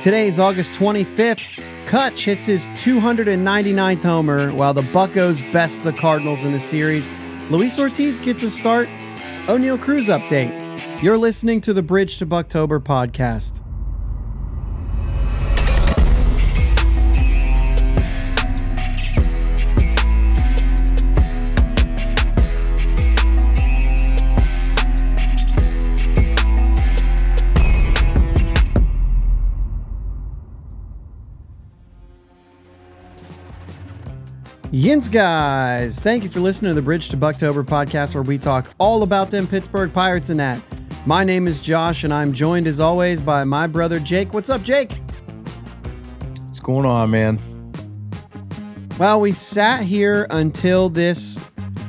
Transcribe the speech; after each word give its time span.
Today's 0.00 0.38
August 0.38 0.80
25th. 0.80 1.86
Cutch 1.86 2.24
hits 2.24 2.46
his 2.46 2.68
299th 2.68 4.02
homer 4.02 4.50
while 4.50 4.72
the 4.72 4.80
Buckos 4.80 5.42
best 5.52 5.84
the 5.84 5.92
Cardinals 5.92 6.42
in 6.42 6.52
the 6.52 6.58
series. 6.58 7.06
Luis 7.50 7.78
Ortiz 7.78 8.18
gets 8.18 8.42
a 8.42 8.48
start. 8.48 8.88
Oneil 9.46 9.78
Cruz 9.78 10.08
update. 10.08 11.02
You're 11.02 11.18
listening 11.18 11.60
to 11.60 11.74
the 11.74 11.82
Bridge 11.82 12.16
to 12.16 12.24
Buctober 12.24 12.80
podcast. 12.80 13.62
Yins 34.72 35.08
guys, 35.08 36.00
thank 36.00 36.22
you 36.22 36.30
for 36.30 36.38
listening 36.38 36.70
to 36.70 36.74
the 36.76 36.82
Bridge 36.82 37.08
to 37.08 37.16
Buctober 37.16 37.64
podcast 37.64 38.14
where 38.14 38.22
we 38.22 38.38
talk 38.38 38.72
all 38.78 39.02
about 39.02 39.28
them 39.28 39.48
Pittsburgh 39.48 39.92
Pirates 39.92 40.30
and 40.30 40.38
that. 40.38 40.62
My 41.04 41.24
name 41.24 41.48
is 41.48 41.60
Josh 41.60 42.04
and 42.04 42.14
I'm 42.14 42.32
joined 42.32 42.68
as 42.68 42.78
always 42.78 43.20
by 43.20 43.42
my 43.42 43.66
brother 43.66 43.98
Jake. 43.98 44.32
What's 44.32 44.48
up, 44.48 44.62
Jake? 44.62 44.92
What's 46.46 46.60
going 46.60 46.86
on, 46.86 47.10
man? 47.10 47.40
Well, 48.96 49.20
we 49.20 49.32
sat 49.32 49.82
here 49.82 50.28
until 50.30 50.88
this 50.88 51.40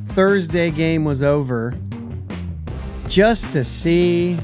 Thursday 0.10 0.72
game 0.72 1.06
was 1.06 1.22
over 1.22 1.76
just 3.08 3.52
to 3.52 3.64
see 3.64 4.40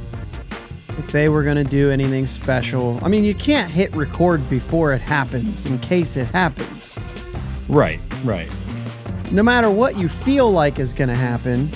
if 0.99 1.07
they 1.11 1.27
were 1.27 1.41
going 1.41 1.57
to 1.57 1.63
do 1.63 1.89
anything 1.89 2.27
special. 2.27 2.99
I 3.03 3.07
mean, 3.07 3.23
you 3.23 3.33
can't 3.33 3.71
hit 3.71 3.95
record 3.95 4.47
before 4.47 4.93
it 4.93 5.01
happens 5.01 5.65
in 5.65 5.79
case 5.79 6.17
it 6.17 6.27
happens. 6.27 6.99
Right, 7.67 7.99
right. 8.23 8.51
No 9.31 9.43
matter 9.43 9.69
what 9.69 9.97
you 9.97 10.07
feel 10.07 10.51
like 10.51 10.79
is 10.79 10.93
going 10.93 11.09
to 11.09 11.15
happen, 11.15 11.69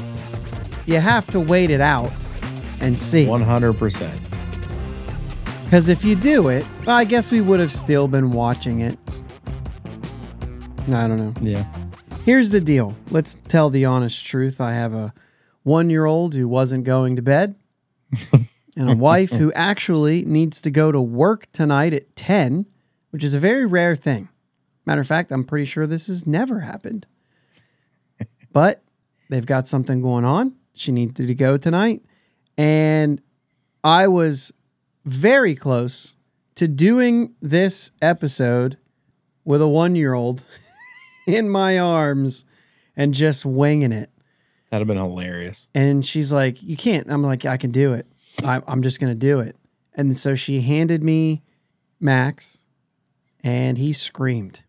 you 0.85 0.99
have 0.99 1.27
to 1.31 1.39
wait 1.39 1.69
it 1.69 1.81
out 1.81 2.13
and 2.79 2.97
see. 2.97 3.25
100%. 3.25 4.11
Because 5.63 5.89
if 5.89 6.03
you 6.03 6.15
do 6.15 6.49
it, 6.49 6.65
well, 6.85 6.97
I 6.97 7.03
guess 7.03 7.31
we 7.31 7.41
would 7.41 7.59
have 7.59 7.71
still 7.71 8.07
been 8.07 8.31
watching 8.31 8.81
it. 8.81 8.97
I 10.87 11.07
don't 11.07 11.17
know. 11.17 11.33
Yeah. 11.41 11.65
Here's 12.25 12.51
the 12.51 12.61
deal. 12.61 12.95
Let's 13.09 13.37
tell 13.47 13.69
the 13.69 13.85
honest 13.85 14.25
truth. 14.25 14.59
I 14.59 14.73
have 14.73 14.93
a 14.93 15.13
one 15.63 15.89
year 15.89 16.05
old 16.05 16.33
who 16.33 16.47
wasn't 16.47 16.83
going 16.83 17.15
to 17.15 17.21
bed, 17.21 17.55
and 18.33 18.89
a 18.89 18.95
wife 18.95 19.31
who 19.31 19.53
actually 19.53 20.25
needs 20.25 20.59
to 20.61 20.71
go 20.71 20.91
to 20.91 20.99
work 20.99 21.51
tonight 21.51 21.93
at 21.93 22.15
10, 22.15 22.65
which 23.11 23.23
is 23.23 23.33
a 23.33 23.39
very 23.39 23.65
rare 23.65 23.95
thing. 23.95 24.27
Matter 24.91 24.99
of 24.99 25.07
fact, 25.07 25.31
I'm 25.31 25.45
pretty 25.45 25.63
sure 25.63 25.87
this 25.87 26.07
has 26.07 26.27
never 26.27 26.59
happened. 26.59 27.07
but 28.51 28.83
they've 29.29 29.45
got 29.45 29.65
something 29.65 30.01
going 30.01 30.25
on. 30.25 30.53
She 30.73 30.91
needed 30.91 31.27
to 31.27 31.33
go 31.33 31.55
tonight. 31.55 32.03
And 32.57 33.21
I 33.85 34.09
was 34.09 34.51
very 35.05 35.55
close 35.55 36.17
to 36.55 36.67
doing 36.67 37.35
this 37.41 37.91
episode 38.01 38.79
with 39.45 39.61
a 39.61 39.67
one 39.69 39.95
year 39.95 40.13
old 40.13 40.43
in 41.25 41.49
my 41.49 41.79
arms 41.79 42.43
and 42.97 43.13
just 43.13 43.45
winging 43.45 43.93
it. 43.93 44.09
That'd 44.71 44.85
have 44.85 44.93
been 44.93 45.01
hilarious. 45.01 45.67
And 45.73 46.05
she's 46.05 46.33
like, 46.33 46.61
You 46.61 46.75
can't. 46.75 47.09
I'm 47.09 47.23
like, 47.23 47.45
I 47.45 47.55
can 47.55 47.71
do 47.71 47.93
it. 47.93 48.07
I, 48.43 48.61
I'm 48.67 48.81
just 48.81 48.99
going 48.99 49.13
to 49.13 49.17
do 49.17 49.39
it. 49.39 49.55
And 49.93 50.17
so 50.17 50.35
she 50.35 50.59
handed 50.59 51.01
me 51.01 51.43
Max 52.01 52.65
and 53.41 53.77
he 53.77 53.93
screamed. 53.93 54.63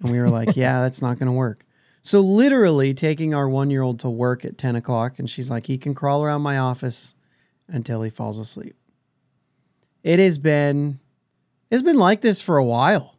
And 0.00 0.10
we 0.12 0.20
were 0.20 0.28
like, 0.30 0.56
Yeah, 0.56 0.80
that's 0.82 1.02
not 1.02 1.18
going 1.18 1.26
to 1.26 1.32
work. 1.32 1.64
So, 2.02 2.20
literally 2.20 2.94
taking 2.94 3.34
our 3.34 3.48
one 3.48 3.70
year 3.70 3.82
old 3.82 4.00
to 4.00 4.08
work 4.10 4.44
at 4.44 4.56
10 4.56 4.76
o'clock, 4.76 5.18
and 5.18 5.28
she's 5.28 5.50
like, 5.50 5.66
He 5.66 5.78
can 5.78 5.94
crawl 5.94 6.22
around 6.24 6.42
my 6.42 6.58
office 6.58 7.14
until 7.68 8.02
he 8.02 8.10
falls 8.10 8.38
asleep. 8.38 8.76
It 10.02 10.18
has 10.18 10.38
been, 10.38 11.00
it's 11.70 11.82
been 11.82 11.98
like 11.98 12.20
this 12.20 12.40
for 12.40 12.56
a 12.56 12.64
while. 12.64 13.18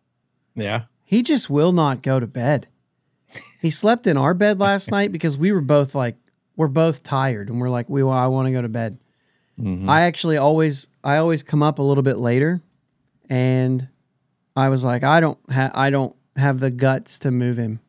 Yeah. 0.56 0.84
He 1.04 1.22
just 1.24 1.50
will 1.50 1.72
not 1.72 2.02
go 2.02 2.20
to 2.20 2.28
bed. 2.28 2.68
He 3.62 3.70
slept 3.70 4.08
in 4.08 4.18
our 4.18 4.34
bed 4.34 4.60
last 4.60 4.90
night 4.98 5.12
because 5.12 5.38
we 5.38 5.52
were 5.52 5.62
both 5.62 5.94
like, 5.94 6.16
we're 6.56 6.68
both 6.68 7.04
tired 7.04 7.50
and 7.50 7.60
we're 7.60 7.70
like, 7.70 7.90
we 7.90 8.02
I 8.02 8.28
want 8.28 8.48
to 8.48 8.52
go 8.52 8.62
to 8.62 8.70
bed. 8.70 8.98
Mhm. 9.60 9.90
I 9.90 10.02
actually 10.02 10.38
always 10.38 10.88
I 11.04 11.18
always 11.18 11.44
come 11.44 11.62
up 11.62 11.80
a 11.80 11.82
little 11.84 12.02
bit 12.04 12.18
later 12.18 12.62
and 13.30 13.88
I 14.56 14.70
was 14.70 14.84
like, 14.84 15.04
I 15.04 15.20
don't 15.20 15.38
ha- 15.52 15.72
I 15.74 15.90
don't 15.90 16.16
have 16.36 16.60
the 16.60 16.72
guts 16.72 17.20
to 17.20 17.32
move 17.32 17.58
him. 17.58 17.80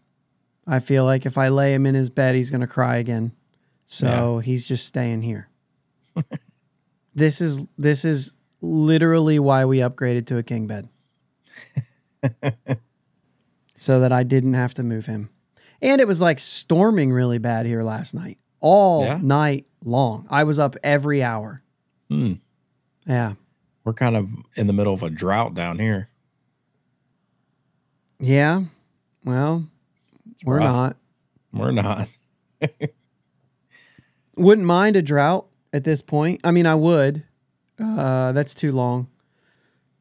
I 0.67 0.78
feel 0.78 1.05
like 1.05 1.27
if 1.27 1.37
I 1.39 1.49
lay 1.49 1.75
him 1.75 1.87
in 1.87 1.95
his 1.95 2.11
bed, 2.11 2.34
he's 2.34 2.51
going 2.51 2.61
to 2.61 2.67
cry 2.67 2.97
again. 2.97 3.33
So 3.84 4.39
he's 4.39 4.69
just 4.69 4.87
staying 4.87 5.23
here. 5.23 5.49
this 7.15 7.41
is 7.41 7.67
this 7.77 8.05
is 8.05 8.34
literally 8.61 9.39
why 9.39 9.65
we 9.65 9.78
upgraded 9.78 10.27
to 10.27 10.37
a 10.39 10.43
king 10.43 10.67
bed. 10.67 10.89
so 13.77 14.01
that 14.01 14.12
I 14.12 14.23
didn't 14.23 14.55
have 14.55 14.75
to 14.75 14.83
move 14.83 15.07
him. 15.07 15.31
And 15.83 16.01
it 16.01 16.07
was 16.07 16.21
like 16.21 16.39
storming 16.39 17.11
really 17.12 17.39
bad 17.39 17.67
here 17.67 17.83
last 17.83 18.15
night. 18.15 18.39
All 18.61 19.05
Yeah? 19.05 19.19
night 19.22 19.67
long. 19.84 20.27
I 20.31 20.45
was 20.45 20.59
up 20.59 20.77
every 20.84 21.22
hour. 21.22 21.62
Hmm. 22.11 22.34
Yeah. 23.07 23.34
We're 23.84 23.95
kind 23.95 24.17
of 24.17 24.28
in 24.57 24.67
the 24.67 24.72
middle 24.75 24.93
of 24.93 25.03
a 25.03 25.09
drought 25.11 25.55
down 25.55 25.78
here. 25.78 26.11
Yeah. 28.20 28.64
Well, 29.25 29.66
It's 30.32 30.44
we're 30.44 30.58
rough. 30.58 30.64
not. 30.64 30.97
We're 31.53 31.72
not. 31.72 32.08
Wouldn't 34.36 34.66
mind 34.66 34.97
a 34.97 35.03
drought 35.03 35.47
at 35.72 35.84
this 35.84 36.03
point. 36.03 36.41
I 36.44 36.50
mean, 36.50 36.66
I 36.66 36.75
would. 36.75 37.25
Uh, 37.82 38.32
that's 38.32 38.54
too 38.54 38.72
long. 38.72 39.09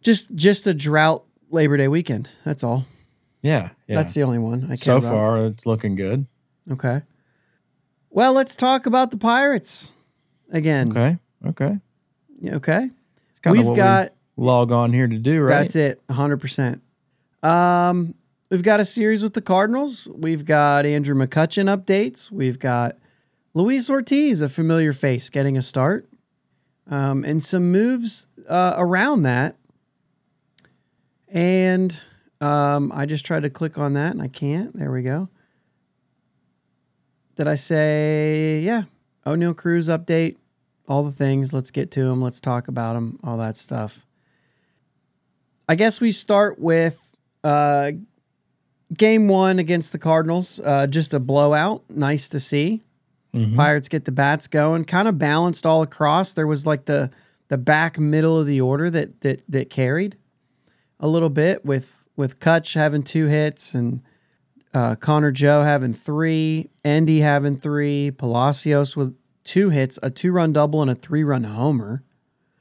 Just 0.02 0.34
just 0.36 0.68
a 0.68 0.74
drought 0.74 1.24
Labor 1.50 1.78
Day 1.78 1.88
weekend. 1.88 2.32
That's 2.46 2.64
all. 2.64 2.86
Yeah. 3.42 3.70
Yeah. 3.88 3.96
That's 3.96 4.14
the 4.14 4.24
only 4.24 4.38
one 4.38 4.66
I 4.66 4.68
care 4.70 4.78
so 4.78 4.98
about. 4.98 5.12
far, 5.12 5.46
it's 5.46 5.66
looking 5.66 5.96
good. 5.96 6.26
Okay. 6.72 7.02
Well, 8.10 8.34
let's 8.34 8.56
talk 8.56 8.86
about 8.86 9.12
the 9.12 9.18
Pirates 9.18 9.92
again. 10.52 10.92
Okay. 10.92 11.18
Okay. 11.48 11.78
Yeah, 12.42 12.56
Okay. 12.56 12.90
It's 13.32 13.40
kind 13.40 13.58
We've 13.58 13.76
got 13.76 14.14
we 14.36 14.46
log 14.46 14.72
on 14.72 14.92
here 14.94 15.08
to 15.08 15.18
do, 15.18 15.42
right? 15.42 15.60
That's 15.60 15.76
it, 15.76 16.06
100%. 16.08 16.82
Um, 17.42 18.16
we've 18.50 18.64
got 18.64 18.80
a 18.80 18.86
series 18.86 19.24
with 19.24 19.34
the 19.34 19.42
Cardinals. 19.42 20.08
We've 20.08 20.46
got 20.46 20.86
Andrew 20.86 21.16
McCutchen 21.16 21.74
updates. 21.74 22.32
We've 22.32 22.60
got 22.60 22.98
Luis 23.54 23.90
Ortiz, 23.90 24.42
a 24.42 24.50
familiar 24.50 24.94
face, 24.94 25.30
getting 25.30 25.58
a 25.58 25.62
start. 25.62 26.08
Um, 26.90 27.24
and 27.24 27.44
some 27.44 27.72
moves 27.72 28.28
uh, 28.48 28.74
around 28.78 29.24
that. 29.24 29.56
And 31.28 32.02
um, 32.42 32.92
I 32.94 33.06
just 33.06 33.26
tried 33.26 33.44
to 33.44 33.50
click 33.50 33.78
on 33.78 33.94
that 33.94 34.12
and 34.12 34.22
I 34.22 34.28
can't. 34.28 34.76
There 34.76 34.92
we 34.92 35.04
go. 35.04 35.30
Did 37.36 37.48
I 37.48 37.56
say, 37.56 38.60
yeah, 38.62 38.84
Oneil 39.26 39.56
Cruz 39.56 39.88
update, 39.88 40.36
all 40.88 41.04
the 41.04 41.12
things. 41.12 41.54
Let's 41.54 41.72
get 41.72 41.92
to 41.92 42.04
them. 42.04 42.22
Let's 42.22 42.42
talk 42.42 42.68
about 42.68 42.94
them, 42.94 43.20
all 43.24 43.38
that 43.38 43.56
stuff. 43.56 44.06
I 45.70 45.76
guess 45.76 46.02
we 46.02 46.12
start 46.12 46.60
with 46.60 47.16
uh, 47.44 47.92
game 48.98 49.28
one 49.28 49.60
against 49.60 49.92
the 49.92 50.00
Cardinals. 50.00 50.60
Uh, 50.60 50.88
just 50.88 51.14
a 51.14 51.20
blowout. 51.20 51.84
Nice 51.90 52.30
to 52.30 52.40
see. 52.40 52.82
Mhm. 53.34 53.56
Pirates 53.56 53.90
get 53.90 54.06
the 54.06 54.12
bats 54.12 54.48
going. 54.48 54.86
Kind 54.86 55.08
of 55.08 55.18
balanced 55.20 55.66
all 55.66 55.82
across. 55.82 56.34
There 56.34 56.48
was 56.48 56.66
like 56.66 56.86
the 56.86 57.12
the 57.50 57.58
back 57.58 57.98
middle 58.00 58.40
of 58.40 58.48
the 58.48 58.62
order 58.62 58.90
that 58.90 59.22
that 59.22 59.42
that 59.48 59.70
carried 59.70 60.18
a 61.00 61.08
little 61.08 61.30
bit 61.30 61.64
with 61.66 62.06
with 62.16 62.40
Cutch 62.40 62.74
having 62.74 63.04
two 63.04 63.28
hits 63.28 63.74
and 63.76 64.02
uh, 64.74 64.96
Connor 64.96 65.32
Joe 65.32 65.64
having 65.64 65.94
three, 65.94 66.70
Andy 66.84 67.22
having 67.22 67.56
three, 67.58 68.12
Palacios 68.12 68.96
with 68.96 69.16
two 69.44 69.70
hits, 69.70 69.98
a 70.04 70.10
two 70.10 70.32
run 70.32 70.52
double 70.54 70.82
and 70.82 70.92
a 70.92 70.96
three 70.96 71.24
run 71.24 71.44
homer. 71.44 72.04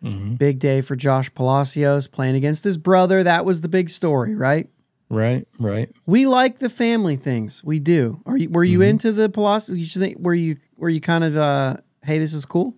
Mhm. 0.02 0.38
Big 0.38 0.58
day 0.58 0.80
for 0.80 0.94
Josh 0.96 1.32
Palacios 1.34 2.06
playing 2.06 2.36
against 2.36 2.64
his 2.64 2.76
brother. 2.78 3.22
That 3.24 3.44
was 3.44 3.60
the 3.62 3.68
big 3.68 3.90
story, 3.90 4.34
right? 4.34 4.68
Right. 5.10 5.48
Right. 5.58 5.90
We 6.06 6.26
like 6.26 6.58
the 6.58 6.68
family 6.68 7.16
things. 7.16 7.64
We 7.64 7.78
do. 7.80 8.20
Are 8.26 8.36
you 8.36 8.48
were 8.50 8.64
you 8.64 8.80
Mhm. 8.80 8.88
into 8.90 9.12
the 9.12 9.28
Palacios? 9.28 9.76
You 9.78 9.84
should 9.84 10.02
think 10.02 10.18
were 10.20 10.34
you 10.34 10.56
were 10.76 10.90
you 10.90 11.00
kind 11.00 11.24
of 11.24 11.36
uh 11.36 11.76
hey, 12.04 12.18
this 12.18 12.32
is 12.34 12.44
cool? 12.44 12.74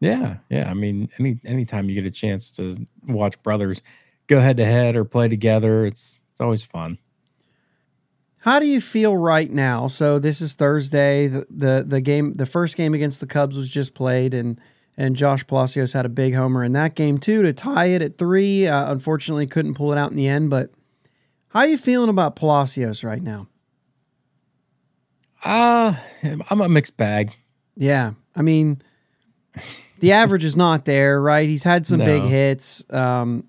Yeah. 0.00 0.36
Yeah. 0.50 0.70
I 0.70 0.74
mean, 0.74 1.08
any 1.18 1.38
anytime 1.44 1.88
you 1.88 1.94
get 1.94 2.06
a 2.06 2.10
chance 2.10 2.50
to 2.52 2.76
watch 3.06 3.40
brothers 3.42 3.82
go 4.26 4.40
head 4.40 4.56
to 4.56 4.64
head 4.64 4.96
or 4.96 5.04
play 5.04 5.28
together, 5.28 5.86
it's 5.86 6.18
it's 6.32 6.40
always 6.40 6.62
fun. 6.62 6.98
How 8.40 8.58
do 8.60 8.66
you 8.66 8.80
feel 8.80 9.16
right 9.16 9.50
now? 9.50 9.86
So 9.88 10.18
this 10.18 10.40
is 10.40 10.54
Thursday. 10.54 11.26
The, 11.26 11.46
the 11.50 11.84
the 11.86 12.00
game, 12.00 12.32
the 12.34 12.46
first 12.46 12.76
game 12.76 12.94
against 12.94 13.20
the 13.20 13.26
Cubs 13.26 13.56
was 13.56 13.68
just 13.68 13.92
played, 13.94 14.34
and 14.34 14.60
and 14.96 15.14
Josh 15.16 15.46
Palacios 15.46 15.92
had 15.92 16.06
a 16.06 16.08
big 16.10 16.34
homer 16.34 16.64
in 16.64 16.72
that 16.72 16.94
game 16.94 17.18
too 17.18 17.42
to 17.42 17.52
tie 17.52 17.86
it 17.86 18.02
at 18.02 18.18
three. 18.18 18.66
Uh, 18.66 18.90
unfortunately, 18.90 19.46
couldn't 19.46 19.74
pull 19.74 19.92
it 19.92 19.98
out 19.98 20.10
in 20.10 20.16
the 20.16 20.28
end. 20.28 20.50
But 20.50 20.70
how 21.48 21.60
are 21.60 21.66
you 21.66 21.76
feeling 21.78 22.08
about 22.08 22.36
Palacios 22.36 23.04
right 23.04 23.22
now? 23.22 23.48
Uh, 25.44 25.94
I'm 26.50 26.60
a 26.60 26.68
mixed 26.68 26.96
bag. 26.96 27.32
Yeah, 27.76 28.12
I 28.34 28.42
mean, 28.42 28.80
the 30.00 30.12
average 30.12 30.44
is 30.44 30.56
not 30.56 30.84
there, 30.86 31.20
right? 31.20 31.48
He's 31.48 31.62
had 31.62 31.86
some 31.86 31.98
big 32.00 32.22
hits, 32.22 32.84
um, 32.90 33.44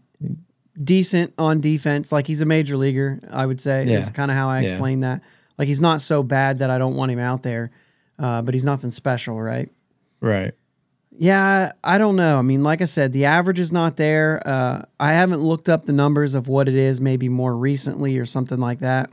decent 0.82 1.34
on 1.38 1.60
defense. 1.62 2.12
Like 2.12 2.28
he's 2.28 2.42
a 2.42 2.46
major 2.46 2.78
leaguer, 2.78 3.20
I 3.32 3.46
would 3.46 3.60
say. 3.62 3.86
Yeah. 3.86 3.98
Is 3.98 4.10
kind 4.10 4.30
of 4.30 4.36
how 4.38 4.50
I 4.50 4.60
Yeah. 4.62 4.70
explain 4.70 5.00
that. 5.00 5.22
Like 5.58 5.68
he's 5.68 5.82
not 5.82 6.02
so 6.02 6.22
bad 6.24 6.60
that 6.60 6.70
I 6.70 6.78
don't 6.78 6.96
want 6.96 7.12
him 7.12 7.20
out 7.20 7.42
there, 7.42 7.72
uh, 8.20 8.42
but 8.44 8.54
he's 8.54 8.64
nothing 8.66 8.92
special, 8.92 9.42
right? 9.42 9.70
Right. 10.22 10.54
Yeah, 11.20 11.72
I 11.84 11.98
don't 11.98 12.16
know. 12.16 12.38
I 12.38 12.44
mean, 12.44 12.64
like 12.64 12.82
I 12.82 12.86
said, 12.86 13.12
the 13.12 13.26
average 13.26 13.60
is 13.60 13.72
not 13.72 13.98
there. 13.98 14.42
Uh, 14.46 14.84
I 15.00 15.14
haven't 15.14 15.42
looked 15.42 15.68
up 15.68 15.86
the 15.86 15.94
numbers 15.94 16.36
of 16.36 16.48
what 16.48 16.68
it 16.68 16.76
is, 16.76 17.02
maybe 17.02 17.28
more 17.28 17.58
recently 17.58 18.20
or 18.20 18.26
something 18.26 18.60
like 18.60 18.80
that, 18.80 19.10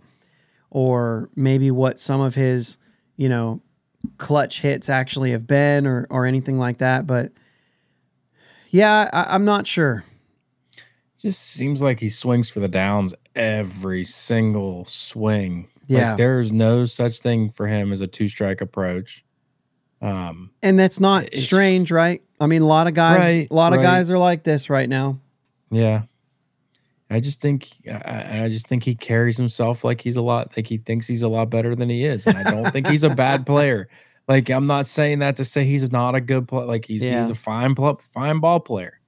or 0.70 1.30
maybe 1.34 1.70
what 1.70 1.98
some 1.98 2.20
of 2.20 2.34
his, 2.34 2.78
you 3.16 3.28
know, 3.30 3.62
clutch 4.18 4.60
hits 4.60 4.90
actually 4.90 5.30
have 5.30 5.46
been, 5.46 5.86
or 5.86 6.06
or 6.10 6.26
anything 6.26 6.58
like 6.58 6.78
that. 6.78 7.06
But 7.06 7.32
yeah, 8.68 9.08
I, 9.10 9.34
I'm 9.34 9.46
not 9.46 9.66
sure. 9.66 10.04
Just 11.18 11.40
seems 11.40 11.80
like 11.80 12.00
he 12.00 12.10
swings 12.10 12.50
for 12.50 12.60
the 12.60 12.68
downs 12.68 13.14
every 13.34 14.04
single 14.04 14.84
swing. 14.84 15.68
Yeah. 15.86 16.10
Like 16.10 16.18
there's 16.18 16.52
no 16.52 16.84
such 16.84 17.20
thing 17.20 17.50
for 17.50 17.66
him 17.66 17.92
as 17.92 18.02
a 18.02 18.06
two 18.06 18.28
strike 18.28 18.60
approach. 18.60 19.23
Um, 20.02 20.50
And 20.62 20.78
that's 20.78 21.00
not 21.00 21.34
strange, 21.34 21.90
right? 21.90 22.22
I 22.40 22.46
mean, 22.46 22.62
a 22.62 22.66
lot 22.66 22.86
of 22.86 22.94
guys, 22.94 23.18
Right, 23.20 23.48
a 23.50 23.54
lot 23.54 23.72
of 23.72 23.78
right. 23.78 23.84
guys 23.84 24.10
are 24.10 24.18
like 24.18 24.44
this 24.44 24.68
right 24.70 24.88
now. 24.88 25.20
yeah. 25.70 26.02
I 27.10 27.20
just 27.20 27.40
think 27.40 27.68
I, 27.86 28.44
I 28.44 28.48
just 28.48 28.66
think 28.66 28.82
he 28.82 28.94
carries 28.94 29.36
himself 29.36 29.84
like 29.84 30.00
he's 30.00 30.16
a 30.16 30.22
lot 30.22 30.56
like 30.56 30.66
he 30.66 30.78
thinks 30.78 31.06
he's 31.06 31.22
a 31.22 31.28
lot 31.28 31.48
better 31.50 31.76
than 31.76 31.88
he 31.90 32.02
is, 32.04 32.26
and 32.26 32.36
I 32.36 32.42
don't 32.50 32.72
think 32.72 32.88
he's 32.88 33.04
a 33.04 33.10
bad 33.14 33.44
player. 33.52 33.88
Like 34.26 34.48
I'm 34.50 34.66
not 34.66 34.86
saying 34.86 35.18
that 35.20 35.36
to 35.36 35.44
say 35.44 35.64
he's 35.64 35.88
not 35.92 36.14
a 36.14 36.20
good 36.20 36.48
player. 36.48 36.64
Like 36.64 36.86
he's 36.86 37.02
Yeah. 37.04 37.20
he's 37.20 37.30
a 37.30 37.34
fine 37.34 37.74
pl- 37.74 38.00
fine 38.14 38.40
ball 38.40 38.58
player, 38.58 38.98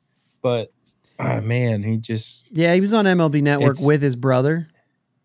but 0.42 0.72
ah, 1.18 1.40
man, 1.40 1.82
he 1.82 1.96
just 1.96 2.44
Yeah, 2.52 2.74
he 2.74 2.80
was 2.82 2.92
on 2.92 3.06
MLB 3.06 3.42
Network 3.42 3.80
with 3.80 4.02
his 4.02 4.14
brother. 4.14 4.68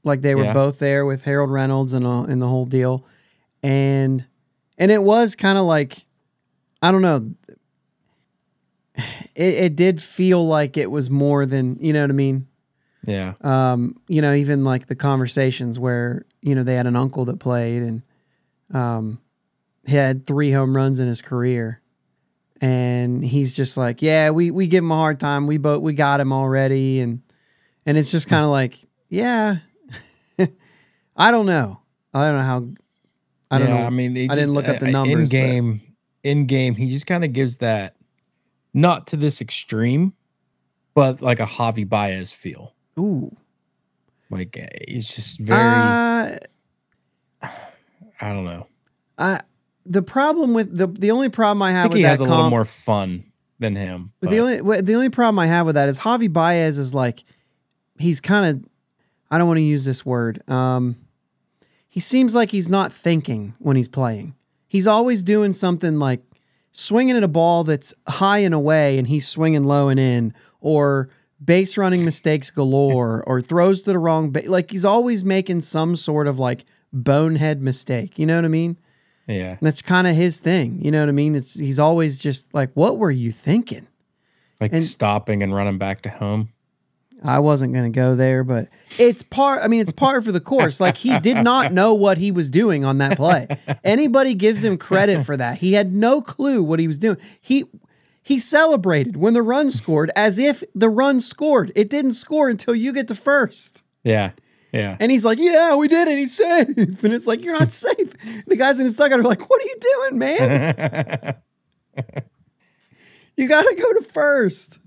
Like 0.05 0.21
they 0.21 0.33
were 0.33 0.45
Yeah. 0.45 0.53
both 0.53 0.79
there 0.79 1.05
with 1.05 1.25
Harold 1.25 1.51
Reynolds 1.51 1.91
and 1.93 2.07
uh, 2.07 2.23
and 2.23 2.41
the 2.41 2.47
whole 2.47 2.65
deal. 2.65 3.05
And 3.61 4.25
and 4.81 4.91
it 4.91 5.01
was 5.03 5.35
kind 5.35 5.57
of 5.57 5.65
like 5.65 6.05
I 6.81 6.91
don't 6.91 7.03
know. 7.03 7.31
It 9.35 9.53
it 9.53 9.75
did 9.75 10.01
feel 10.01 10.45
like 10.45 10.75
it 10.75 10.91
was 10.91 11.09
more 11.09 11.45
than, 11.45 11.77
you 11.79 11.93
know 11.93 12.01
what 12.01 12.09
I 12.09 12.13
mean? 12.13 12.47
yeah 13.05 13.33
Um, 13.41 13.95
you 14.07 14.21
know, 14.21 14.33
even 14.33 14.63
like 14.63 14.87
the 14.87 14.95
conversations 14.95 15.79
where, 15.79 16.25
you 16.41 16.53
know, 16.55 16.63
they 16.63 16.75
had 16.75 16.87
an 16.87 16.95
uncle 16.95 17.25
that 17.25 17.39
played 17.39 17.83
and 17.83 18.01
um 18.73 19.19
he 19.85 19.95
had 19.95 20.25
three 20.25 20.51
home 20.51 20.75
runs 20.75 20.99
in 20.99 21.07
his 21.07 21.21
career. 21.21 21.81
And 22.59 23.23
he's 23.23 23.55
just 23.55 23.77
like, 23.77 24.01
Yeah, 24.01 24.31
we 24.31 24.51
we 24.51 24.67
give 24.67 24.83
him 24.83 24.91
a 24.91 24.95
hard 24.95 25.19
time. 25.19 25.47
We 25.47 25.57
both 25.57 25.81
we 25.81 25.93
got 25.93 26.19
him 26.19 26.33
already 26.33 26.99
and 26.99 27.21
and 27.85 27.97
it's 27.97 28.11
just 28.11 28.27
kind 28.27 28.43
of 28.43 28.51
like, 28.51 28.79
yeah. 29.09 29.57
I 31.15 31.31
don't 31.31 31.45
know. 31.45 31.81
I 32.13 32.19
don't 32.25 32.35
know 32.37 32.43
how 32.43 32.67
I 33.51 33.59
don't 33.59 33.67
yeah, 33.67 33.79
know. 33.81 33.85
I 33.85 33.89
mean, 33.89 34.31
I 34.31 34.35
didn't 34.35 34.53
look 34.53 34.69
up 34.69 34.79
the 34.79 34.87
uh, 34.87 34.91
numbers, 34.91 35.31
In 35.31 35.39
game, 35.39 35.81
in 36.23 36.45
game, 36.45 36.75
he 36.75 36.89
just 36.89 37.05
kind 37.05 37.25
of 37.25 37.33
gives 37.33 37.57
that, 37.57 37.95
not 38.73 39.07
to 39.07 39.17
this 39.17 39.41
extreme, 39.41 40.13
but 40.93 41.21
like 41.21 41.39
a 41.41 41.45
Javi 41.45 41.87
Baez 41.87 42.31
feel. 42.31 42.73
Ooh. 42.97 43.35
Like 44.29 44.57
uh, 44.57 44.67
he's 44.87 45.13
just 45.13 45.37
very. 45.39 45.59
Uh, 45.59 46.37
I 48.21 48.33
don't 48.33 48.45
know. 48.45 48.67
I 49.17 49.41
the 49.85 50.01
problem 50.01 50.53
with 50.53 50.75
the 50.75 50.87
the 50.87 51.11
only 51.11 51.29
problem 51.29 51.61
I 51.61 51.69
I 51.69 51.71
have 51.71 51.83
think 51.83 51.93
with 51.93 51.97
he 51.99 52.03
has 52.03 52.19
a 52.19 52.23
little 52.23 52.49
more 52.49 52.65
fun 52.65 53.25
than 53.59 53.75
him. 53.75 54.13
But 54.21 54.29
the 54.29 54.39
only 54.39 54.81
the 54.81 54.93
only 54.93 55.09
problem 55.09 55.39
I 55.39 55.47
have 55.47 55.65
with 55.65 55.75
that 55.75 55.89
is 55.89 55.99
Javi 55.99 56.31
Baez 56.31 56.77
is 56.77 56.93
like 56.93 57.23
he's 57.97 58.21
kind 58.21 58.55
of 58.55 58.69
I 59.29 59.37
don't 59.37 59.47
want 59.47 59.57
to 59.57 59.63
use 59.63 59.85
this 59.85 60.05
word. 60.05 60.47
Um, 60.49 60.95
he 61.91 61.99
seems 61.99 62.33
like 62.33 62.51
he's 62.51 62.69
not 62.69 62.91
thinking 62.93 63.53
when 63.59 63.75
he's 63.75 63.89
playing. 63.89 64.33
He's 64.67 64.87
always 64.87 65.21
doing 65.21 65.51
something 65.51 65.99
like 65.99 66.21
swinging 66.71 67.17
at 67.17 67.23
a 67.23 67.27
ball 67.27 67.65
that's 67.65 67.93
high 68.07 68.37
and 68.39 68.53
away, 68.53 68.97
and 68.97 69.07
he's 69.07 69.27
swinging 69.27 69.65
low 69.65 69.89
and 69.89 69.99
in, 69.99 70.33
or 70.61 71.09
base 71.43 71.77
running 71.77 72.05
mistakes 72.05 72.49
galore, 72.49 73.21
or 73.27 73.41
throws 73.41 73.81
to 73.81 73.91
the 73.91 73.99
wrong. 73.99 74.31
Ba- 74.31 74.43
like 74.47 74.71
he's 74.71 74.85
always 74.85 75.25
making 75.25 75.59
some 75.61 75.97
sort 75.97 76.27
of 76.27 76.39
like 76.39 76.63
bonehead 76.93 77.61
mistake. 77.61 78.17
You 78.17 78.25
know 78.25 78.37
what 78.37 78.45
I 78.45 78.49
mean? 78.49 78.77
yeah, 79.27 79.51
And 79.51 79.59
that's 79.61 79.81
kind 79.81 80.07
of 80.07 80.15
his 80.15 80.39
thing. 80.39 80.79
You 80.83 80.91
know 80.91 81.01
what 81.01 81.09
I 81.09 81.13
mean? 81.13 81.35
It's 81.35 81.59
he's 81.59 81.79
always 81.79 82.17
just 82.19 82.53
like, 82.53 82.71
"What 82.73 82.97
were 82.97 83.11
you 83.11 83.31
thinking?" 83.31 83.87
like 84.61 84.71
and- 84.71 84.83
stopping 84.83 85.43
and 85.43 85.53
running 85.53 85.77
back 85.77 86.03
to 86.03 86.09
home. 86.09 86.49
I 87.23 87.39
wasn't 87.39 87.73
going 87.73 87.91
to 87.91 87.95
go 87.95 88.15
there, 88.15 88.43
but 88.43 88.69
it's 88.97 89.21
part. 89.21 89.61
I 89.63 89.67
mean, 89.67 89.81
it's 89.81 89.91
part 89.91 90.23
for 90.23 90.31
the 90.31 90.39
course. 90.39 90.79
Like 90.79 90.97
he 90.97 91.19
did 91.19 91.37
not 91.37 91.71
know 91.79 91.93
what 91.93 92.17
he 92.17 92.31
was 92.31 92.49
doing 92.49 92.83
on 92.83 92.97
that 92.97 93.17
play. 93.17 93.47
Anybody 93.83 94.33
gives 94.33 94.63
him 94.63 94.77
credit 94.77 95.25
for 95.25 95.37
that. 95.37 95.59
He 95.59 95.73
had 95.73 95.93
no 95.93 96.21
clue 96.21 96.63
what 96.63 96.79
he 96.79 96.87
was 96.87 96.97
doing. 96.97 97.17
He 97.39 97.65
he 98.23 98.37
celebrated 98.37 99.17
when 99.17 99.33
the 99.33 99.41
run 99.41 99.71
scored 99.71 100.11
as 100.15 100.39
if 100.39 100.63
the 100.73 100.89
run 100.89 101.21
scored. 101.21 101.71
It 101.75 101.89
didn't 101.89 102.13
score 102.13 102.49
until 102.49 102.75
you 102.75 102.93
get 102.93 103.07
to 103.09 103.15
first. 103.15 103.83
Yeah, 104.03 104.31
yeah. 104.71 104.97
And 104.99 105.11
he's 105.11 105.25
like, 105.25 105.37
"Yeah, 105.39 105.75
we 105.75 105.87
did 105.87 106.07
it. 106.07 106.17
He's 106.17 106.35
safe." 106.35 106.67
And 107.03 107.13
it's 107.13 107.27
like, 107.27 107.43
"You're 107.43 107.59
not 107.59 107.71
safe." 107.71 108.13
The 108.47 108.55
guys 108.55 108.79
in 108.79 108.85
his 108.85 108.95
dugout 108.95 109.19
are 109.19 109.23
like, 109.23 109.49
"What 109.49 109.61
are 109.61 109.65
you 109.65 109.75
doing, 109.79 110.19
man? 110.19 111.35
You 113.37 113.47
got 113.47 113.63
to 113.63 113.75
go 113.75 113.93
to 113.93 114.01
first. 114.03 114.79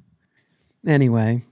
Anyway, 0.87 1.45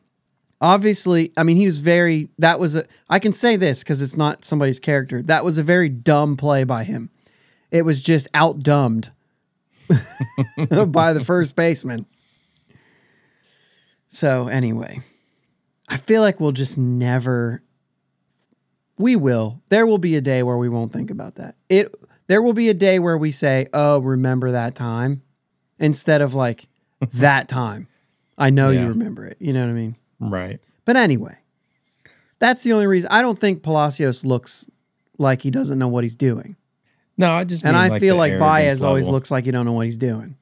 obviously, 0.62 1.32
I 1.37 1.43
mean, 1.43 1.56
he 1.56 1.67
was 1.67 1.81
very, 1.81 2.31
that 2.38 2.59
was 2.59 2.76
a, 2.76 2.87
I 3.11 3.19
can 3.19 3.32
say 3.32 3.56
this 3.56 3.82
because 3.82 4.00
it's 4.00 4.17
not 4.17 4.44
somebody's 4.44 4.81
character. 4.81 5.20
That 5.20 5.44
was 5.44 5.59
a 5.59 5.62
very 5.62 5.88
dumb 5.88 6.37
play 6.37 6.64
by 6.64 6.85
him. 6.85 7.11
It 7.70 7.85
was 7.85 8.00
just 8.00 8.29
outdumbed 8.35 9.11
by 10.88 11.12
the 11.12 11.23
first 11.23 11.56
baseman. 11.56 12.06
So, 14.06 14.47
anyway, 14.49 15.00
I 15.88 15.97
feel 15.97 16.23
like 16.23 16.39
we'll 16.39 16.53
just 16.53 16.79
never, 16.79 17.63
we 18.98 19.17
will. 19.17 19.60
There 19.69 19.86
will 19.86 19.98
be 19.98 20.17
a 20.17 20.20
day 20.20 20.43
where 20.43 20.58
we 20.58 20.69
won't 20.69 20.93
think 20.93 21.10
about 21.10 21.34
that. 21.36 21.56
It, 21.69 21.93
there 22.29 22.41
will 22.41 22.53
be 22.53 22.69
a 22.69 22.75
day 22.75 22.98
where 22.98 23.19
we 23.19 23.31
say, 23.31 23.67
oh, 23.72 23.98
remember 23.98 24.53
that 24.53 24.75
time 24.75 25.22
instead 25.79 26.22
of 26.22 26.34
like 26.34 26.69
that 27.01 27.48
time. 27.48 27.89
I 28.39 28.51
know 28.51 28.70
you 28.70 28.86
remember 28.86 29.27
it. 29.27 29.39
You 29.41 29.53
know 29.53 29.65
what 29.65 29.70
I 29.70 29.75
mean? 29.75 29.96
Right. 30.31 30.60
But 30.84 30.96
anyway, 30.96 31.36
that's 32.38 32.62
the 32.64 32.72
only 32.72 32.86
reason. 32.86 33.08
I 33.12 33.22
don't 33.22 33.38
think 33.38 33.62
Palacios 33.62 34.24
looks 34.24 34.70
like 35.19 35.43
he 35.43 35.50
doesn't 35.50 35.79
know 35.79 35.88
what 35.88 36.05
he's 36.05 36.14
doing. 36.17 36.56
No, 37.19 37.32
I 37.34 37.44
just 37.44 37.64
And 37.64 37.76
I 37.76 37.88
like, 37.88 38.00
feel 38.00 38.17
like 38.17 38.38
Baez 38.38 38.82
always 38.82 39.08
looks 39.08 39.31
like 39.31 39.44
he 39.44 39.50
don't 39.50 39.67
know 39.67 39.72
what 39.72 39.84
he's 39.84 39.98
doing. 39.98 40.36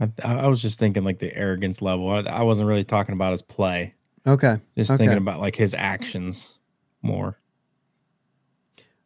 I, 0.00 0.08
I 0.24 0.46
was 0.46 0.62
just 0.62 0.78
thinking 0.78 1.04
like 1.04 1.18
the 1.18 1.34
arrogance 1.36 1.82
level. 1.82 2.08
I, 2.10 2.20
I 2.20 2.42
wasn't 2.42 2.68
really 2.68 2.84
talking 2.84 3.12
about 3.12 3.32
his 3.32 3.42
play. 3.42 3.94
Okay. 4.26 4.56
Just 4.76 4.90
Okay. 4.90 4.98
thinking 4.98 5.18
about 5.18 5.38
like 5.40 5.54
his 5.56 5.74
actions 5.74 6.54
more. 7.02 7.36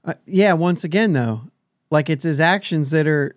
Uh, 0.05 0.15
yeah, 0.27 0.53
once 0.53 0.85
again 0.85 1.13
though, 1.13 1.43
like 1.91 2.11
it's 2.11 2.25
his 2.25 2.41
actions 2.41 2.91
that 2.91 3.07
are 3.07 3.37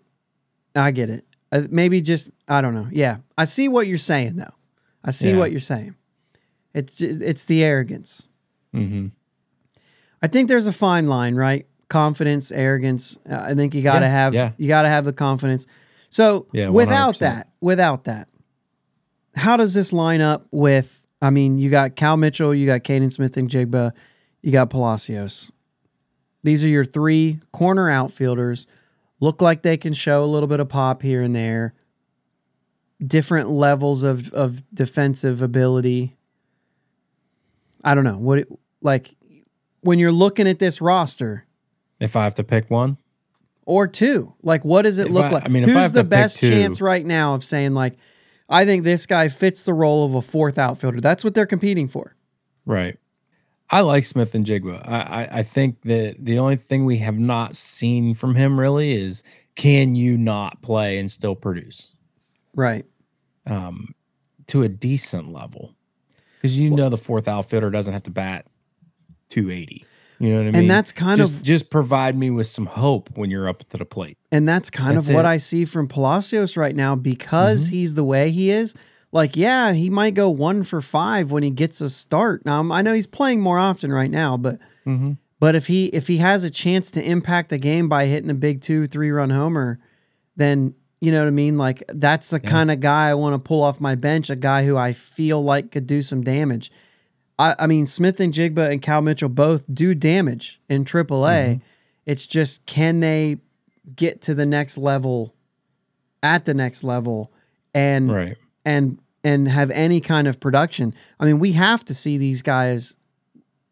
I 0.76 0.92
get 0.92 1.10
it. 1.10 1.24
Uh, 1.52 1.64
maybe 1.70 2.02
just 2.02 2.32
I 2.48 2.62
don't 2.62 2.74
know. 2.74 2.88
Yeah. 2.92 3.18
I 3.38 3.44
see 3.46 3.68
what 3.68 3.88
you're 3.88 3.98
saying 3.98 4.36
though. 4.38 4.54
I 5.04 5.12
see 5.12 5.32
Yeah. 5.32 5.38
what 5.38 5.52
you're 5.52 5.60
saying. 5.60 5.96
It's 6.76 7.02
it's 7.02 7.46
the 7.46 7.64
arrogance. 7.64 8.28
hmm 8.72 9.08
I 10.22 10.28
think 10.28 10.50
there's 10.50 10.68
a 10.68 10.74
fine 10.74 11.08
line, 11.08 11.36
right? 11.36 11.66
Confidence, 11.88 12.52
arrogance. 12.52 13.18
Uh, 13.30 13.38
I 13.50 13.54
think 13.54 13.74
you 13.76 13.82
got 13.82 14.00
to 14.00 14.06
Yeah, 14.06 14.12
have 14.12 14.34
yeah. 14.34 14.52
you 14.58 14.68
got 14.68 14.82
to 14.84 14.90
have 14.90 15.06
the 15.06 15.14
confidence. 15.14 15.66
So 16.10 16.48
Yeah, 16.52 16.70
without 16.70 17.20
that, 17.20 17.50
without 17.62 18.04
that, 18.06 18.28
how 19.36 19.56
does 19.58 19.74
this 19.74 19.92
line 19.94 20.22
up 20.22 20.48
with? 20.52 21.04
I 21.22 21.30
mean, 21.30 21.58
you 21.58 21.70
got 21.70 21.96
Cal 21.96 22.18
Mitchell, 22.18 22.54
you 22.54 22.66
got 22.66 22.84
Canaan 22.84 23.10
Smith-Njigba, 23.10 23.92
you 24.42 24.52
got 24.52 24.70
Palacios. 24.70 25.52
These 26.44 26.64
are 26.66 26.70
your 26.70 26.86
three 26.86 27.40
corner 27.52 27.90
outfielders. 27.90 28.68
Look 29.20 29.42
like 29.42 29.62
they 29.62 29.78
can 29.78 29.94
show 29.94 30.24
a 30.24 30.28
little 30.28 30.48
bit 30.48 30.60
of 30.60 30.70
pop 30.70 31.02
here 31.02 31.22
and 31.22 31.36
there. 31.36 31.74
Different 33.06 33.50
levels 33.50 34.04
of 34.04 34.32
of 34.34 34.64
defensive 34.74 35.42
ability. 35.42 36.15
I 37.86 37.96
don't 37.96 38.04
know 38.04 38.18
what 38.18 38.40
it, 38.40 38.48
like 38.82 39.16
when 39.82 40.00
you're 40.00 40.12
looking 40.12 40.48
at 40.48 40.60
this 40.60 40.82
roster 40.82 41.46
If 42.00 42.16
I 42.18 42.24
have 42.26 42.34
to 42.36 42.44
pick 42.44 42.70
one, 42.70 42.98
or 43.66 43.88
two. 43.88 44.34
Like, 44.44 44.66
what 44.66 44.82
does 44.84 45.00
it 45.00 45.08
If 45.08 45.12
look 45.14 45.26
I- 45.26 45.30
like? 45.30 45.46
I 45.46 45.48
mean, 45.48 45.64
who's 45.64 45.92
the 45.94 46.04
best 46.04 46.40
two- 46.40 46.50
chance 46.50 46.82
right 46.82 47.06
now 47.06 47.34
of 47.36 47.44
saying 47.44 47.74
like, 47.74 47.98
I 48.50 48.66
think 48.66 48.84
this 48.84 49.06
guy 49.08 49.28
fits 49.30 49.64
the 49.64 49.74
role 49.74 50.06
of 50.06 50.14
a 50.14 50.22
fourth 50.22 50.58
outfielder. 50.60 51.00
That's 51.02 51.24
what 51.24 51.34
they're 51.34 51.46
competing 51.48 51.88
for. 51.88 52.16
Right. 52.66 52.98
I 53.72 53.82
like 53.82 54.04
Smith-Njigba. 54.04 54.88
I, 54.88 55.00
I, 55.24 55.30
I 55.40 55.44
think 55.44 55.82
that 55.84 56.18
the 56.20 56.38
only 56.38 56.56
thing 56.56 56.86
we 56.86 56.98
have 57.00 57.18
not 57.18 57.56
seen 57.56 58.14
from 58.14 58.36
him 58.36 58.60
really 58.60 58.94
is 58.94 59.24
can 59.56 59.96
you 59.96 60.18
not 60.18 60.62
play 60.62 61.00
and 61.00 61.10
still 61.10 61.34
produce 61.34 61.90
Right. 62.54 62.86
um, 63.48 63.96
to 64.48 64.62
a 64.64 64.70
decent 64.70 65.32
level? 65.34 65.74
Because 66.46 66.60
you 66.60 66.70
know 66.70 66.90
the 66.90 66.98
fourth 66.98 67.28
outfielder 67.28 67.70
doesn't 67.70 67.94
have 67.94 68.04
to 68.04 68.12
bat 68.12 68.46
280. 69.30 69.86
You 70.20 70.30
know 70.30 70.36
what 70.38 70.42
I 70.42 70.46
mean? 70.46 70.56
And 70.56 70.72
that's 70.72 70.92
kind 70.94 71.20
just, 71.20 71.38
of 71.38 71.44
just 71.44 71.70
provide 71.70 72.18
me 72.18 72.30
with 72.30 72.48
some 72.48 72.66
hope 72.66 73.10
when 73.16 73.30
you're 73.30 73.50
up 73.50 73.68
to 73.70 73.78
the 73.78 73.86
plate. 73.86 74.18
and 74.32 74.48
that's 74.48 74.70
kind 74.70 74.96
That's 74.98 75.10
of 75.10 75.16
what 75.16 75.26
it. 75.26 75.28
I 75.28 75.38
see 75.38 75.66
from 75.66 75.88
Palacios 75.88 76.56
right 76.56 76.76
now 76.76 76.96
because 76.96 77.68
Mhm. 77.68 77.72
he's 77.72 77.96
the 77.96 78.04
way 78.06 78.32
he 78.32 78.50
is. 78.50 78.74
Like, 79.12 79.36
yeah, 79.36 79.74
he 79.74 79.90
might 79.90 80.14
go 80.14 80.30
one 80.30 80.64
for 80.64 80.82
five 80.82 81.32
when 81.32 81.44
he 81.44 81.50
gets 81.50 81.82
a 81.82 81.90
start. 81.90 82.46
Now 82.46 82.72
I 82.72 82.82
know 82.82 82.94
he's 82.94 83.08
playing 83.08 83.42
more 83.42 83.60
often 83.60 83.92
right 83.92 84.12
now, 84.12 84.38
but 84.38 84.60
Mm-hmm. 84.86 85.14
But 85.40 85.54
if 85.56 85.68
he 85.68 85.88
if 85.88 86.08
he 86.08 86.18
has 86.18 86.44
a 86.46 86.50
chance 86.50 86.90
to 86.92 87.04
impact 87.04 87.50
the 87.50 87.58
game 87.58 87.90
by 87.90 88.06
hitting 88.06 88.30
a 88.30 88.34
big 88.36 88.62
two 88.62 88.88
three 88.88 89.12
run 89.12 89.32
homer, 89.32 89.80
then 90.36 90.76
you 91.06 91.12
know 91.12 91.20
what 91.20 91.28
I 91.28 91.32
mean. 91.32 91.58
Like 91.58 91.84
that's 91.90 92.30
the 92.32 92.40
Yeah. 92.44 92.50
kind 92.50 92.72
of 92.72 92.80
guy 92.80 93.10
I 93.10 93.14
want 93.14 93.34
to 93.36 93.40
pull 93.40 93.62
off 93.64 93.80
my 93.80 93.96
bench. 93.96 94.30
A 94.30 94.36
guy 94.36 94.66
who 94.66 94.76
I 94.78 94.92
feel 94.94 95.42
like 95.44 95.72
could 95.72 95.88
do 95.88 96.02
some 96.02 96.24
damage. 96.24 96.72
I, 97.38 97.54
I 97.60 97.68
mean 97.68 97.86
Smith-Njigba 97.86 98.72
and 98.72 98.82
Cal 98.82 99.02
Mitchell 99.02 99.30
both 99.30 99.74
do 99.74 99.94
damage 99.94 100.60
in 100.70 100.86
AAA. 100.86 101.04
Mm-hmm. 101.06 101.64
It's 102.06 102.26
just 102.28 102.66
can 102.66 103.00
they 103.02 103.38
get 103.96 104.22
to 104.24 104.34
the 104.34 104.46
next 104.46 104.78
level, 104.78 105.36
at 106.24 106.46
the 106.46 106.54
next 106.54 106.84
level, 106.84 107.32
and 107.74 108.12
Right. 108.12 108.38
and 108.66 108.98
and 109.24 109.48
have 109.48 109.72
any 109.72 110.00
kind 110.02 110.28
of 110.28 110.40
production. 110.40 110.94
I 111.20 111.26
mean, 111.26 111.40
we 111.40 111.54
have 111.54 111.84
to 111.86 111.94
see 111.94 112.18
these 112.18 112.42
guys 112.44 112.96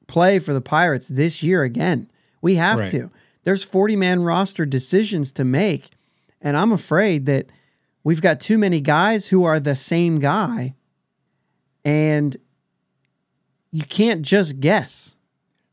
play 0.08 0.40
for 0.40 0.52
the 0.54 0.62
Pirates 0.62 1.08
this 1.08 1.42
year 1.44 1.64
again. 1.64 2.10
We 2.42 2.56
have 2.56 2.80
Right. 2.80 2.90
to. 2.92 3.12
There's 3.44 3.64
40 3.64 3.96
man 3.96 4.24
roster 4.24 4.66
decisions 4.66 5.32
to 5.34 5.44
make, 5.44 5.92
and 6.44 6.56
I'm 6.56 6.72
afraid 6.72 7.26
that 7.26 7.48
we've 8.04 8.22
got 8.22 8.40
too 8.40 8.60
many 8.60 8.82
guys 8.82 9.28
who 9.28 9.44
are 9.46 9.60
the 9.60 9.76
same 9.76 10.20
guy, 10.20 10.76
and 11.84 12.38
you 13.72 13.84
can't 13.84 14.22
just 14.22 14.60
guess. 14.60 15.18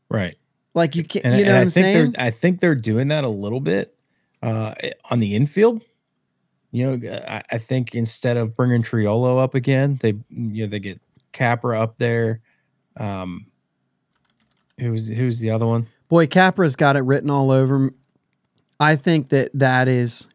Right. 0.09 0.37
Like 0.73 0.95
you 0.95 1.03
can't, 1.03 1.25
And, 1.25 1.37
you 1.37 1.45
know 1.45 1.51
what 1.51 1.57
I 1.59 1.61
I'm 1.61 1.69
think 1.69 1.83
saying? 1.83 2.15
I 2.17 2.31
think 2.31 2.59
they're 2.59 2.75
doing 2.75 3.09
that 3.09 3.23
a 3.23 3.29
little 3.29 3.59
bit 3.59 3.93
uh, 4.41 4.73
on 5.09 5.19
the 5.19 5.35
infield. 5.35 5.81
You 6.71 6.97
know, 6.97 7.09
I, 7.27 7.43
I 7.51 7.57
think 7.57 7.93
instead 7.93 8.37
of 8.37 8.55
bringing 8.55 8.81
Triolo 8.81 9.43
up 9.43 9.53
again, 9.53 9.99
they 10.01 10.15
you 10.29 10.63
know 10.63 10.67
they 10.67 10.79
get 10.79 11.01
Capra 11.33 11.81
up 11.81 11.97
there. 11.97 12.39
Um, 12.95 13.47
who's 14.79 15.07
who's 15.07 15.39
the 15.39 15.51
other 15.51 15.65
one? 15.65 15.87
Boy, 16.07 16.27
Capra's 16.27 16.75
got 16.77 16.95
it 16.95 17.01
written 17.01 17.29
all 17.29 17.51
over. 17.51 17.91
I 18.79 18.95
think 18.95 19.29
that 19.29 19.51
that 19.53 19.87
is, 19.87 20.29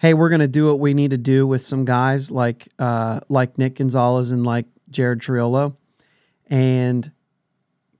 hey, 0.00 0.14
we're 0.14 0.28
gonna 0.30 0.48
do 0.48 0.66
what 0.66 0.78
we 0.80 0.94
need 0.94 1.10
to 1.12 1.18
do 1.18 1.46
with 1.46 1.62
some 1.62 1.84
guys 1.84 2.30
like 2.30 2.68
uh, 2.78 3.20
like 3.28 3.56
Nick 3.58 3.76
Gonzalez 3.76 4.32
and 4.32 4.44
like 4.44 4.66
Jared 4.90 5.20
Triolo, 5.20 5.76
and 6.48 7.10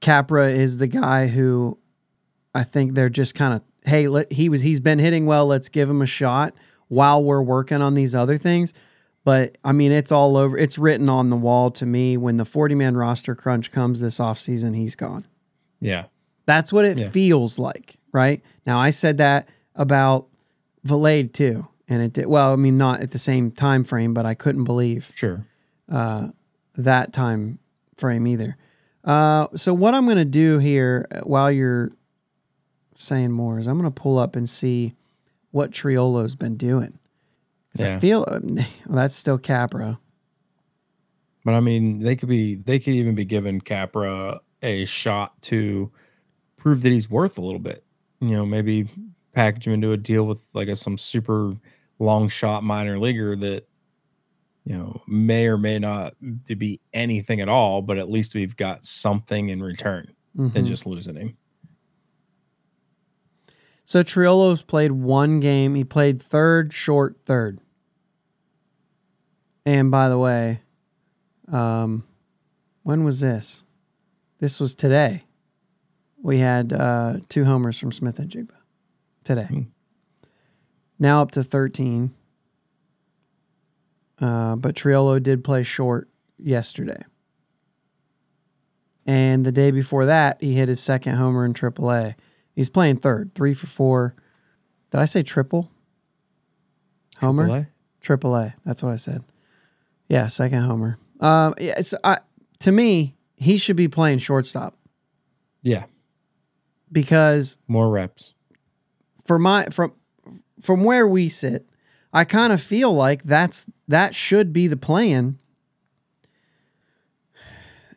Capra 0.00 0.48
is 0.50 0.78
the 0.78 0.86
guy 0.86 1.26
who 1.28 1.78
I 2.54 2.64
think 2.64 2.94
they're 2.94 3.08
just 3.08 3.34
kind 3.34 3.54
of 3.54 3.62
hey, 3.84 4.08
let, 4.08 4.32
he 4.32 4.48
was 4.48 4.60
he's 4.62 4.80
been 4.80 4.98
hitting 4.98 5.26
well. 5.26 5.46
Let's 5.46 5.68
give 5.68 5.88
him 5.88 6.02
a 6.02 6.06
shot 6.06 6.54
while 6.88 7.22
we're 7.22 7.42
working 7.42 7.80
on 7.82 7.94
these 7.94 8.14
other 8.14 8.36
things. 8.38 8.74
But 9.22 9.58
I 9.62 9.72
mean, 9.72 9.92
it's 9.92 10.10
all 10.10 10.36
over. 10.36 10.56
It's 10.56 10.78
written 10.78 11.08
on 11.10 11.28
the 11.28 11.36
wall 11.36 11.70
to 11.72 11.84
me. 11.86 12.16
When 12.16 12.38
the 12.38 12.44
forty 12.46 12.74
man 12.74 12.96
roster 12.96 13.34
crunch 13.34 13.70
comes 13.70 14.00
this 14.00 14.18
offseason, 14.18 14.74
he's 14.74 14.96
gone. 14.96 15.26
Yeah, 15.82 16.06
That's 16.46 16.72
what 16.72 16.84
it 16.84 16.98
Yeah. 16.98 17.08
feels 17.10 17.58
like, 17.58 17.96
right? 18.12 18.42
Now 18.66 18.78
I 18.78 18.90
said 18.90 19.16
that 19.18 19.48
about 19.74 20.26
Valade 20.86 21.32
too, 21.32 21.68
and 21.90 22.00
it 22.02 22.14
did 22.14 22.26
well. 22.26 22.52
I 22.52 22.56
mean, 22.56 22.78
not 22.78 23.00
at 23.00 23.10
the 23.10 23.18
same 23.18 23.50
time 23.50 23.84
frame, 23.84 24.14
but 24.14 24.24
I 24.24 24.32
couldn't 24.34 24.64
believe 24.64 25.12
sure. 25.14 25.46
uh, 25.90 26.28
that 26.76 27.12
time 27.12 27.58
frame 27.96 28.26
either. 28.26 28.56
Uh, 29.04 29.48
so 29.54 29.74
what 29.74 29.92
I'm 29.92 30.04
going 30.06 30.16
to 30.16 30.24
do 30.24 30.58
here 30.58 31.06
uh, 31.10 31.20
while 31.20 31.50
you're 31.50 31.90
saying 32.94 33.32
more 33.32 33.58
is 33.58 33.66
I'm 33.66 33.78
going 33.78 33.90
to 33.92 34.00
pull 34.00 34.18
up 34.18 34.36
and 34.36 34.48
see 34.48 34.94
what 35.50 35.70
Triolo's 35.72 36.34
been 36.36 36.56
doing. 36.56 36.98
'Cause 37.72 37.80
I 37.82 37.84
Yeah. 37.90 37.98
feel 37.98 38.24
well, 38.42 38.64
that's 38.88 39.14
still 39.16 39.38
Capra. 39.38 39.98
But 41.44 41.54
I 41.54 41.60
mean, 41.60 42.00
they 42.00 42.16
could 42.16 42.28
be 42.28 42.54
they 42.56 42.78
could 42.78 42.94
even 42.94 43.14
be 43.14 43.24
giving 43.24 43.60
Capra 43.60 44.40
a 44.62 44.84
shot 44.84 45.40
to 45.42 45.90
prove 46.56 46.82
that 46.82 46.92
he's 46.92 47.08
worth 47.08 47.38
a 47.38 47.40
little 47.40 47.58
bit. 47.60 47.82
You 48.20 48.30
know, 48.30 48.44
maybe 48.44 48.88
package 49.32 49.66
him 49.66 49.72
into 49.72 49.92
a 49.92 49.96
deal 49.96 50.24
with 50.26 50.38
like 50.52 50.68
a 50.68 50.76
some 50.76 50.98
super 50.98 51.54
long 52.00 52.28
shot 52.28 52.64
minor 52.64 52.98
leaguer 52.98 53.36
that 53.36 53.68
you 54.64 54.76
know 54.76 55.00
may 55.06 55.46
or 55.46 55.56
may 55.56 55.78
not 55.78 56.14
be 56.46 56.80
anything 56.92 57.40
at 57.40 57.48
all, 57.48 57.80
but 57.82 57.96
at 57.98 58.10
least 58.10 58.34
we've 58.34 58.56
got 58.56 58.84
something 58.84 59.48
in 59.50 59.62
return 59.62 60.12
than 60.34 60.50
Mhm. 60.50 60.66
just 60.66 60.86
losing 60.86 61.14
him. 61.16 61.36
So 63.84 64.02
Triolo's 64.02 64.62
played 64.62 64.92
one 64.92 65.40
game. 65.40 65.74
He 65.74 65.82
played 65.84 66.22
third, 66.22 66.72
short, 66.72 67.16
third. 67.24 67.60
And 69.66 69.90
by 69.90 70.08
the 70.08 70.18
way, 70.18 70.60
um, 71.48 72.04
when 72.82 73.04
was 73.04 73.20
this? 73.20 73.64
This 74.38 74.60
was 74.60 74.74
today. 74.74 75.24
We 76.22 76.38
had 76.38 76.72
uh, 76.72 77.18
two 77.28 77.44
homers 77.44 77.78
from 77.78 77.92
Smith-Njigba 77.92 78.54
today. 79.24 79.44
Hmm. 79.44 79.60
Now 81.00 81.22
up 81.22 81.32
to 81.32 81.42
13. 81.42 82.14
Uh, 84.20 84.54
but 84.56 84.74
Triolo 84.74 85.20
did 85.20 85.42
play 85.42 85.62
short 85.62 86.08
yesterday. 86.38 87.02
And 89.06 89.44
the 89.46 89.50
day 89.50 89.70
before 89.70 90.06
that, 90.06 90.36
he 90.42 90.52
hit 90.54 90.68
his 90.68 90.78
second 90.78 91.16
homer 91.16 91.44
in 91.44 91.54
AAA. 91.54 92.14
He's 92.54 92.68
playing 92.68 92.98
third, 92.98 93.34
three 93.34 93.54
for 93.54 93.66
four. 93.66 94.14
Did 94.90 95.00
I 95.00 95.06
say 95.06 95.22
triple? 95.22 95.70
Homer? 97.18 97.46
Delay? 97.46 97.66
Triple 98.00 98.36
A. 98.36 98.54
That's 98.64 98.82
what 98.82 98.92
I 98.92 98.96
said. 98.96 99.24
Yeah, 100.08 100.26
second 100.26 100.62
homer. 100.62 100.98
Um, 101.20 101.54
yeah, 101.58 101.80
so 101.80 101.96
I, 102.04 102.18
to 102.60 102.72
me, 102.72 103.16
he 103.36 103.56
should 103.56 103.76
be 103.76 103.88
playing 103.88 104.18
shortstop 104.18 104.76
Yeah, 105.62 105.84
because 106.92 107.56
more 107.68 107.88
reps. 107.90 108.32
for 109.24 109.38
my 109.38 109.66
from 109.66 109.92
from 110.60 110.84
where 110.84 111.06
we 111.06 111.28
sit, 111.28 111.66
I 112.12 112.24
kind 112.24 112.52
of 112.52 112.60
feel 112.60 112.92
like 112.92 113.22
that's 113.22 113.66
that 113.88 114.14
should 114.14 114.52
be 114.52 114.66
the 114.66 114.76
plan. 114.76 115.38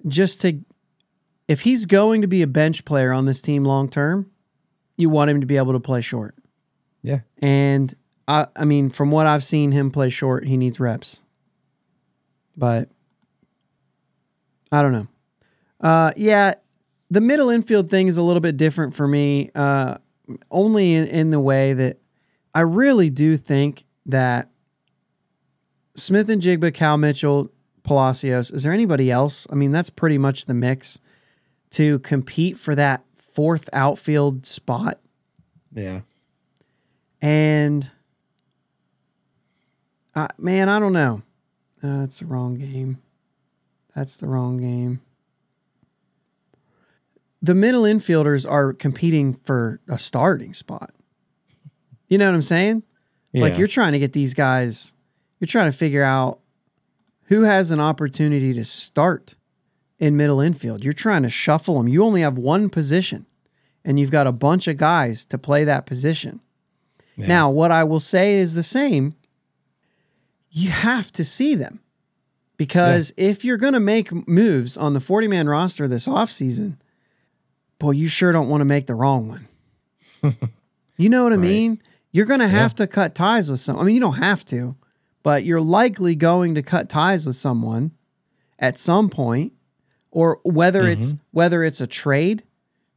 Just 0.07 0.41
to 0.41 0.59
if 1.47 1.61
he's 1.61 1.85
going 1.85 2.21
to 2.21 2.27
be 2.27 2.41
a 2.41 2.47
bench 2.47 2.85
player 2.85 3.11
on 3.11 3.25
this 3.25 3.41
team 3.41 3.63
long 3.63 3.89
term, 3.89 4.31
you 4.97 5.09
want 5.09 5.29
him 5.29 5.41
to 5.41 5.47
be 5.47 5.57
able 5.57 5.73
to 5.73 5.79
play 5.79 6.01
short. 6.01 6.35
Yeah. 7.01 7.21
And 7.39 7.93
I 8.27 8.47
I 8.55 8.65
mean 8.65 8.89
from 8.89 9.11
what 9.11 9.27
I've 9.27 9.43
seen 9.43 9.71
him 9.71 9.91
play 9.91 10.09
short, 10.09 10.45
he 10.45 10.57
needs 10.57 10.79
reps. 10.79 11.21
But 12.55 12.89
I 14.71 14.81
don't 14.81 14.93
know. 14.93 15.07
Uh 15.81 16.11
yeah, 16.15 16.53
the 17.09 17.21
middle 17.21 17.49
infield 17.49 17.89
thing 17.89 18.07
is 18.07 18.17
a 18.17 18.23
little 18.23 18.41
bit 18.41 18.57
different 18.57 18.93
for 18.93 19.07
me. 19.07 19.49
Uh 19.55 19.97
only 20.51 20.93
in, 20.93 21.07
in 21.07 21.29
the 21.31 21.39
way 21.39 21.73
that 21.73 21.97
I 22.53 22.61
really 22.61 23.09
do 23.09 23.35
think 23.37 23.85
that 24.05 24.49
Smith-Njigba, 25.95 26.73
Cal 26.73 26.97
Mitchell, 26.97 27.51
Palacios, 27.83 28.51
is 28.51 28.63
there 28.63 28.73
anybody 28.73 29.11
else? 29.11 29.47
I 29.51 29.55
mean, 29.55 29.71
that's 29.71 29.89
pretty 29.89 30.17
much 30.17 30.45
the 30.45 30.53
mix 30.53 30.99
to 31.71 31.99
compete 31.99 32.57
for 32.57 32.75
that 32.75 33.03
fourth 33.15 33.69
outfield 33.73 34.45
spot. 34.45 34.99
Yeah, 35.75 36.01
And 37.19 37.89
uh, 40.15 40.27
man, 40.37 40.69
I 40.69 40.77
don't 40.79 40.93
know. 40.93 41.23
Uh, 41.81 42.01
that's 42.01 42.19
the 42.19 42.27
wrong 42.27 42.55
game. 42.55 43.01
That's 43.95 44.17
the 44.17 44.27
wrong 44.27 44.57
game. 44.57 45.01
The 47.41 47.55
middle 47.55 47.83
infielders 47.83 48.49
are 48.49 48.71
competing 48.71 49.33
for 49.33 49.81
a 49.89 49.97
starting 49.97 50.53
spot. 50.53 50.91
You 52.13 52.19
know 52.19 52.27
what 52.27 52.35
I'm 52.35 52.43
saying? 52.43 52.83
Like 53.33 53.57
you're 53.57 53.65
trying 53.67 53.93
to 53.93 53.97
get 53.99 54.13
these 54.13 54.35
guys, 54.35 54.93
you're 55.39 55.47
trying 55.47 55.71
to 55.71 55.75
figure 55.75 56.03
out 56.03 56.41
who 57.23 57.41
has 57.41 57.71
an 57.71 57.79
opportunity 57.79 58.53
to 58.53 58.63
start 58.63 59.33
in 59.97 60.15
middle 60.15 60.39
infield. 60.39 60.83
You're 60.83 60.93
trying 60.93 61.23
to 61.23 61.29
shuffle 61.29 61.73
them. 61.79 61.87
You 61.87 62.03
only 62.03 62.21
have 62.21 62.37
one 62.37 62.69
position 62.69 63.25
and 63.83 63.99
you've 63.99 64.11
got 64.11 64.27
a 64.27 64.31
bunch 64.31 64.67
of 64.67 64.77
guys 64.77 65.25
to 65.25 65.39
play 65.39 65.63
that 65.63 65.87
position. 65.87 66.39
Yeah. 67.15 67.25
Now, 67.25 67.49
what 67.49 67.71
I 67.71 67.83
will 67.83 67.99
say 67.99 68.35
is 68.35 68.53
the 68.53 68.61
same. 68.61 69.15
You 70.51 70.69
have 70.69 71.11
to 71.13 71.23
see 71.23 71.55
them. 71.55 71.79
Because 72.57 73.11
if 73.17 73.43
you're 73.43 73.57
going 73.57 73.73
to 73.73 73.79
make 73.79 74.27
moves 74.27 74.77
on 74.77 74.93
the 74.93 74.99
40 74.99 75.27
man 75.29 75.49
roster 75.49 75.87
this 75.87 76.07
offseason, 76.07 76.77
boy, 77.79 77.91
you 77.91 78.07
sure 78.07 78.31
don't 78.31 78.49
want 78.49 78.61
to 78.61 78.65
make 78.65 78.85
the 78.85 78.93
wrong 78.93 79.27
one. 79.27 79.47
you 80.97 81.09
know 81.09 81.23
what 81.23 81.33
I 81.33 81.37
Right. 81.37 81.41
mean? 81.41 81.81
You're 82.13 82.27
going 82.27 82.41
to 82.41 82.47
have 82.47 82.75
to 82.75 82.85
cut 82.85 83.15
ties 83.15 83.49
with 83.49 83.59
some. 83.59 83.77
I 83.77 83.83
mean, 83.83 83.95
you 83.95 84.01
don't 84.01 84.19
have 84.19 84.45
to, 84.45 84.75
but 85.23 85.43
you're 85.43 85.59
likely 85.59 86.15
going 86.15 86.53
to 86.55 86.61
cut 86.61 86.87
ties 86.87 87.25
with 87.25 87.35
someone 87.35 87.91
at 88.59 88.77
some 88.77 89.09
point 89.09 89.51
or 90.11 90.39
whether 90.43 90.83
mm-hmm. 90.83 90.99
it's 90.99 91.15
whether 91.31 91.63
it's 91.63 91.81
a 91.81 91.87
trade 91.87 92.43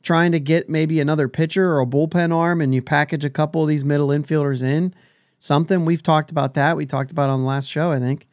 trying 0.02 0.32
to 0.32 0.38
get 0.38 0.68
maybe 0.68 1.00
another 1.00 1.28
pitcher 1.28 1.72
or 1.72 1.80
a 1.80 1.86
bullpen 1.86 2.32
arm 2.32 2.60
and 2.60 2.74
you 2.74 2.82
package 2.82 3.24
a 3.24 3.30
couple 3.30 3.62
of 3.62 3.68
these 3.68 3.84
middle 3.84 4.08
infielders 4.08 4.62
in. 4.62 4.94
Something 5.38 5.86
we've 5.86 6.02
talked 6.02 6.30
about 6.30 6.54
that 6.54 6.76
we 6.76 6.84
talked 6.84 7.10
about 7.10 7.30
on 7.30 7.40
the 7.40 7.46
last 7.46 7.70
show 7.70 7.92
i 7.92 7.98
think 7.98 8.26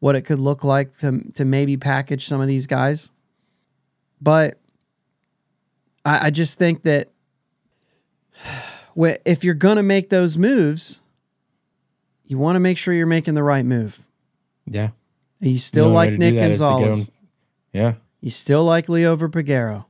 what 0.00 0.16
it 0.16 0.22
could 0.22 0.38
look 0.38 0.64
like 0.64 0.96
to, 0.98 1.20
to 1.34 1.44
maybe 1.44 1.76
package 1.76 2.26
some 2.26 2.40
of 2.40 2.48
these 2.48 2.66
guys. 2.66 3.12
But 4.20 4.58
i, 6.06 6.26
I 6.26 6.30
just 6.30 6.58
think 6.58 6.84
that 6.84 7.10
if 8.96 9.44
you're 9.44 9.54
going 9.54 9.76
to 9.76 9.82
make 9.82 10.08
those 10.10 10.36
moves 10.38 11.02
you 12.26 12.38
want 12.38 12.56
to 12.56 12.60
make 12.60 12.78
sure 12.78 12.94
you're 12.94 13.06
making 13.06 13.34
the 13.34 13.42
right 13.42 13.64
move 13.64 14.06
Yeah. 14.66 14.90
you 15.40 15.58
still 15.58 15.88
like 15.90 16.12
nick 16.12 16.34
that 16.36 16.50
is 16.50 16.58
to 16.58 16.64
get 16.64 16.68
gonzalez 16.70 17.10
Yeah. 17.72 17.94
you 18.20 18.30
still 18.30 18.64
like 18.64 18.86
Liover 18.86 19.28
Peguero. 19.30 19.86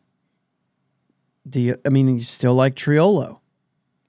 Do 1.49 1.61
you? 1.61 1.77
I 1.85 1.89
mean, 1.89 2.07
you 2.09 2.21
still 2.21 2.55
like 2.55 2.77
Triolo. 2.77 3.41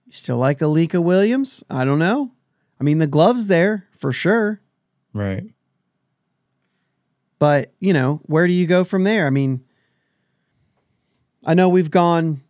You 0.06 0.12
still 0.14 0.38
like 0.38 0.60
Alika 0.60 1.02
Williams? 1.02 1.64
I 1.68 1.84
don't 1.84 1.98
know. 1.98 2.32
I 2.80 2.84
mean, 2.84 3.00
the 3.00 3.08
gloves 3.08 3.48
there 3.48 3.88
for 3.92 4.12
sure, 4.12 4.62
Right. 5.14 5.44
but 7.40 7.74
you 7.80 7.92
know, 7.92 8.22
where 8.28 8.46
do 8.46 8.54
you 8.54 8.68
go 8.68 8.84
from 8.84 9.04
there? 9.04 9.26
I 9.26 9.32
mean, 9.32 9.64
I 11.44 11.56
know 11.56 11.70
we've 11.70 11.90
gone 11.90 12.43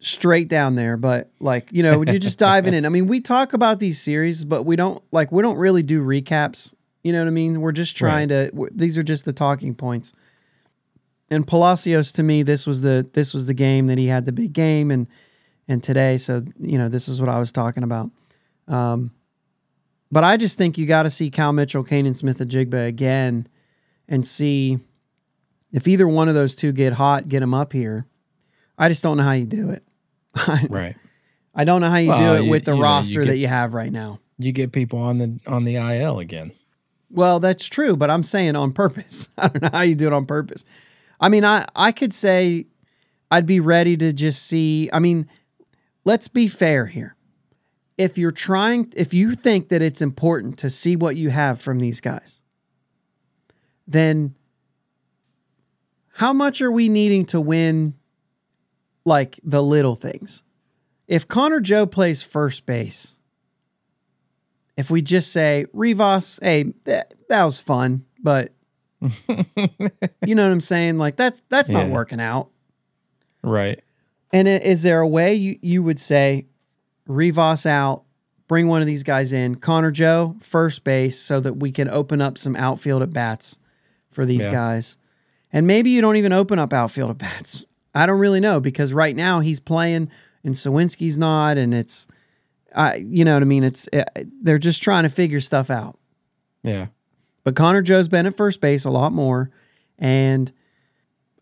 straight 0.00 0.48
down 0.48 0.74
there, 0.74 0.96
but 0.96 1.30
like 1.40 1.68
you 1.72 1.82
know, 1.82 2.02
you're 2.02 2.18
just 2.18 2.38
diving 2.38 2.74
in. 2.74 2.86
I 2.86 2.88
mean, 2.88 3.06
we 3.06 3.20
talk 3.20 3.52
about 3.52 3.78
these 3.78 4.00
series, 4.00 4.44
but 4.44 4.64
we 4.64 4.76
don't 4.76 5.02
like 5.12 5.32
we 5.32 5.42
don't 5.42 5.58
really 5.58 5.82
do 5.82 6.02
recaps. 6.02 6.74
You 7.02 7.12
know 7.12 7.20
what 7.20 7.28
I 7.28 7.30
mean? 7.30 7.60
We're 7.60 7.72
just 7.72 7.96
trying 7.96 8.28
to. 8.28 8.50
w 8.50 8.70
These 8.74 8.98
are 8.98 9.02
just 9.02 9.24
the 9.24 9.32
talking 9.32 9.74
points. 9.74 10.12
And 11.30 11.46
Palacios, 11.46 12.12
to 12.12 12.22
me, 12.22 12.42
this 12.42 12.66
was 12.66 12.82
the 12.82 13.08
this 13.12 13.34
was 13.34 13.46
the 13.46 13.54
game 13.54 13.86
that 13.86 13.98
he 13.98 14.06
had 14.06 14.24
the 14.24 14.32
big 14.32 14.52
game, 14.52 14.90
and 14.90 15.06
and 15.68 15.82
today, 15.82 16.16
so 16.16 16.44
you 16.58 16.78
know, 16.78 16.88
this 16.88 17.08
is 17.08 17.20
what 17.20 17.28
I 17.28 17.38
was 17.38 17.52
talking 17.52 17.82
about. 17.82 18.10
Um, 18.66 19.12
but 20.10 20.24
I 20.24 20.36
just 20.36 20.56
think 20.56 20.78
you 20.78 20.86
got 20.86 21.02
to 21.02 21.10
see 21.10 21.30
Cal 21.30 21.52
Mitchell, 21.52 21.84
Canaan 21.84 22.14
Smith-Njigba 22.14 22.86
again, 22.86 23.46
and 24.08 24.26
see 24.26 24.78
if 25.70 25.86
either 25.86 26.08
one 26.08 26.28
of 26.28 26.34
those 26.34 26.54
two 26.54 26.72
get 26.72 26.94
hot, 26.94 27.28
get 27.28 27.40
them 27.40 27.52
up 27.52 27.74
here. 27.74 28.06
I 28.78 28.88
just 28.88 29.02
don't 29.02 29.18
know 29.18 29.22
how 29.22 29.32
you 29.32 29.44
do 29.44 29.70
it. 29.70 29.82
Right. 30.70 30.96
I 31.54 31.64
don't 31.64 31.80
know 31.80 31.90
how 31.90 31.96
you 31.96 32.16
do 32.16 32.34
it 32.34 32.44
you- 32.44 32.50
with 32.50 32.64
the 32.64 32.74
know, 32.74 32.80
roster 32.82 33.22
get- 33.24 33.30
that 33.30 33.36
you 33.38 33.48
have 33.48 33.74
right 33.74 33.90
now. 33.92 34.20
You 34.38 34.52
get 34.52 34.70
people 34.70 35.00
on 35.00 35.18
the 35.18 35.38
on 35.46 35.64
the 35.64 35.74
IL 35.76 36.20
again. 36.20 36.52
Well, 37.10 37.40
that's 37.40 37.66
true, 37.66 37.96
but 37.96 38.10
I'm 38.10 38.22
saying 38.22 38.54
on 38.54 38.72
purpose. 38.72 39.28
I 39.38 39.48
don't 39.48 39.62
know 39.62 39.70
how 39.72 39.80
you 39.82 39.94
do 39.96 40.06
it 40.06 40.12
on 40.12 40.26
purpose. 40.26 40.64
I 41.20 41.28
mean, 41.28 41.44
I 41.44 41.64
I 41.74 41.90
could 41.90 42.14
say 42.14 42.66
I'd 43.30 43.46
be 43.46 43.58
ready 43.60 43.96
to 43.96 44.12
just 44.12 44.44
see. 44.46 44.88
I 44.92 45.00
mean, 45.00 45.28
let's 46.04 46.28
be 46.28 46.46
fair 46.48 46.86
here. 46.86 47.16
If 47.96 48.16
you're 48.16 48.30
trying, 48.30 48.92
if 48.96 49.12
you 49.12 49.32
think 49.34 49.70
that 49.70 49.82
it's 49.82 50.00
important 50.00 50.56
to 50.58 50.70
see 50.70 50.94
what 50.94 51.16
you 51.16 51.30
have 51.30 51.60
from 51.60 51.80
these 51.80 52.00
guys, 52.00 52.42
then 53.88 54.36
how 56.12 56.32
much 56.32 56.62
are 56.62 56.70
we 56.70 56.88
needing 56.88 57.24
to 57.26 57.40
win 57.40 57.94
like 59.08 59.40
the 59.42 59.62
little 59.62 59.94
things? 59.96 60.42
If 61.08 61.26
Connor 61.26 61.60
Joe 61.60 61.86
plays 61.86 62.22
first 62.22 62.66
base, 62.66 63.18
if 64.76 64.90
we 64.90 65.02
just 65.02 65.32
say 65.32 65.66
Rivas, 65.72 66.38
hey, 66.42 66.74
that, 66.84 67.14
that 67.28 67.44
was 67.44 67.60
fun, 67.60 68.04
but 68.22 68.52
you 69.00 70.34
know 70.34 70.44
what 70.44 70.52
I'm 70.52 70.60
saying? 70.60 70.98
Like 70.98 71.16
that's 71.16 71.42
that's 71.48 71.70
not 71.70 71.88
working 71.88 72.20
out. 72.20 72.50
Right. 73.42 73.80
And 74.32 74.46
is 74.46 74.82
there 74.82 75.00
a 75.00 75.08
way 75.08 75.34
you, 75.34 75.58
you 75.62 75.82
would 75.82 75.98
say 75.98 76.46
Rivas 77.06 77.64
out, 77.64 78.02
bring 78.46 78.68
one 78.68 78.80
of 78.82 78.86
these 78.86 79.02
guys 79.02 79.32
in, 79.32 79.54
Connor 79.56 79.90
Joe, 79.90 80.36
first 80.40 80.84
base, 80.84 81.18
so 81.18 81.40
that 81.40 81.54
we 81.54 81.72
can 81.72 81.88
open 81.88 82.20
up 82.20 82.36
some 82.36 82.54
outfield 82.56 83.02
at 83.02 83.12
bats 83.12 83.58
for 84.10 84.26
these 84.26 84.46
Yeah. 84.46 84.52
guys? 84.52 84.96
And 85.52 85.66
maybe 85.66 85.90
you 85.90 86.02
don't 86.02 86.16
even 86.16 86.32
open 86.32 86.58
up 86.58 86.72
outfield 86.74 87.10
at 87.10 87.18
bats. 87.18 87.64
I 87.98 88.06
don't 88.06 88.18
really 88.18 88.40
know 88.40 88.60
because 88.60 88.92
right 88.92 89.14
now 89.16 89.40
he's 89.40 89.60
playing 89.60 90.10
and 90.44 90.54
Suwinski's 90.54 91.18
not, 91.18 91.58
and 91.58 91.74
it's, 91.74 92.06
I, 92.74 92.96
you 92.96 93.24
know 93.24 93.34
what 93.34 93.42
I 93.42 93.46
mean? 93.46 93.64
It's 93.64 93.88
uh, 93.92 94.04
they're 94.42 94.58
just 94.58 94.82
trying 94.82 95.02
to 95.04 95.08
figure 95.10 95.40
stuff 95.40 95.70
out. 95.70 95.98
Yeah. 96.62 96.86
But 97.44 97.56
Connor 97.56 97.82
Joe's 97.82 98.08
been 98.08 98.26
at 98.26 98.36
first 98.36 98.60
base 98.60 98.84
a 98.84 98.90
lot 98.90 99.12
more. 99.12 99.50
And 99.98 100.52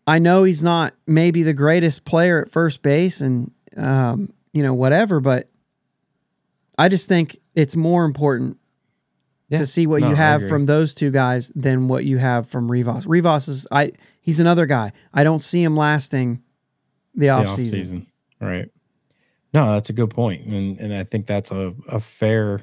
I 0.07 0.19
know 0.19 0.43
he's 0.45 0.63
not 0.63 0.93
maybe 1.05 1.43
the 1.43 1.53
greatest 1.53 2.05
player 2.05 2.41
at 2.41 2.49
first 2.49 2.81
base 2.81 3.21
and, 3.21 3.51
um, 3.75 4.33
you 4.53 4.63
know, 4.63 4.73
whatever, 4.73 5.19
but 5.19 5.49
I 6.77 6.89
just 6.89 7.07
think 7.07 7.37
it's 7.55 7.75
more 7.75 8.05
important 8.05 8.57
Yeah. 9.49 9.59
to 9.59 9.65
see 9.65 9.85
what 9.85 10.01
No, 10.01 10.09
you 10.09 10.15
have 10.15 10.47
from 10.47 10.65
those 10.65 10.93
two 10.93 11.11
guys 11.11 11.51
than 11.55 11.87
what 11.87 12.05
you 12.05 12.17
have 12.17 12.47
from 12.47 12.71
Rivas. 12.71 13.05
Rivas 13.05 13.47
is, 13.47 13.67
I, 13.71 13.91
he's 14.23 14.39
another 14.39 14.65
guy. 14.65 14.91
I 15.13 15.23
don't 15.23 15.39
see 15.39 15.61
him 15.61 15.75
lasting 15.75 16.41
the 17.17 17.25
the 17.25 17.29
off 17.29 17.47
off 17.47 17.53
season. 17.53 17.79
season. 17.79 18.07
Right. 18.39 18.69
No, 19.53 19.73
that's 19.73 19.89
a 19.89 19.93
good 19.93 20.09
point, 20.09 20.45
and 20.45 20.79
and 20.79 20.93
I 20.93 21.03
think 21.03 21.25
that's 21.25 21.51
a 21.51 21.73
a 21.89 21.99
fair. 21.99 22.61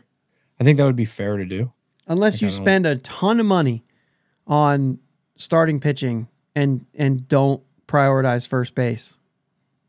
I 0.61 0.65
think 0.65 0.79
that 0.79 0.85
would 0.85 0.97
be 0.97 1.05
fair 1.05 1.37
to 1.37 1.45
do. 1.45 1.73
Unless 2.07 2.43
you 2.43 2.49
spend 2.49 2.87
a 2.87 2.97
ton 2.97 3.41
of 3.41 3.47
money 3.47 3.85
on 4.47 4.99
starting 5.37 5.81
pitching 5.81 6.29
and 6.55 6.87
and 6.95 7.27
don't 7.29 7.63
prioritize 7.87 8.47
first 8.47 8.75
base 8.75 9.19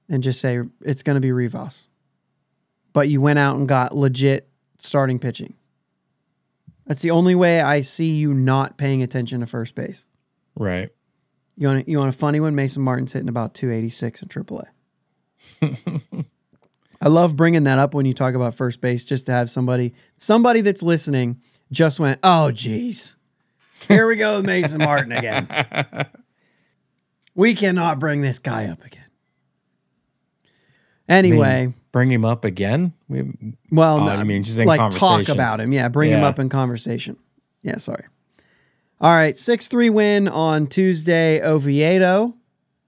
and 0.10 0.24
just 0.24 0.40
say 0.40 0.62
it's 0.82 1.04
going 1.04 1.16
to 1.16 1.22
be 1.22 1.32
Rivas. 1.32 1.88
But 2.94 3.10
you 3.10 3.20
went 3.20 3.40
out 3.40 3.58
and 3.58 3.68
got 3.68 3.96
legit 3.96 4.48
starting 4.78 5.20
pitching. 5.20 5.56
That's 6.86 7.02
the 7.02 7.12
only 7.12 7.36
way 7.36 7.62
I 7.62 7.82
see 7.82 8.12
you 8.12 8.34
not 8.34 8.78
paying 8.78 9.02
attention 9.02 9.40
to 9.42 9.48
first 9.48 9.76
base. 9.76 10.08
Right. 10.56 10.90
You 11.58 11.68
want 11.70 11.88
a, 11.88 11.92
you 11.92 11.98
want 11.98 12.10
a 12.10 12.18
funny 12.18 12.40
one? 12.40 12.56
Mason 12.56 12.82
Martin's 12.84 13.14
hitting 13.14 13.30
about 13.30 13.54
286 13.54 14.22
in 14.24 14.28
AAA. 14.30 14.66
I 17.02 17.08
love 17.08 17.36
bringing 17.36 17.64
that 17.64 17.80
up 17.80 17.94
when 17.94 18.06
you 18.06 18.14
talk 18.14 18.34
about 18.36 18.56
first 18.56 18.82
base, 18.82 19.06
just 19.06 19.26
to 19.28 19.32
have 19.32 19.50
somebody 19.50 19.94
somebody 20.18 20.62
that's 20.62 20.82
listening 20.84 21.42
just 21.72 22.00
went, 22.00 22.20
"Oh, 22.24 22.52
geez, 22.52 23.16
here 23.88 24.08
we 24.08 24.16
go 24.16 24.38
with 24.38 24.46
Mason 24.46 24.80
Martin 24.82 25.12
again. 25.12 25.48
We 27.34 27.54
cannot 27.54 28.00
bring 28.00 28.22
this 28.22 28.40
guy 28.40 28.66
up 28.68 28.84
again." 28.86 29.02
Anyway, 31.08 31.74
Bring 31.92 32.12
him 32.12 32.26
up 32.26 32.44
again. 32.44 32.94
We, 33.08 33.24
well, 33.72 34.00
Oh, 34.02 34.06
no, 34.06 34.12
I 34.12 34.24
mean 34.24 34.44
just 34.44 34.58
in 34.58 34.66
like 34.66 34.92
talk 34.92 35.30
about 35.30 35.60
him. 35.62 35.72
Yeah, 35.72 35.88
bring 35.88 36.12
him 36.12 36.24
up 36.24 36.40
in 36.40 36.50
conversation. 36.50 37.16
Yeah, 37.62 37.78
sorry. 37.78 38.06
All 39.02 39.12
right, 39.12 39.38
six 39.38 39.68
three 39.68 39.90
win 39.90 40.28
on 40.28 40.68
Tuesday. 40.68 41.42
Oviedo. 41.42 42.36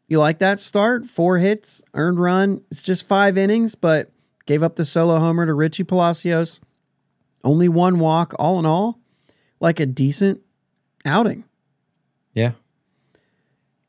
You 0.08 0.20
like 0.20 0.40
that 0.40 0.60
start? 0.60 1.06
Four 1.06 1.38
hits, 1.38 1.84
earned 1.94 2.20
run. 2.20 2.62
It's 2.72 2.82
just 2.82 3.06
five 3.08 3.38
innings, 3.38 3.76
but 3.76 4.10
gave 4.46 4.64
up 4.64 4.78
the 4.78 4.86
solo 4.86 5.20
homer 5.20 5.46
to 5.46 5.54
Richie 5.54 5.84
Palacios. 5.84 6.62
Only 7.44 7.68
one 7.68 8.00
walk. 8.00 8.34
All 8.40 8.58
in 8.58 8.66
all, 8.66 9.00
like 9.60 9.80
a 9.82 9.86
decent 9.86 10.42
outing. 11.06 11.44
yeah. 12.34 12.52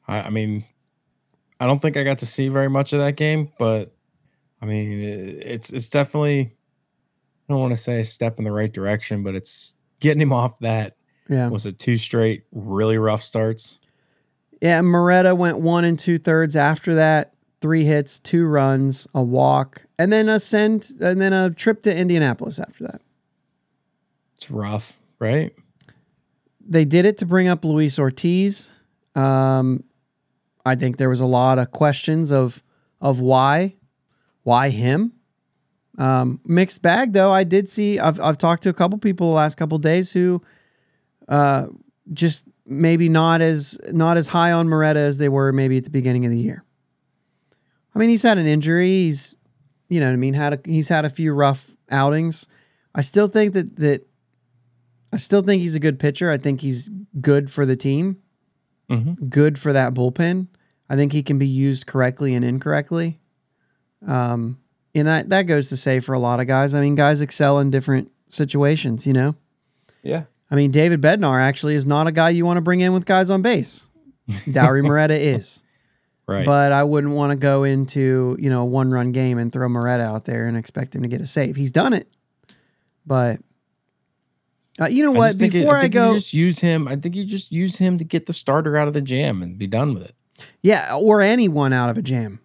I, 0.09 0.23
I 0.23 0.31
mean, 0.31 0.65
I 1.61 1.67
don't 1.67 1.81
think 1.81 1.97
I 1.97 2.03
got 2.03 2.19
to 2.19 2.27
see 2.27 2.49
very 2.49 2.71
much 2.71 2.93
of 2.93 2.99
that 2.99 3.17
game, 3.17 3.53
but 3.59 3.93
I 4.61 4.67
mean, 4.67 4.93
it, 5.01 5.47
it's 5.47 5.71
it's 5.71 5.89
definitely. 5.89 6.41
I 7.49 7.53
don't 7.53 7.61
want 7.61 7.77
to 7.77 7.81
say 7.81 8.01
a 8.01 8.05
step 8.05 8.39
in 8.39 8.45
the 8.45 8.53
right 8.53 8.73
direction, 8.73 9.23
but 9.23 9.35
it's 9.35 9.75
getting 10.01 10.21
him 10.21 10.33
off 10.35 10.59
that. 10.59 10.97
Yeah. 11.29 11.49
Was 11.49 11.67
it 11.67 11.79
two 11.79 11.99
straight 11.99 12.45
really 12.53 12.99
rough 12.99 13.23
starts? 13.23 13.79
Yeah, 14.61 14.81
Moreta 14.83 15.35
went 15.35 15.59
one 15.59 15.85
and 15.85 15.99
two 15.99 16.19
thirds 16.19 16.57
after 16.57 16.95
that. 16.97 17.35
Three 17.61 17.85
hits, 17.85 18.19
two 18.19 18.47
runs, 18.47 19.07
a 19.15 19.23
walk, 19.23 19.87
and 19.99 20.13
then 20.13 20.29
a 20.29 20.39
send, 20.39 20.91
and 21.01 21.21
then 21.21 21.33
a 21.33 21.51
trip 21.51 21.83
to 21.83 21.95
Indianapolis 21.95 22.59
after 22.59 22.85
that. 22.85 23.03
It's 24.37 24.51
rough, 24.51 24.99
right? 25.19 25.53
They 26.67 26.85
did 26.85 27.05
it 27.05 27.19
to 27.19 27.27
bring 27.27 27.49
up 27.49 27.65
Luis 27.65 27.99
Ortiz. 27.99 28.73
Um, 29.17 29.83
I 30.65 30.77
think 30.77 30.97
there 30.99 31.09
was 31.09 31.21
a 31.21 31.27
lot 31.27 31.59
of 31.59 31.71
questions 31.71 32.31
of 32.31 32.63
of 33.01 33.21
why, 33.21 33.75
why 34.43 34.71
him. 34.71 35.13
Um, 35.99 36.41
mixed 36.45 36.83
bag 36.83 37.13
though. 37.13 37.33
I 37.33 37.43
did 37.43 37.69
see. 37.69 37.99
I've 37.99 38.21
I've 38.21 38.39
talked 38.39 38.63
to 38.65 38.69
a 38.69 38.75
couple 38.75 38.99
people 38.99 39.31
the 39.31 39.35
last 39.35 39.57
couple 39.57 39.79
days 39.79 40.13
who, 40.13 40.43
uh, 41.29 41.67
just 42.13 42.45
maybe 42.67 43.09
not 43.09 43.41
as 43.41 43.79
not 43.91 44.17
as 44.17 44.29
high 44.29 44.53
on 44.53 44.69
Moreta 44.69 45.01
as 45.01 45.19
they 45.19 45.29
were 45.29 45.53
maybe 45.53 45.77
at 45.77 45.85
the 45.85 45.91
beginning 45.91 46.25
of 46.25 46.31
the 46.31 46.39
year. 46.39 46.65
I 47.95 47.99
mean, 47.99 48.11
he's 48.11 48.23
had 48.23 48.39
an 48.39 48.47
injury. 48.47 48.89
He's, 48.89 49.35
you 49.89 50.01
know, 50.01 50.07
what 50.07 50.13
I 50.13 50.17
mean, 50.17 50.35
had 50.35 50.53
a, 50.55 50.61
he's 50.65 50.89
had 50.89 51.05
a 51.05 51.11
few 51.11 51.33
rough 51.33 51.71
outings. 51.91 52.47
I 52.95 53.01
still 53.01 53.29
think 53.29 53.55
that 53.55 53.77
that 53.77 54.07
I 55.13 55.17
still 55.17 55.41
think 55.43 55.63
he's 55.63 55.75
a 55.75 55.81
good 55.81 55.99
pitcher. 55.99 56.31
I 56.31 56.37
think 56.37 56.61
he's 56.61 56.91
good 57.21 57.51
for 57.51 57.65
the 57.65 57.77
team, 57.77 58.19
Mhm. 58.91 59.29
good 59.31 59.59
for 59.59 59.73
that 59.73 59.95
bullpen. 59.95 60.49
I 60.91 60.97
think 60.97 61.13
he 61.13 61.23
can 61.23 61.39
be 61.39 61.47
used 61.47 61.87
correctly 61.87 62.35
and 62.35 62.45
incorrectly. 62.45 63.19
Um, 64.07 64.59
and 64.95 65.07
that 65.09 65.29
that 65.31 65.43
goes 65.43 65.69
to 65.71 65.77
say 65.77 66.01
for 66.01 66.13
a 66.15 66.19
lot 66.19 66.41
of 66.41 66.47
guys. 66.47 66.75
I 66.75 66.81
mean, 66.81 66.95
guys 66.95 67.21
excel 67.21 67.59
in 67.59 67.71
different 67.71 68.11
situations. 68.27 69.07
You 69.07 69.13
know. 69.15 69.35
Yeah. 70.03 70.25
I 70.51 70.55
mean, 70.55 70.71
David 70.71 71.01
Bednar 71.01 71.41
actually 71.43 71.75
is 71.75 71.87
not 71.87 72.07
a 72.07 72.13
guy 72.13 72.31
you 72.31 72.47
want 72.47 72.57
to 72.57 72.63
bring 72.63 72.81
in 72.81 72.93
with 72.93 73.05
guys 73.05 73.31
on 73.31 73.43
base. 73.43 73.89
Dauri 74.29 74.83
Moreta 74.83 75.19
is. 75.19 75.63
Right. 76.27 76.45
But 76.45 76.73
I 76.73 76.85
wouldn't 76.85 77.15
want 77.15 77.33
to 77.33 77.37
go 77.37 77.65
into, 77.65 78.37
you 78.39 78.51
know, 78.51 78.63
a 78.63 78.65
one 78.67 78.91
run 78.91 79.13
game 79.13 79.39
and 79.39 79.53
throw 79.53 79.69
Moreta 79.69 80.03
out 80.05 80.25
there 80.27 80.47
and 80.47 80.57
expect 80.57 80.95
him 80.95 81.03
to 81.03 81.09
get 81.09 81.21
a 81.21 81.27
save. 81.27 81.57
He's 81.57 81.71
done 81.71 81.93
it. 81.95 82.07
But 83.07 83.41
uh, 84.81 84.87
you 84.87 85.03
know 85.03 85.13
what? 85.13 85.29
just 85.29 85.41
think 85.41 85.55
it- 85.55 85.61
Before 85.61 85.77
I, 85.79 85.85
you 85.85 85.89
go, 85.89 86.15
just 86.15 86.33
use 86.35 86.59
him. 86.59 86.87
I 86.87 86.97
think 86.97 87.15
you 87.15 87.25
just 87.25 87.51
use 87.51 87.77
him 87.77 87.99
to 87.99 88.05
get 88.05 88.27
the 88.27 88.33
starter 88.35 88.77
out 88.77 88.89
of 88.89 88.95
the 88.95 89.01
jam 89.01 89.43
and 89.43 89.59
be 89.59 89.67
done 89.67 89.95
with 89.95 90.03
it. 90.05 90.15
yeah, 90.63 90.95
or 90.95 91.21
anyone 91.21 91.73
out 91.73 91.91
of 91.91 91.97
a 91.97 92.03
jam. 92.03 92.41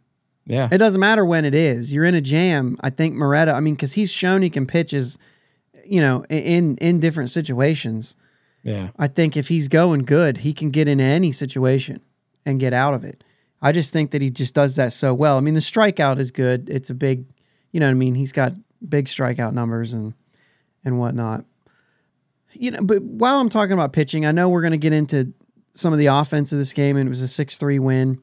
Yeah. 0.45 0.67
It 0.71 0.77
doesn't 0.77 0.99
matter 0.99 1.23
when 1.23 1.45
it 1.45 1.55
is. 1.55 1.93
You're 1.93 2.05
in 2.05 2.15
a 2.15 2.21
jam. 2.21 2.77
I 2.81 2.89
think 2.89 3.15
Moreta, 3.15 3.53
I 3.53 3.59
mean, 3.59 3.75
because 3.75 3.93
he's 3.93 4.11
shown 4.11 4.41
he 4.41 4.49
can 4.49 4.65
pitch 4.65 4.93
as, 4.93 5.17
you 5.85 6.01
know, 6.01 6.25
in 6.29 6.77
in 6.77 6.99
different 6.99 7.29
situations. 7.29 8.15
Yeah. 8.63 8.89
I 8.97 9.07
think 9.07 9.35
if 9.35 9.49
he's 9.49 9.67
going 9.67 10.05
good, 10.05 10.39
he 10.39 10.53
can 10.53 10.69
get 10.69 10.87
into 10.87 11.03
any 11.03 11.31
situation 11.31 12.01
and 12.45 12.59
get 12.59 12.73
out 12.73 12.93
of 12.93 13.03
it. 13.03 13.23
I 13.61 13.71
just 13.71 13.91
think 13.93 14.11
that 14.11 14.21
he 14.21 14.29
just 14.29 14.53
does 14.53 14.75
that 14.77 14.93
so 14.93 15.13
well. 15.13 15.37
I 15.37 15.41
mean, 15.41 15.53
the 15.53 15.59
strikeout 15.59 16.19
is 16.19 16.31
good. 16.31 16.69
It's 16.69 16.89
a 16.89 16.93
big, 16.93 17.25
you 17.71 17.79
know 17.79 17.87
what 17.87 17.91
I 17.91 17.95
mean? 17.95 18.15
He's 18.15 18.31
got 18.31 18.53
big 18.87 19.05
strikeout 19.05 19.53
numbers 19.53 19.93
and 19.93 20.13
and 20.85 20.99
whatnot. 20.99 21.45
You 22.53 22.71
know, 22.71 22.81
but 22.81 23.01
while 23.01 23.39
I'm 23.39 23.49
talking 23.49 23.73
about 23.73 23.93
pitching, 23.93 24.25
I 24.25 24.31
know 24.31 24.49
we're 24.49 24.61
going 24.61 24.71
to 24.71 24.77
get 24.77 24.93
into 24.93 25.33
some 25.73 25.91
of 25.91 25.99
the 25.99 26.07
offense 26.07 26.51
of 26.51 26.59
this 26.59 26.73
game, 26.73 26.97
and 26.97 27.07
it 27.07 27.09
was 27.09 27.21
a 27.21 27.27
6 27.27 27.57
3 27.57 27.79
win. 27.79 28.21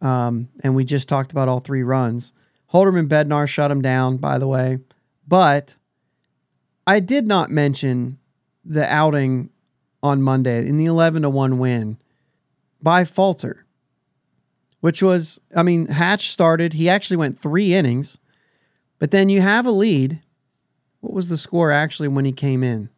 Um, 0.00 0.48
and 0.64 0.74
we 0.74 0.84
just 0.84 1.08
talked 1.08 1.32
about 1.32 1.48
all 1.48 1.60
three 1.60 1.82
runs. 1.82 2.32
Holderman 2.72 3.08
Bednar 3.08 3.48
shut 3.48 3.70
him 3.70 3.82
down, 3.82 4.16
by 4.16 4.38
the 4.38 4.48
way. 4.48 4.78
But 5.28 5.76
I 6.86 7.00
did 7.00 7.26
not 7.26 7.50
mention 7.50 8.18
the 8.64 8.84
outing 8.92 9.50
on 10.02 10.22
Monday 10.22 10.66
in 10.66 10.76
the 10.76 10.86
11 10.86 11.22
to 11.22 11.30
1 11.30 11.58
win 11.58 11.98
by 12.80 13.04
Falter, 13.04 13.64
which 14.80 15.02
was, 15.02 15.40
I 15.54 15.62
mean, 15.62 15.86
Hatch 15.86 16.30
started. 16.30 16.72
He 16.72 16.88
actually 16.88 17.16
went 17.18 17.38
three 17.38 17.72
innings, 17.72 18.18
but 18.98 19.12
then 19.12 19.28
you 19.28 19.40
have 19.40 19.64
a 19.64 19.70
lead. 19.70 20.20
What 21.00 21.12
was 21.12 21.28
the 21.28 21.36
score 21.36 21.70
actually 21.70 22.08
when 22.08 22.24
he 22.24 22.32
came 22.32 22.64
in? 22.64 22.90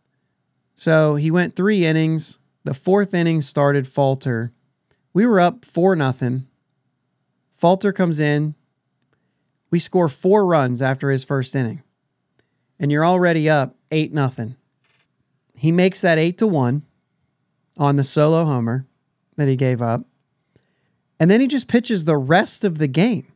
So 0.75 1.16
he 1.16 1.31
went 1.31 1.55
three 1.55 1.85
innings. 1.85 2.38
The 2.64 2.75
fourth 2.75 3.12
inning 3.12 3.42
started 3.42 3.87
Falter. 3.87 4.53
We 5.12 5.27
were 5.27 5.40
up 5.40 5.64
4 5.64 5.94
nothing. 5.94 6.47
Falter 7.53 7.92
comes 7.92 8.18
in. 8.18 8.55
We 9.70 9.79
score 9.79 10.09
four 10.09 10.44
runs 10.44 10.83
after 10.83 11.11
his 11.11 11.25
first 11.25 11.55
inning. 11.55 11.83
And 12.85 12.92
you're 12.92 13.07
already 13.07 13.49
up 13.49 13.77
8 13.90 14.12
nothing. 14.12 14.57
He 15.57 15.73
makes 15.73 16.03
that 16.03 16.18
8 16.18 16.37
to 16.37 16.47
1 16.47 16.83
on 17.79 17.97
the 17.97 18.05
solo 18.05 18.44
homer 18.44 18.85
that 19.37 19.49
he 19.49 19.57
gave 19.57 19.81
up. 19.81 20.05
And 21.18 21.31
then 21.31 21.40
he 21.40 21.47
just 21.47 21.66
pitches 21.66 22.05
the 22.05 22.18
rest 22.18 22.62
of 22.62 22.77
the 22.77 22.87
game. 22.87 23.33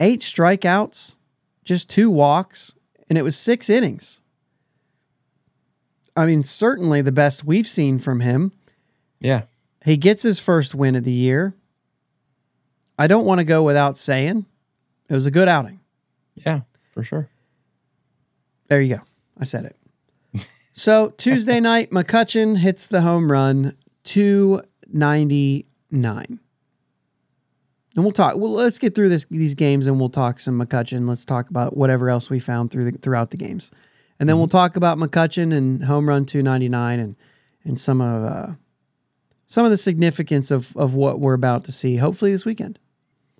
Eight 0.00 0.20
strikeouts, 0.20 1.16
just 1.64 1.88
two 1.88 2.10
walks, 2.10 2.74
and 3.08 3.16
it 3.16 3.22
was 3.22 3.38
six 3.38 3.70
innings. 3.70 4.20
I 6.14 6.26
mean, 6.26 6.42
certainly 6.42 7.00
the 7.00 7.10
best 7.10 7.44
we've 7.44 7.66
seen 7.66 7.98
from 7.98 8.20
him. 8.20 8.52
Yeah. 9.18 9.44
He 9.86 9.96
gets 9.96 10.24
his 10.24 10.40
first 10.40 10.74
win 10.74 10.94
of 10.94 11.04
the 11.04 11.10
year. 11.10 11.54
I 12.98 13.06
don't 13.06 13.24
want 13.24 13.38
to 13.38 13.46
go 13.46 13.62
without 13.62 13.96
saying 13.96 14.44
it 15.08 15.14
was 15.14 15.24
a 15.24 15.30
good 15.30 15.48
outing. 15.48 15.80
Yeah. 16.34 16.60
For 16.92 17.02
sure. 17.02 17.30
There 18.68 18.80
you 18.80 18.96
go. 18.96 19.02
I 19.38 19.44
said 19.44 19.64
it. 19.64 19.76
So 20.74 21.08
Tuesday 21.08 21.58
night, 21.58 21.90
McCutchen 21.90 22.58
hits 22.58 22.86
the 22.86 23.00
home 23.00 23.32
run, 23.32 23.76
299. 24.04 26.40
And 27.96 28.04
we'll 28.04 28.12
talk. 28.12 28.36
Well, 28.36 28.52
let's 28.52 28.78
get 28.78 28.94
through 28.94 29.08
this 29.08 29.24
these 29.24 29.56
games 29.56 29.88
and 29.88 29.98
we'll 29.98 30.08
talk 30.08 30.38
some 30.38 30.56
McCutchen. 30.56 31.08
Let's 31.08 31.24
talk 31.24 31.50
about 31.50 31.76
whatever 31.76 32.08
else 32.08 32.30
we 32.30 32.38
found 32.38 32.70
through 32.70 32.92
the, 32.92 32.98
throughout 32.98 33.30
the 33.30 33.36
games. 33.36 33.72
And 34.20 34.28
then 34.28 34.38
we'll 34.38 34.46
talk 34.46 34.76
about 34.76 34.98
McCutchen 34.98 35.52
and 35.52 35.82
home 35.82 36.08
run 36.08 36.24
299 36.24 37.00
and 37.00 37.16
and 37.64 37.76
some 37.76 38.00
of 38.00 38.22
uh, 38.22 38.52
some 39.48 39.64
of 39.64 39.72
the 39.72 39.76
significance 39.76 40.52
of 40.52 40.76
of 40.76 40.94
what 40.94 41.18
we're 41.18 41.34
about 41.34 41.64
to 41.64 41.72
see 41.72 41.96
hopefully 41.96 42.30
this 42.30 42.44
weekend. 42.44 42.78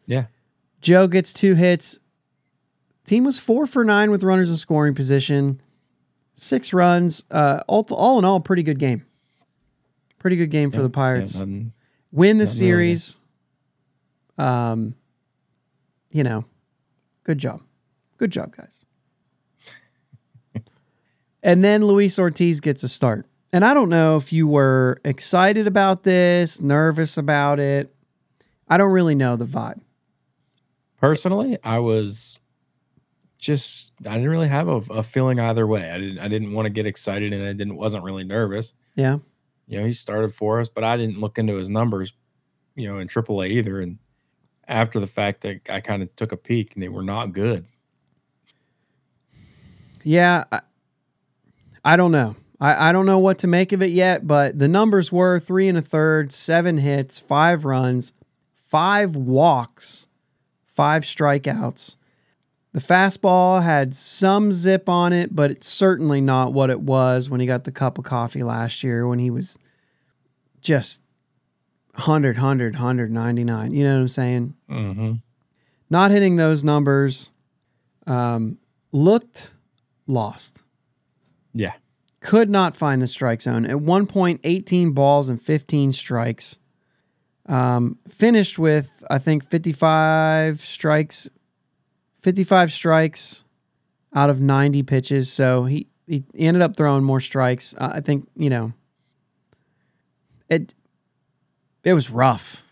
Yeah. 0.07 0.25
Joe 0.81 1.07
gets 1.07 1.33
two 1.33 1.55
hits. 1.55 2.01
Team 3.09 3.25
was 3.25 3.41
four 3.41 3.67
for 3.67 3.85
nine 3.85 4.11
with 4.11 4.23
runners 4.23 4.51
in 4.51 4.57
scoring 4.57 4.95
position, 4.95 5.63
six 6.35 6.75
runs. 6.75 7.25
Uh, 7.31 7.63
all, 7.67 7.87
all 7.91 8.19
in 8.19 8.27
all, 8.27 8.39
pretty 8.39 8.63
good 8.63 8.79
game. 8.79 9.07
Pretty 10.19 10.37
good 10.37 10.51
game 10.51 10.71
for 10.71 10.83
the 10.83 10.91
Pirates. 10.91 11.41
Yeah, 11.41 11.47
Win 11.47 11.57
the 11.57 11.65
nothing 12.13 12.35
wrong 12.35 12.39
with 12.39 12.49
it. 12.49 12.55
series. 12.55 13.21
Um, 14.37 14.95
you 16.11 16.23
know, 16.23 16.45
good 17.25 17.39
job, 17.39 17.63
good 18.19 18.31
job, 18.31 18.55
guys. 18.55 18.85
and 21.43 21.65
then 21.65 21.83
Luis 21.87 22.19
Ortiz 22.19 22.61
gets 22.61 22.83
a 22.83 22.89
start. 22.89 23.27
And 23.55 23.65
I 23.65 23.73
don't 23.73 23.89
know 23.89 24.19
if 24.19 24.35
you 24.35 24.47
were 24.47 25.01
excited 25.03 25.67
about 25.67 26.03
this, 26.03 26.61
nervous 26.61 27.17
about 27.17 27.59
it. 27.59 27.95
I 28.69 28.77
don't 28.77 28.93
really 28.93 29.15
know 29.15 29.37
the 29.37 29.47
vibe. 29.47 29.81
Personally, 31.01 31.57
I 31.65 31.79
was 31.79 32.38
just 33.39 33.93
I 34.07 34.15
didn't 34.15 34.29
really 34.29 34.49
have 34.49 34.69
a, 34.69 34.77
a 34.91 35.03
feeling 35.03 35.41
either 35.41 35.67
way. 35.67 35.91
I 35.91 35.99
didn't 35.99 36.19
I 36.19 36.29
didn't 36.29 36.53
want 36.53 36.67
to 36.67 36.71
get 36.71 36.87
excited 36.87 37.33
and 37.33 37.45
I 37.45 37.53
didn't 37.53 37.77
wasn't 37.77 38.05
really 38.05 38.25
nervous. 38.25 38.75
Yeah. 38.97 39.19
You 39.67 39.81
know, 39.81 39.87
he 39.87 39.93
started 39.93 40.35
for 40.35 40.61
us, 40.61 40.69
but 40.69 40.83
I 40.83 40.97
didn't 40.97 41.21
look 41.21 41.39
into 41.39 41.55
his 41.55 41.69
numbers, 41.69 42.13
you 42.75 42.89
know, 42.89 42.99
in 42.99 43.09
AAA 43.09 43.51
either. 43.51 43.81
And 43.81 43.99
after 44.67 44.99
the 44.99 45.07
fact 45.07 45.43
that 45.43 45.61
I 45.69 45.81
kind 45.81 46.03
of 46.03 46.15
took 46.17 46.33
a 46.33 46.37
peek 46.37 46.75
and 46.75 46.83
they 46.83 46.89
were 46.89 47.03
not 47.03 47.33
good. 47.33 47.67
Yeah, 50.03 50.45
I, 50.51 50.61
I 51.85 51.97
don't 51.97 52.13
know. 52.13 52.37
I, 52.61 52.89
I 52.89 52.93
don't 52.93 53.07
know 53.07 53.19
what 53.19 53.39
to 53.41 53.47
make 53.47 53.73
of 53.73 53.83
it 53.83 53.91
yet, 53.91 54.27
but 54.27 54.59
the 54.59 54.69
numbers 54.69 55.13
were 55.13 55.39
three 55.39 55.69
and 55.69 55.79
a 55.79 55.83
third, 55.83 56.33
seven 56.33 56.79
hits, 56.79 57.21
five 57.21 57.65
runs, 57.65 58.13
five 58.55 59.15
walks, 59.15 60.09
five 60.67 61.03
strikeouts. 61.03 61.97
The 62.79 62.85
fastball 62.95 63.61
had 63.61 63.93
some 63.93 64.53
zip 64.53 64.89
on 64.89 65.13
it, 65.13 65.35
but 65.35 65.51
it's 65.51 65.67
certainly 65.67 66.21
not 66.21 66.53
what 66.53 66.71
it 66.71 66.81
was 66.81 67.29
when 67.29 67.41
he 67.41 67.47
got 67.47 67.65
the 67.65 67.73
cup 67.73 67.99
of 67.99 68.05
coffee 68.05 68.45
last 68.45 68.85
year 68.85 69.05
when 69.05 69.19
he 69.19 69.31
was 69.31 69.59
just 70.61 71.01
100, 71.95 72.37
100, 72.37 72.75
199. 72.75 73.73
You 73.73 73.83
know 73.83 73.95
what 73.97 74.01
I'm 74.03 74.09
saying? 74.09 74.55
Mm-hmm. 74.71 75.13
not 75.91 76.13
hitting 76.13 76.37
those 76.37 76.63
numbers 76.63 77.33
um, 78.07 78.59
looked 78.93 79.55
lost 80.07 80.63
Yeah. 81.53 81.73
could 82.21 82.49
not 82.49 82.77
find 82.77 83.03
the 83.03 83.09
strike 83.09 83.43
zone 83.43 83.67
at 83.67 83.81
one 83.81 84.07
point 84.07 84.41
18 84.45 84.93
balls 84.93 85.29
and 85.29 85.43
15 85.43 85.93
strikes 85.93 86.61
um, 87.47 87.99
finished 88.09 88.57
with 88.59 89.03
i 89.11 89.19
think 89.19 89.45
55 89.51 90.61
strikes 90.61 91.29
55 92.29 92.71
strikes 92.71 93.45
out 94.15 94.29
of 94.29 94.39
90 94.39 94.83
pitches 94.83 95.33
so 95.33 95.65
he, 95.65 95.87
he 96.07 96.23
ended 96.35 96.63
up 96.63 96.77
throwing 96.77 97.03
more 97.03 97.21
strikes 97.21 97.75
i 97.79 98.01
think 98.01 98.29
you 98.37 98.51
know 98.51 98.75
it 100.51 100.75
it 101.85 101.95
was 101.95 102.11
rough 102.11 102.63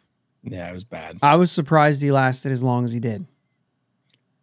Yeah, 0.43 0.69
it 0.69 0.75
was 0.75 0.85
bad. 0.85 1.19
i 1.23 1.37
was 1.37 1.51
surprised 1.51 2.03
he 2.03 2.13
lasted 2.13 2.53
as 2.53 2.63
long 2.63 2.85
as 2.85 2.93
he 2.93 3.01
did 3.01 3.27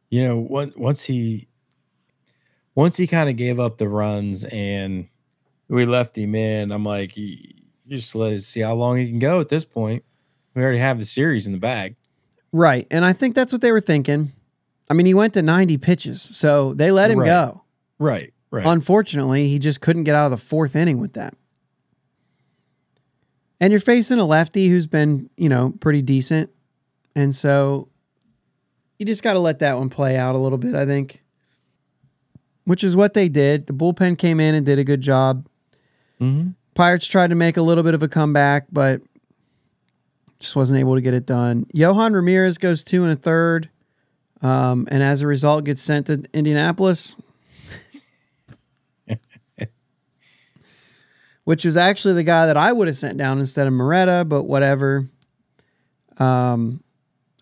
you 0.09 0.27
know, 0.27 0.37
once 0.37 0.75
once 0.75 1.03
he 1.03 1.47
once 2.75 2.97
he 2.97 3.05
kind 3.05 3.29
of 3.29 3.35
gave 3.35 3.59
up 3.59 3.77
the 3.77 3.87
runs 3.87 4.43
and 4.45 5.07
we 5.67 5.85
left 5.87 6.15
him 6.17 6.33
in, 6.35 6.71
I'm 6.71 6.85
like, 6.85 7.17
you, 7.17 7.37
just 7.87 8.13
let's 8.13 8.45
see 8.45 8.59
how 8.61 8.75
long 8.75 8.97
he 8.97 9.07
can 9.09 9.17
go 9.17 9.39
at 9.41 9.49
this 9.49 9.65
point. 9.65 10.03
We 10.53 10.61
already 10.61 10.77
have 10.77 10.99
the 10.99 11.05
series 11.05 11.47
in 11.47 11.51
the 11.53 11.57
bag. 11.59 11.95
Right. 12.51 12.85
And 12.91 13.03
I 13.03 13.11
think 13.13 13.33
that's 13.33 13.51
what 13.51 13.61
they 13.61 13.71
were 13.71 13.81
thinking. 13.81 14.33
I 14.89 14.93
mean, 14.93 15.05
he 15.05 15.13
went 15.13 15.33
to 15.35 15.41
90 15.41 15.77
pitches, 15.77 16.21
so 16.21 16.73
they 16.73 16.91
let 16.91 17.09
him 17.11 17.19
Right. 17.19 17.25
go. 17.25 17.63
Right, 17.99 18.33
right. 18.51 18.65
Unfortunately, 18.65 19.47
he 19.47 19.59
just 19.59 19.81
couldn't 19.81 20.03
get 20.03 20.15
out 20.15 20.25
of 20.25 20.31
the 20.31 20.37
fourth 20.45 20.75
inning 20.75 20.99
with 20.99 21.13
that. 21.13 21.35
And 23.59 23.71
you're 23.71 23.79
facing 23.79 24.19
a 24.19 24.25
lefty 24.25 24.67
who's 24.67 24.87
been, 24.87 25.29
you 25.37 25.47
know, 25.47 25.73
pretty 25.79 26.01
decent. 26.01 26.49
And 27.15 27.33
so 27.33 27.87
you 28.99 29.05
just 29.05 29.23
got 29.23 29.33
to 29.33 29.39
let 29.39 29.59
that 29.59 29.77
one 29.77 29.89
play 29.89 30.17
out 30.17 30.35
a 30.35 30.37
little 30.37 30.57
bit, 30.57 30.75
I 30.75 30.85
think. 30.85 31.23
Which 32.65 32.83
is 32.83 32.95
what 32.95 33.13
they 33.13 33.29
did. 33.29 33.67
The 33.67 33.73
bullpen 33.73 34.17
came 34.17 34.39
in 34.39 34.55
and 34.55 34.65
did 34.65 34.79
a 34.79 34.83
good 34.83 35.01
job. 35.01 35.47
Mm-hmm. 36.19 36.51
Pirates 36.75 37.05
tried 37.07 37.27
to 37.29 37.35
make 37.35 37.55
a 37.57 37.61
little 37.61 37.83
bit 37.83 37.93
of 37.93 38.03
a 38.03 38.07
comeback, 38.07 38.65
but 38.71 39.01
just 40.39 40.55
wasn't 40.55 40.79
able 40.79 40.95
to 40.95 41.01
get 41.01 41.13
it 41.13 41.25
done. 41.25 41.65
Yohan 41.73 42.13
Ramirez 42.13 42.57
goes 42.57 42.83
two 42.83 43.03
and 43.03 43.11
a 43.11 43.15
third, 43.15 43.69
um, 44.43 44.87
and 44.91 45.01
as 45.01 45.21
a 45.21 45.27
result, 45.27 45.63
gets 45.63 45.81
sent 45.81 46.07
to 46.07 46.23
Indianapolis, 46.33 47.15
which 51.45 51.65
was 51.65 51.77
actually 51.77 52.13
the 52.13 52.23
guy 52.23 52.45
that 52.45 52.57
I 52.57 52.71
would 52.73 52.87
have 52.87 52.97
sent 52.97 53.17
down 53.17 53.39
instead 53.39 53.67
of 53.67 53.73
Moreta, 53.73 54.25
but 54.27 54.43
whatever. 54.43 55.09
Um, 56.19 56.83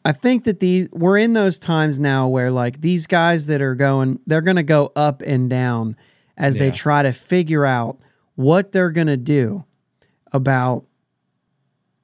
I 0.05 0.11
think 0.11 0.45
that 0.45 0.59
these 0.59 0.89
we're 0.91 1.17
in 1.17 1.33
those 1.33 1.59
times 1.59 1.99
now 1.99 2.27
where 2.27 2.49
like 2.49 2.81
these 2.81 3.05
guys 3.07 3.47
that 3.47 3.61
are 3.61 3.75
going, 3.75 4.19
they're 4.25 4.41
going 4.41 4.55
to 4.55 4.63
go 4.63 4.91
up 4.95 5.21
and 5.25 5.49
down 5.49 5.95
as 6.37 6.57
they 6.57 6.71
try 6.71 7.03
to 7.03 7.11
figure 7.11 7.65
out 7.65 7.99
what 8.35 8.71
they're 8.71 8.89
going 8.89 9.07
to 9.07 9.17
do 9.17 9.63
about 10.31 10.85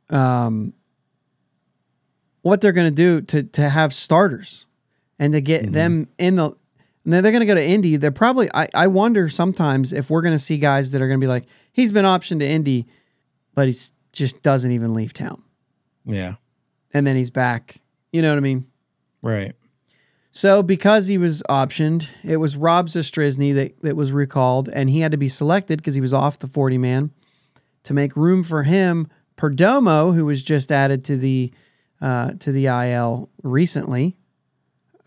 um 0.09 0.73
what 2.41 2.61
they're 2.61 2.71
going 2.71 2.87
to 2.87 2.95
do 2.95 3.21
to 3.21 3.43
to 3.43 3.67
have 3.69 3.93
starters 3.93 4.66
and 5.19 5.33
to 5.33 5.41
get 5.41 5.71
them 5.71 6.07
in 6.17 6.35
the 6.35 6.55
and 7.05 7.13
then 7.13 7.23
they're 7.23 7.31
going 7.31 7.39
to 7.39 7.45
go 7.45 7.55
to 7.55 7.65
Indy. 7.65 7.95
They're 7.95 8.11
probably 8.11 8.49
I 8.53 8.67
I 8.73 8.87
wonder 8.87 9.29
sometimes 9.29 9.93
if 9.93 10.09
we're 10.09 10.21
going 10.21 10.35
to 10.35 10.39
see 10.39 10.57
guys 10.57 10.91
that 10.91 11.01
are 11.01 11.07
going 11.07 11.19
to 11.19 11.23
be 11.23 11.29
like 11.29 11.45
he's 11.71 11.91
been 11.91 12.05
optioned 12.05 12.39
to 12.39 12.47
Indy 12.47 12.85
but 13.57 13.65
he's 13.65 13.91
just 14.11 14.43
doesn't 14.43 14.71
even 14.71 14.93
leave 14.93 15.13
town. 15.13 15.41
Yeah. 16.05 16.35
And 16.93 17.07
then 17.07 17.15
he's 17.15 17.31
back. 17.31 17.81
You 18.11 18.21
know 18.21 18.29
what 18.29 18.37
I 18.37 18.41
mean? 18.41 18.67
Right. 19.23 19.55
So 20.31 20.61
because 20.61 21.07
he 21.07 21.17
was 21.17 21.41
optioned, 21.49 22.07
it 22.23 22.37
was 22.37 22.55
Rob 22.55 22.87
Zastryzny 22.87 23.55
that, 23.55 23.81
that 23.81 23.95
was 23.95 24.11
recalled, 24.11 24.69
and 24.69 24.91
he 24.91 24.99
had 24.99 25.11
to 25.11 25.17
be 25.17 25.27
selected 25.27 25.77
because 25.77 25.95
he 25.95 26.01
was 26.01 26.13
off 26.13 26.37
the 26.37 26.47
40 26.47 26.77
man. 26.77 27.11
To 27.85 27.95
make 27.95 28.15
room 28.15 28.43
for 28.43 28.61
him, 28.61 29.07
Perdomo, 29.37 30.13
who 30.13 30.25
was 30.25 30.43
just 30.43 30.71
added 30.71 31.03
to 31.05 31.17
the 31.17 31.51
uh, 31.99 32.33
to 32.33 32.51
the 32.51 32.67
IL 32.67 33.29
recently, 33.41 34.16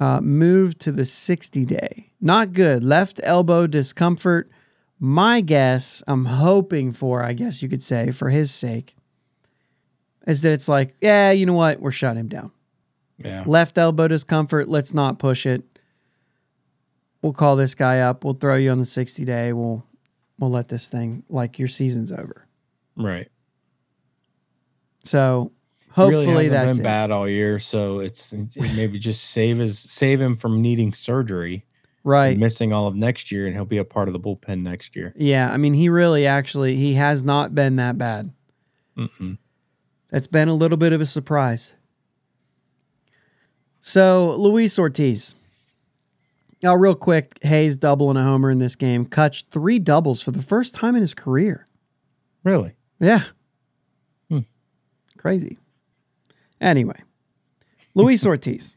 uh, 0.01 0.21
moved 0.21 0.81
to 0.81 0.91
the 0.93 1.05
60 1.05 1.65
day. 1.67 2.11
Not 2.21 2.53
good. 2.53 2.83
Left 2.83 3.21
elbow 3.23 3.67
discomfort. 3.69 4.51
My 4.99 5.41
guess, 5.41 6.03
I'm 6.09 6.25
hoping 6.25 6.91
for, 6.93 7.23
I 7.23 7.33
guess 7.35 7.63
you 7.63 7.69
could 7.69 7.83
say, 7.83 8.11
for 8.11 8.31
his 8.31 8.51
sake, 8.51 8.97
is 10.27 10.43
that 10.43 10.53
it's 10.53 10.69
like, 10.69 10.95
yeah, 11.01 11.31
you 11.31 11.47
know 11.47 11.55
what? 11.55 11.81
We're 11.81 11.91
shutting 11.91 12.21
him 12.21 12.29
down 12.29 12.51
Yeah. 13.19 13.45
left 13.47 13.79
elbow 13.79 14.09
discomfort. 14.09 14.69
Let's 14.69 14.93
not 14.93 15.19
push 15.19 15.47
it. 15.47 15.63
We'll 17.23 17.33
call 17.35 17.57
this 17.57 17.75
guy 17.75 18.01
up. 18.01 18.25
We'll 18.25 18.35
throw 18.35 18.57
you 18.57 18.71
on 18.71 18.79
the 18.79 18.85
60 18.87 19.25
day. 19.25 19.53
We'll 19.53 19.85
we'll 20.39 20.51
let 20.51 20.69
this 20.69 20.89
thing 20.89 21.23
like 21.29 21.59
your 21.59 21.69
season's 21.69 22.11
over. 22.13 22.47
Right. 22.97 23.29
So 25.05 25.53
hopefully 25.93 26.49
hasn't 26.49 26.51
that's 26.51 26.79
been 26.79 26.87
it. 26.87 26.89
bad 26.89 27.11
all 27.11 27.29
year, 27.29 27.59
so 27.59 28.01
it's 28.01 28.33
it 28.33 28.57
maybe 28.75 28.99
just 28.99 29.31
save 29.31 29.59
his 29.59 29.79
save 29.79 30.21
him 30.21 30.37
from 30.37 30.63
needing 30.63 30.93
surgery, 30.93 31.65
right. 32.05 32.37
missing 32.37 32.73
all 32.73 32.87
of 32.87 32.95
next 32.95 33.31
year, 33.31 33.47
and 33.47 33.55
he'll 33.55 33.65
be 33.65 33.79
a 33.79 33.85
part 33.85 34.09
of 34.09 34.13
the 34.13 34.21
bullpen 34.21 34.63
next 34.63 34.97
year. 34.97 35.13
Yeah, 35.17 35.53
I 35.53 35.57
mean 35.57 35.75
he 35.75 35.89
really 35.89 36.27
actually 36.27 36.77
he 36.77 36.95
has 36.95 37.25
not 37.25 37.55
been 37.55 37.77
that 37.77 37.99
bad. 37.99 38.33
Mm-mm. 38.97 39.39
That's 40.11 40.27
been 40.27 40.49
a 40.49 40.55
little 40.55 40.79
bit 40.79 40.93
of 40.93 41.01
a 41.01 41.07
surprise. 41.07 41.75
So 43.81 44.35
Luis 44.37 44.79
Ortiz. 44.79 45.35
Now, 46.63 46.75
real 46.75 46.95
quick, 46.95 47.39
Hayes 47.41 47.79
double 47.79 48.11
and 48.11 48.19
a 48.19 48.23
homer 48.23 48.51
in 48.51 48.59
this 48.59 48.77
game. 48.77 49.07
Cutch 49.07 49.47
three 49.51 49.79
doubles 49.79 50.23
for 50.23 50.31
the 50.31 50.43
first 50.43 50.75
time 50.75 50.95
in 50.95 51.01
his 51.01 51.15
career. 51.15 51.67
Really? 52.45 52.75
Yeah. 52.99 53.23
Hmm. 54.29 54.41
Crazy. 55.17 55.57
Anyway, 56.61 56.97
Luis 57.95 58.25
Ortiz. 58.27 58.77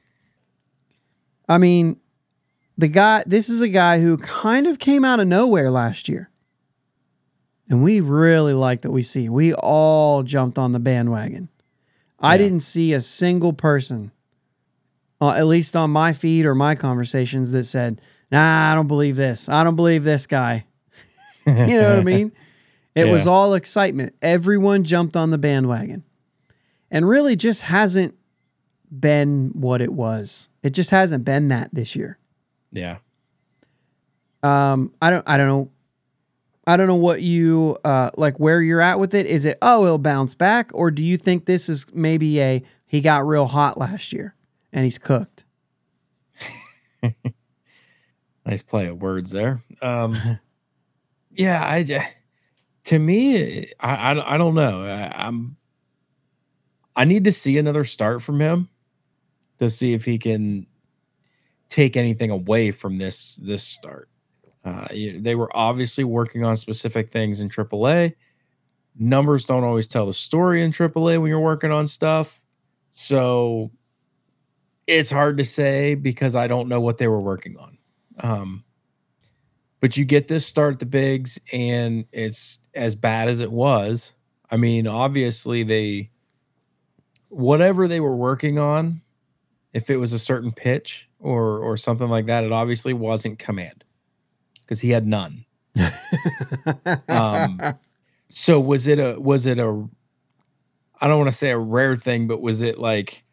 I 1.48 1.58
mean, 1.58 1.98
the 2.78 2.88
guy, 2.88 3.24
this 3.26 3.50
is 3.50 3.62
a 3.62 3.68
guy 3.68 4.00
who 4.00 4.18
kind 4.18 4.68
of 4.68 4.80
came 4.80 5.04
out 5.04 5.20
of 5.20 5.28
nowhere 5.28 5.70
last 5.70 6.08
year. 6.08 6.30
And 7.70 7.84
we 7.84 8.00
really 8.00 8.54
liked 8.54 8.86
what 8.86 8.94
we 8.94 9.04
see. 9.04 9.30
We 9.30 9.54
all 9.54 10.24
jumped 10.24 10.58
on 10.58 10.72
the 10.72 10.80
bandwagon. 10.80 11.50
I 12.20 12.38
didn't 12.38 12.62
see 12.62 12.94
a 12.94 13.02
single 13.02 13.52
person, 13.52 14.12
uh, 15.20 15.32
at 15.32 15.46
least 15.46 15.76
on 15.76 15.92
my 15.92 16.14
feed 16.14 16.46
or 16.46 16.56
my 16.56 16.74
conversations, 16.76 17.52
that 17.52 17.66
said, 17.66 18.00
nah, 18.32 18.72
I 18.72 18.76
don't 18.76 18.88
believe 18.88 19.18
this. 19.18 19.50
I 19.50 19.64
don't 19.64 19.76
believe 19.76 20.04
this 20.04 20.26
guy. 20.26 20.66
You 21.46 21.54
know 21.54 21.90
what 21.90 22.00
I 22.00 22.04
mean? 22.04 22.32
It 22.96 23.10
was 23.10 23.28
all 23.28 23.54
excitement. 23.54 24.16
Everyone 24.22 24.86
jumped 24.86 25.18
on 25.18 25.30
the 25.30 25.38
bandwagon. 25.38 26.06
And 26.94 27.10
really 27.10 27.36
just 27.36 27.64
hasn't 27.64 28.16
been 28.90 29.50
what 29.54 29.82
it 29.82 29.92
was. 29.92 30.48
It 30.62 30.70
just 30.70 30.92
hasn't 30.92 31.26
been 31.26 31.50
that 31.50 31.74
this 31.74 31.96
year. 31.96 32.20
Yeah. 32.72 33.00
Um, 34.44 34.94
I 35.02 35.10
don't 35.10 35.28
I 35.28 35.36
don't 35.36 35.48
know. 35.48 35.72
I 36.66 36.78
don't 36.78 36.88
know 36.88 36.96
what 36.96 37.22
you 37.22 37.78
uh 37.84 38.12
like 38.16 38.40
where 38.40 38.62
you're 38.62 38.80
at 38.80 39.00
with 39.00 39.14
it. 39.14 39.26
Is 39.26 39.46
it 39.46 39.58
oh 39.62 39.86
it'll 39.86 39.98
bounce 39.98 40.36
back? 40.36 40.72
Or 40.74 40.92
do 40.92 41.04
you 41.04 41.18
think 41.18 41.46
this 41.46 41.68
is 41.68 41.88
maybe 41.94 42.40
a 42.40 42.64
he 42.86 43.02
got 43.02 43.28
real 43.28 43.48
hot 43.48 43.78
last 43.78 44.14
year 44.14 44.36
and 44.72 44.86
he's 44.86 44.98
cooked? 44.98 45.44
Nice 48.46 48.62
play 48.62 48.88
of 48.88 49.02
words 49.02 49.32
there. 49.32 49.64
Um, 49.82 50.18
yeah, 51.32 51.66
I 51.66 51.84
to 52.86 53.00
me, 53.00 53.72
I 53.80 53.96
I, 53.96 54.36
I 54.36 54.38
don't 54.38 54.54
know. 54.54 54.84
I, 54.84 55.28
I'm 55.28 55.56
I 56.96 57.06
need 57.06 57.24
to 57.24 57.32
see 57.32 57.58
another 57.58 57.84
start 57.84 58.22
from 58.22 58.40
him 58.40 58.70
to 59.60 59.70
see 59.70 59.94
if 59.94 60.06
he 60.06 60.18
can 60.18 60.68
take 61.70 61.98
anything 61.98 62.30
away 62.30 62.72
from 62.72 62.98
this 62.98 63.36
this 63.42 63.64
start. 63.64 64.10
Uh, 64.64 64.88
they 64.92 65.36
were 65.36 65.56
obviously 65.56 66.04
working 66.04 66.46
on 66.46 66.56
specific 66.56 67.12
things 67.12 67.40
in 67.40 67.50
AAA. 67.50 68.14
Numbers 68.98 69.46
don't 69.46 69.64
always 69.64 69.88
tell 69.88 70.06
the 70.06 70.14
story 70.14 70.64
in 70.64 70.72
AAA 70.72 71.20
when 71.20 71.30
you're 71.30 71.40
working 71.40 71.72
on 71.72 71.88
stuff, 71.88 72.40
so 72.92 73.72
it's 74.86 75.10
hard 75.10 75.38
to 75.38 75.44
say 75.44 75.96
because 75.96 76.36
I 76.36 76.48
don't 76.48 76.70
know 76.70 76.80
what 76.80 76.98
they 76.98 77.08
were 77.08 77.22
working 77.22 77.58
on. 77.58 77.78
Um, 78.20 78.64
but 79.80 79.98
you 79.98 80.06
get 80.06 80.28
this 80.28 80.46
start 80.46 80.76
at 80.76 80.80
the 80.80 80.86
bigs, 80.86 81.40
and 81.52 82.06
it's 82.12 82.60
as 82.76 82.96
bad 82.96 83.28
as 83.28 83.40
it 83.40 83.52
was. 83.52 84.14
I 84.50 84.58
mean, 84.58 84.88
obviously 84.88 85.64
they 85.64 86.12
whatever 87.34 87.88
they 87.88 88.00
were 88.00 88.16
working 88.16 88.60
on, 88.60 89.02
if 89.74 89.90
it 89.90 89.98
was 89.98 90.14
a 90.14 90.20
certain 90.20 90.52
pitch 90.52 91.08
or 91.20 91.60
or 91.60 91.78
something 91.78 92.10
like 92.10 92.28
that, 92.28 92.44
it 92.44 92.52
obviously 92.52 92.94
wasn't 92.94 93.40
command 93.40 93.84
because 94.62 94.80
he 94.80 94.90
had 94.90 95.08
none. 95.08 95.46
Um, 97.08 97.60
So 98.36 98.60
was 98.60 98.88
it 98.88 99.00
a 99.00 99.20
was 99.20 99.46
it 99.46 99.60
a 99.60 99.88
I 101.00 101.08
don't 101.08 101.20
want 101.20 101.30
to 101.30 101.38
say 101.38 101.52
a 101.52 101.58
rare 101.58 101.96
thing, 101.96 102.28
but 102.28 102.42
was 102.42 102.62
it 102.62 102.80
like 102.80 103.24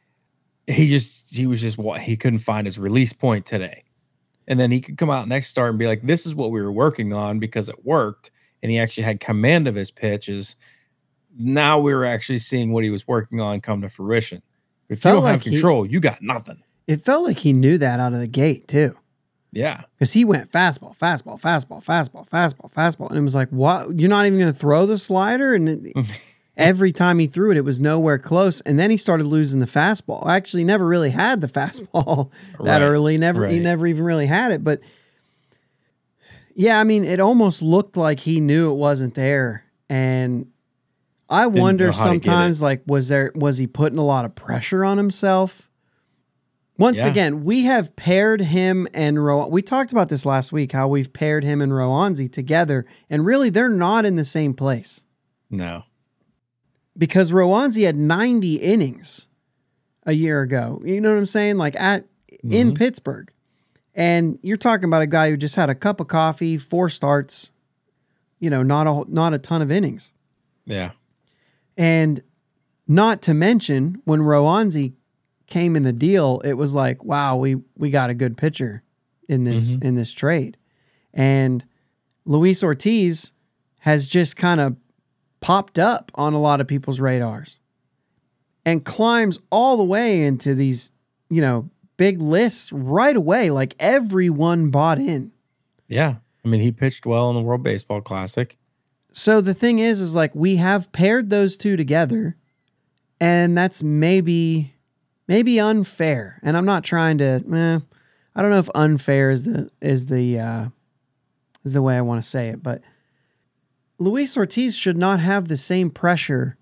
he 0.66 0.88
just 0.90 1.34
he 1.34 1.46
was 1.46 1.60
just 1.60 1.78
what 1.78 2.00
he 2.00 2.16
couldn't 2.16 2.40
find 2.40 2.66
his 2.66 2.78
release 2.78 3.12
point 3.12 3.46
today. 3.46 3.84
And 4.46 4.60
then 4.60 4.70
he 4.70 4.80
could 4.80 4.98
come 4.98 5.10
out 5.10 5.28
next 5.28 5.48
start 5.48 5.70
and 5.70 5.78
be 5.78 5.86
like, 5.86 6.02
this 6.02 6.26
is 6.26 6.34
what 6.34 6.50
we 6.50 6.60
were 6.60 6.72
working 6.72 7.12
on 7.12 7.38
because 7.38 7.68
it 7.68 7.84
worked. 7.84 8.30
And 8.62 8.70
he 8.70 8.78
actually 8.78 9.04
had 9.04 9.20
command 9.20 9.66
of 9.68 9.74
his 9.74 9.90
pitches. 9.90 10.56
Now 11.38 11.78
we 11.78 11.94
were 11.94 12.04
actually 12.04 12.38
seeing 12.38 12.72
what 12.72 12.84
he 12.84 12.90
was 12.90 13.06
working 13.06 13.40
on 13.40 13.60
come 13.60 13.82
to 13.82 13.88
fruition. 13.88 14.42
If 14.88 15.04
you 15.04 15.12
don't 15.12 15.24
have 15.24 15.34
like 15.36 15.42
he- 15.44 15.50
control, 15.52 15.86
you 15.86 16.00
got 16.00 16.20
nothing. 16.22 16.62
it 16.86 17.00
felt 17.02 17.24
like 17.24 17.38
he 17.38 17.52
knew 17.52 17.78
that 17.78 18.00
out 18.00 18.12
of 18.12 18.18
the 18.20 18.26
gate 18.26 18.66
too. 18.68 18.96
Yeah. 19.52 19.82
Because 19.98 20.12
he 20.12 20.24
went 20.24 20.50
fastball, 20.50 20.96
fastball, 20.96 21.40
fastball, 21.40 21.84
fastball, 21.84 22.28
fastball, 22.28 22.72
fastball. 22.72 23.08
And 23.08 23.18
it 23.18 23.22
was 23.22 23.34
like, 23.34 23.48
what? 23.50 23.98
You're 23.98 24.08
not 24.10 24.26
even 24.26 24.38
going 24.38 24.52
to 24.52 24.58
throw 24.58 24.86
the 24.86 24.96
slider? 24.98 25.54
And 25.54 25.68
it, 25.86 25.96
every 26.56 26.92
time 26.92 27.18
he 27.18 27.26
threw 27.26 27.50
it, 27.50 27.56
it 27.56 27.64
was 27.64 27.80
nowhere 27.80 28.18
close. 28.18 28.60
And 28.60 28.78
then 28.78 28.90
he 28.92 28.96
started 28.96 29.26
losing 29.26 29.58
the 29.58 29.66
fastball. 29.66 30.26
Actually, 30.26 30.62
never 30.64 30.86
really 30.86 31.10
had 31.10 31.40
the 31.40 31.46
fastball 31.58 32.30
that 32.62 32.78
Right, 32.78 32.82
early. 32.82 33.18
Never, 33.18 33.46
he 33.48 33.58
never 33.58 33.86
even 33.88 34.04
really 34.04 34.26
had 34.26 34.52
it. 34.52 34.62
But 34.62 34.80
yeah, 36.54 36.78
I 36.78 36.84
mean, 36.84 37.04
it 37.04 37.20
almost 37.20 37.62
looked 37.62 37.96
like 37.96 38.20
he 38.20 38.40
knew 38.40 38.70
it 38.70 38.76
wasn't 38.76 39.14
there. 39.14 39.64
And 39.88 40.46
I 41.30 41.46
wonder 41.46 41.86
know 41.86 41.92
how 41.92 42.04
to 42.04 42.10
get 42.10 42.16
it. 42.16 42.24
sometimes, 42.24 42.62
like, 42.62 42.82
was 42.86 43.08
there, 43.08 43.30
was 43.34 43.58
he 43.58 43.66
putting 43.66 43.98
a 43.98 44.04
lot 44.04 44.24
of 44.24 44.34
pressure 44.34 44.84
on 44.84 44.96
himself? 44.98 45.70
Once 46.76 46.98
Yeah. 46.98 47.08
again, 47.08 47.44
we 47.44 47.64
have 47.64 47.94
paired 47.94 48.40
him 48.40 48.88
and 48.94 49.22
Ro. 49.22 49.46
We 49.46 49.60
talked 49.62 49.92
about 49.92 50.08
this 50.08 50.24
last 50.24 50.50
week, 50.52 50.72
how 50.72 50.88
we've 50.88 51.12
paired 51.12 51.44
him 51.44 51.60
and 51.60 51.72
Roansy 51.72 52.30
together, 52.32 52.86
and 53.10 53.24
really 53.24 53.50
they're 53.50 53.68
not 53.68 54.04
in 54.06 54.16
the 54.16 54.24
same 54.24 54.54
place. 54.54 55.04
No. 55.50 55.84
because 56.98 57.30
Roansy 57.32 57.86
had 57.86 57.96
90 57.96 58.56
innings 58.56 59.28
a 60.04 60.12
year 60.12 60.42
ago. 60.42 60.82
You 60.84 61.00
know 61.00 61.10
what 61.12 61.18
I'm 61.18 61.24
saying? 61.26 61.56
Like 61.56 61.74
at 61.80 62.04
in 62.42 62.72
Mhm. 62.72 62.76
Pittsburgh. 62.78 63.32
And 63.94 64.38
you're 64.42 64.56
talking 64.58 64.84
about 64.84 65.00
a 65.02 65.06
guy 65.06 65.30
who 65.30 65.36
just 65.36 65.56
had 65.56 65.70
a 65.70 65.74
cup 65.74 66.00
of 66.00 66.08
coffee, 66.08 66.56
four 66.58 66.88
starts, 66.88 67.52
you 68.38 68.50
know, 68.50 68.62
not 68.62 68.86
a 68.86 69.04
not 69.12 69.32
a 69.32 69.38
ton 69.38 69.62
of 69.62 69.70
innings. 69.70 70.12
Yeah. 70.66 70.90
And 71.80 72.22
not 72.86 73.22
to 73.22 73.32
mention 73.32 74.02
when 74.04 74.20
Roansy 74.20 74.92
came 75.46 75.76
in 75.76 75.82
the 75.82 75.94
deal, 75.94 76.42
it 76.44 76.52
was 76.52 76.74
like, 76.74 77.02
wow, 77.06 77.36
we 77.36 77.56
we 77.74 77.88
got 77.88 78.10
a 78.10 78.14
good 78.14 78.36
pitcher 78.36 78.82
in 79.30 79.44
this 79.44 79.70
mm-hmm. 79.70 79.86
in 79.88 79.94
this 79.94 80.12
trade. 80.12 80.58
And 81.14 81.64
Luis 82.26 82.62
Ortiz 82.62 83.32
has 83.78 84.08
just 84.08 84.36
kind 84.36 84.60
of 84.60 84.76
popped 85.40 85.78
up 85.78 86.12
on 86.16 86.34
a 86.34 86.38
lot 86.38 86.60
of 86.60 86.66
people's 86.66 87.00
radars 87.00 87.58
and 88.66 88.84
climbs 88.84 89.38
all 89.50 89.78
the 89.78 89.84
way 89.84 90.22
into 90.26 90.54
these, 90.54 90.92
you 91.30 91.40
know, 91.40 91.70
big 91.96 92.20
lists 92.20 92.70
right 92.72 93.16
away. 93.16 93.48
Like 93.48 93.74
everyone 93.78 94.68
bought 94.68 94.98
in. 94.98 95.32
Yeah. 95.88 96.16
I 96.44 96.48
mean, 96.48 96.60
he 96.60 96.72
pitched 96.72 97.06
well 97.06 97.30
in 97.30 97.36
the 97.36 97.42
World 97.42 97.62
Baseball 97.62 98.02
Classic. 98.02 98.58
So 99.12 99.40
the 99.40 99.54
thing 99.54 99.78
is, 99.78 100.00
is 100.00 100.14
like 100.14 100.34
we 100.34 100.56
have 100.56 100.92
paired 100.92 101.30
those 101.30 101.56
two 101.56 101.76
together, 101.76 102.36
and 103.20 103.56
that's 103.56 103.82
maybe 103.82 104.74
maybe 105.26 105.58
unfair. 105.60 106.38
And 106.42 106.56
I'm 106.56 106.64
not 106.66 106.84
trying 106.84 107.18
to. 107.18 107.42
Eh, 107.52 107.78
I 108.36 108.42
don't 108.42 108.50
know 108.50 108.58
if 108.58 108.70
unfair 108.74 109.30
is 109.30 109.44
the 109.44 109.70
is 109.80 110.06
the 110.06 110.38
uh, 110.38 110.68
is 111.64 111.74
the 111.74 111.82
way 111.82 111.96
I 111.96 112.00
want 112.02 112.22
to 112.22 112.28
say 112.28 112.48
it, 112.48 112.62
but 112.62 112.82
Luis 113.98 114.36
Ortiz 114.36 114.76
should 114.76 114.96
not 114.96 115.20
have 115.20 115.48
the 115.48 115.56
same 115.56 115.90
pressure 115.90 116.56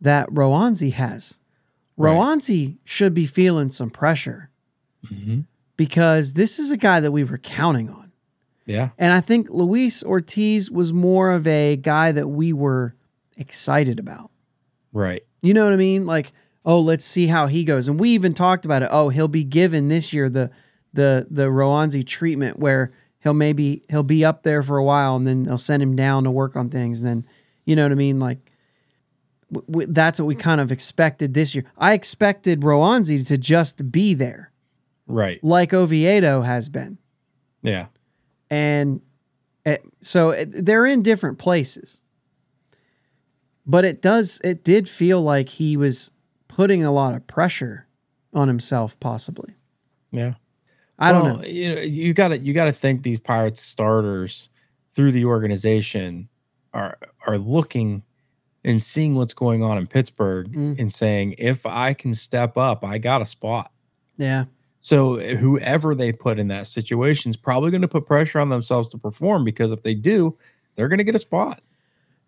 that 0.00 0.28
Roansy 0.28 0.92
has. 0.92 1.38
Right. 1.96 2.12
Roansy 2.14 2.76
should 2.84 3.14
be 3.14 3.26
feeling 3.26 3.70
some 3.70 3.90
pressure 3.90 4.50
Mm-hmm. 5.12 5.40
because 5.76 6.32
this 6.32 6.58
is 6.58 6.70
a 6.70 6.78
guy 6.78 6.98
that 7.00 7.12
we 7.12 7.24
were 7.24 7.36
counting 7.36 7.90
on. 7.90 8.03
Yeah. 8.66 8.90
And 8.98 9.12
I 9.12 9.20
think 9.20 9.50
Luis 9.50 10.02
Ortiz 10.04 10.70
was 10.70 10.92
more 10.92 11.30
of 11.32 11.46
a 11.46 11.76
guy 11.76 12.12
that 12.12 12.28
we 12.28 12.52
were 12.52 12.94
excited 13.36 13.98
about. 13.98 14.30
Right. 14.92 15.22
You 15.42 15.52
know 15.54 15.64
what 15.64 15.72
I 15.72 15.76
mean? 15.76 16.06
Like, 16.06 16.32
oh, 16.64 16.80
let's 16.80 17.04
see 17.04 17.26
how 17.26 17.46
he 17.46 17.64
goes. 17.64 17.88
And 17.88 18.00
we 18.00 18.10
even 18.10 18.32
talked 18.32 18.64
about 18.64 18.82
it. 18.82 18.88
Oh, 18.90 19.10
he'll 19.10 19.28
be 19.28 19.44
given 19.44 19.88
this 19.88 20.12
year 20.12 20.28
the 20.30 20.50
the 20.92 21.26
the 21.30 21.46
Roansy 21.48 22.06
treatment 22.06 22.58
where 22.58 22.92
he'll 23.18 23.34
maybe 23.34 23.82
he'll 23.90 24.02
be 24.02 24.24
up 24.24 24.44
there 24.44 24.62
for 24.62 24.78
a 24.78 24.84
while 24.84 25.16
and 25.16 25.26
then 25.26 25.42
they'll 25.42 25.58
send 25.58 25.82
him 25.82 25.94
down 25.96 26.24
to 26.24 26.30
work 26.30 26.56
on 26.56 26.70
things. 26.70 27.00
And 27.00 27.08
then, 27.08 27.26
you 27.66 27.74
know 27.76 27.82
what 27.82 27.92
I 27.92 27.96
mean? 27.96 28.18
Like, 28.20 28.38
w- 29.52 29.66
w- 29.70 29.92
that's 29.92 30.18
what 30.20 30.26
we 30.26 30.34
kind 30.36 30.60
of 30.60 30.70
expected 30.72 31.34
this 31.34 31.54
year. 31.54 31.64
I 31.76 31.92
expected 31.94 32.60
Roansy 32.60 33.26
to 33.26 33.36
just 33.36 33.90
be 33.90 34.14
there, 34.14 34.52
Right. 35.06 35.42
like 35.42 35.74
Oviedo 35.74 36.42
has 36.42 36.68
been 36.68 36.98
Yeah. 37.62 37.86
And 38.50 39.00
it, 39.64 39.82
so 40.00 40.30
it, 40.30 40.50
they're 40.66 40.86
in 40.86 41.02
different 41.02 41.38
places 41.38 42.02
but 43.66 43.84
it 43.84 44.02
does 44.02 44.40
it 44.44 44.62
did 44.64 44.88
feel 44.88 45.22
like 45.22 45.48
he 45.48 45.76
was 45.76 46.12
putting 46.48 46.84
a 46.84 46.92
lot 46.92 47.14
of 47.14 47.26
pressure 47.26 47.86
on 48.32 48.48
himself 48.48 48.98
possibly 49.00 49.54
Yeah. 50.10 50.34
i 50.98 51.12
don't 51.12 51.24
know 51.40 51.44
You 51.46 51.74
know, 51.74 51.80
you 51.80 52.12
got 52.14 52.28
to 52.28 52.38
you 52.38 52.52
got 52.52 52.66
to 52.66 52.72
think 52.72 53.02
these 53.02 53.18
Pirates 53.18 53.60
starters 53.62 54.48
through 54.94 55.12
the 55.12 55.24
organization 55.24 56.28
are 56.72 56.98
are 57.26 57.38
looking 57.38 58.02
and 58.64 58.82
seeing 58.82 59.14
what's 59.14 59.34
going 59.34 59.62
on 59.62 59.76
in 59.78 59.86
Pittsburgh 59.86 60.50
Mm. 60.52 60.78
and 60.78 60.92
saying, 60.92 61.34
if 61.36 61.66
I 61.66 61.92
can 61.92 62.14
step 62.14 62.56
up, 62.56 62.82
I 62.82 62.96
got 62.98 63.20
a 63.22 63.26
spot. 63.26 63.70
yeah 64.16 64.44
So 64.84 65.16
whoever 65.18 65.94
they 65.94 66.12
put 66.12 66.38
in 66.38 66.48
that 66.48 66.66
situation 66.66 67.30
is 67.30 67.38
probably 67.38 67.70
going 67.70 67.80
to 67.80 67.88
put 67.88 68.04
pressure 68.04 68.38
on 68.38 68.50
themselves 68.50 68.90
to 68.90 68.98
perform 68.98 69.42
because 69.42 69.72
if 69.72 69.82
they 69.82 69.94
do, 69.94 70.36
they're 70.76 70.88
going 70.88 70.98
to 70.98 71.04
get 71.04 71.14
a 71.14 71.18
spot. 71.18 71.62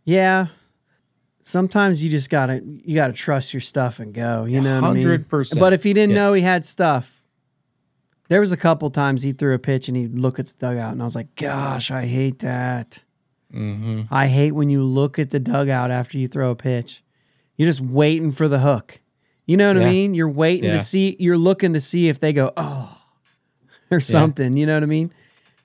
yeah 0.07 0.47
sometimes 1.43 2.03
you 2.03 2.09
just 2.11 2.29
gotta 2.31 2.61
you 2.65 2.95
gotta 2.95 3.13
trust 3.13 3.53
your 3.55 3.61
stuff 3.61 4.01
and 4.01 4.13
go 4.15 4.47
you 4.47 4.61
know 4.61 4.81
what 4.81 4.91
i 4.91 4.93
mean 4.95 5.07
100%. 5.07 5.61
but 5.61 5.73
if 5.73 5.83
he 5.85 5.93
didn't 5.93 6.15
know 6.15 6.33
he 6.33 6.43
had 6.43 6.65
stuff 6.65 7.23
there 8.29 8.41
was 8.41 8.51
a 8.51 8.57
couple 8.57 8.91
times 8.91 9.23
he 9.23 9.31
threw 9.33 9.55
a 9.55 9.59
pitch 9.59 9.87
and 9.87 9.97
he'd 9.97 10.19
look 10.19 10.41
at 10.41 10.47
the 10.49 10.55
dugout 10.59 10.91
and 10.93 11.01
i 11.01 11.05
was 11.05 11.15
like 11.15 11.33
gosh 11.37 11.91
i 11.93 12.05
hate 12.05 12.41
that 12.41 13.05
hmm 13.53 14.03
I 14.11 14.27
hate 14.27 14.53
when 14.53 14.69
you 14.71 14.83
look 14.83 15.19
at 15.21 15.31
the 15.31 15.39
dugout 15.39 15.91
after 15.93 16.19
you 16.19 16.27
throw 16.27 16.51
a 16.51 16.57
pitch. 16.57 17.05
You're 17.57 17.69
just 17.69 17.81
waiting 17.81 18.33
for 18.33 18.49
the 18.49 18.59
hook. 18.59 19.01
You 19.47 19.57
know 19.57 19.69
what 19.73 19.81
I 19.81 19.89
mean? 19.89 20.15
You're 20.15 20.29
waiting 20.29 20.65
Yeah. 20.65 20.73
to 20.73 20.79
see, 20.81 21.17
you're 21.21 21.39
looking 21.39 21.73
to 21.75 21.81
see 21.81 22.09
if 22.09 22.19
they 22.19 22.33
go, 22.33 22.53
oh, 22.57 22.97
or 23.91 24.01
something. 24.01 24.57
You 24.57 24.67
know 24.67 24.75
what 24.75 24.83
I 24.83 24.87
mean? 24.87 25.13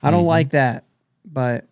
I 0.02 0.10
don't 0.10 0.24
Mhm. 0.24 0.28
like 0.28 0.50
that. 0.50 0.84
But, 1.24 1.66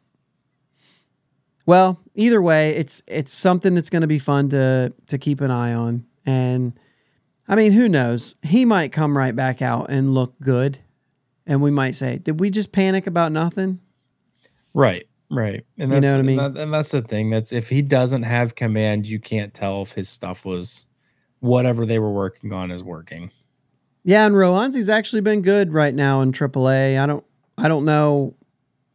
well, 1.66 2.00
either 2.14 2.40
way, 2.42 2.70
it's 2.76 3.02
it's 3.06 3.32
something 3.32 3.74
that's 3.74 3.90
going 3.90 4.02
to 4.02 4.08
be 4.08 4.18
fun 4.18 4.48
to 4.50 4.92
to 5.06 5.18
keep 5.18 5.40
an 5.40 5.50
eye 5.50 5.72
on. 5.72 6.04
And 6.26 6.72
I 7.48 7.54
mean, 7.56 7.72
who 7.72 7.88
knows? 7.88 8.36
He 8.42 8.64
might 8.64 8.92
come 8.92 9.16
right 9.16 9.34
back 9.34 9.62
out 9.62 9.90
and 9.90 10.14
look 10.14 10.34
good. 10.40 10.78
And 11.46 11.60
we 11.62 11.70
might 11.70 11.94
say, 11.96 12.18
did 12.18 12.38
we 12.38 12.50
just 12.50 12.70
panic 12.70 13.06
about 13.06 13.32
nothing? 13.32 13.80
Right. 14.74 15.06
Right. 15.30 15.64
And 15.78 15.92
You 15.92 16.00
know 16.00 16.08
what 16.08 16.14
I 16.14 16.18
and 16.18 16.26
mean? 16.26 16.36
that- 16.36 16.56
and 16.56 16.72
that's 16.74 16.90
the 16.90 17.02
thing. 17.02 17.30
That's 17.30 17.52
if 17.52 17.68
he 17.68 17.82
doesn't 17.82 18.22
have 18.24 18.54
command, 18.54 19.06
you 19.06 19.18
can't 19.18 19.52
tell 19.54 19.82
if 19.82 19.92
his 19.92 20.08
stuff 20.08 20.44
was 20.44 20.84
whatever 21.40 21.84
they 21.84 21.98
were 21.98 22.12
working 22.12 22.52
on 22.52 22.70
is 22.70 22.82
working. 22.82 23.32
Yeah, 24.04 24.24
and 24.26 24.36
Roansy's 24.36 24.88
actually 24.88 25.22
been 25.22 25.42
good 25.42 25.72
right 25.72 25.94
now 25.94 26.20
in 26.20 26.32
AAA. 26.32 26.98
I 26.98 27.06
don't 27.06 27.24
I 27.58 27.68
don't 27.68 27.84
know 27.84 28.34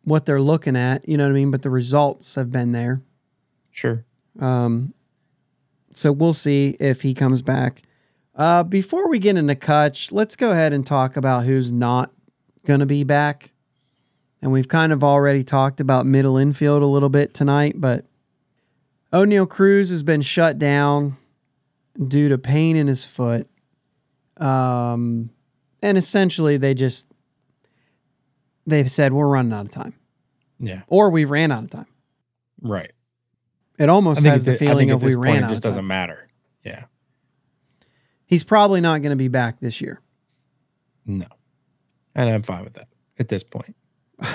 what 0.03 0.25
they're 0.25 0.41
looking 0.41 0.75
at, 0.75 1.08
you 1.08 1.17
know 1.17 1.25
what 1.25 1.31
I 1.31 1.34
mean, 1.34 1.51
but 1.51 1.62
the 1.62 1.69
results 1.69 2.36
have 2.36 2.51
been 2.51 2.71
there. 2.71 3.01
Sure. 3.71 4.05
Um 4.39 4.93
so 5.93 6.12
we'll 6.12 6.34
see 6.34 6.75
if 6.79 7.01
he 7.01 7.13
comes 7.13 7.41
back. 7.41 7.84
Uh 8.36 8.63
before 8.63 9.10
we 9.10 9.19
get 9.19 9.38
into 9.38 9.55
Cutch, 9.55 10.12
let's 10.12 10.36
go 10.36 10.51
ahead 10.51 10.73
and 10.73 10.86
talk 10.86 11.17
about 11.17 11.45
who's 11.45 11.71
not 11.71 12.12
going 12.65 12.79
to 12.79 12.86
be 12.86 13.03
back. 13.03 13.51
And 14.41 14.51
we've 14.51 14.67
kind 14.67 14.91
of 14.91 15.03
already 15.03 15.43
talked 15.43 15.79
about 15.79 16.05
middle 16.05 16.38
infield 16.38 16.84
a 16.84 16.88
little 16.88 17.10
bit 17.10 17.34
tonight, 17.34 17.75
but 17.77 18.05
Oneil 19.13 19.49
Cruz 19.49 19.89
has 19.91 20.03
been 20.03 20.21
shut 20.21 20.60
down 20.60 21.17
due 22.08 22.29
to 22.29 22.38
pain 22.38 22.75
in 22.75 22.88
his 22.88 23.05
foot. 23.05 23.47
Um, 24.38 25.29
and 25.81 25.97
essentially, 25.97 26.58
they 26.58 26.73
just 26.73 27.08
they've 28.65 28.89
said 28.89 29.13
we're 29.13 29.27
running 29.27 29.53
out 29.53 29.65
of 29.65 29.71
time, 29.71 29.93
Yeah. 30.60 30.81
or 30.88 31.10
we 31.10 31.25
ran 31.25 31.51
out 31.51 31.63
of 31.63 31.69
time. 31.69 31.86
Right. 32.62 32.91
It 33.77 33.89
almost 33.89 34.23
has 34.23 34.43
the 34.45 34.53
feeling 34.53 34.89
of 34.91 35.03
we 35.03 35.15
ran 35.15 35.43
out 35.43 35.49
It 35.51 35.53
just 35.53 35.63
doesn't 35.63 35.79
time. 35.79 35.88
matter. 35.88 36.29
Yeah. 36.63 36.86
He's 38.25 38.43
probably 38.43 38.81
not 38.81 39.01
going 39.01 39.12
to 39.12 39.15
be 39.17 39.27
back 39.27 39.60
this 39.60 39.81
year. 39.81 40.01
No. 41.05 41.27
And 42.15 42.29
I'm 42.29 42.41
fine 42.41 42.63
with 42.63 42.73
that 42.73 42.88
at 43.19 43.27
this 43.27 43.43
point. 43.43 43.75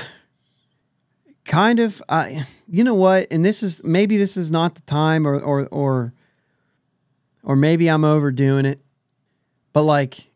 kind 1.45 1.81
of 1.81 2.01
I 2.09 2.47
you 2.69 2.85
know 2.85 2.95
what 2.95 3.27
and 3.31 3.45
this 3.45 3.63
is 3.63 3.83
maybe 3.83 4.17
this 4.17 4.37
is 4.37 4.53
not 4.53 4.77
the 4.77 4.83
time 4.83 5.27
or 5.27 5.37
or 5.41 5.67
or 5.73 6.13
or 7.43 7.57
maybe 7.57 7.89
I'm 7.89 8.05
overdoing 8.05 8.67
it 8.67 8.81
but 9.73 9.83
like 9.83 10.31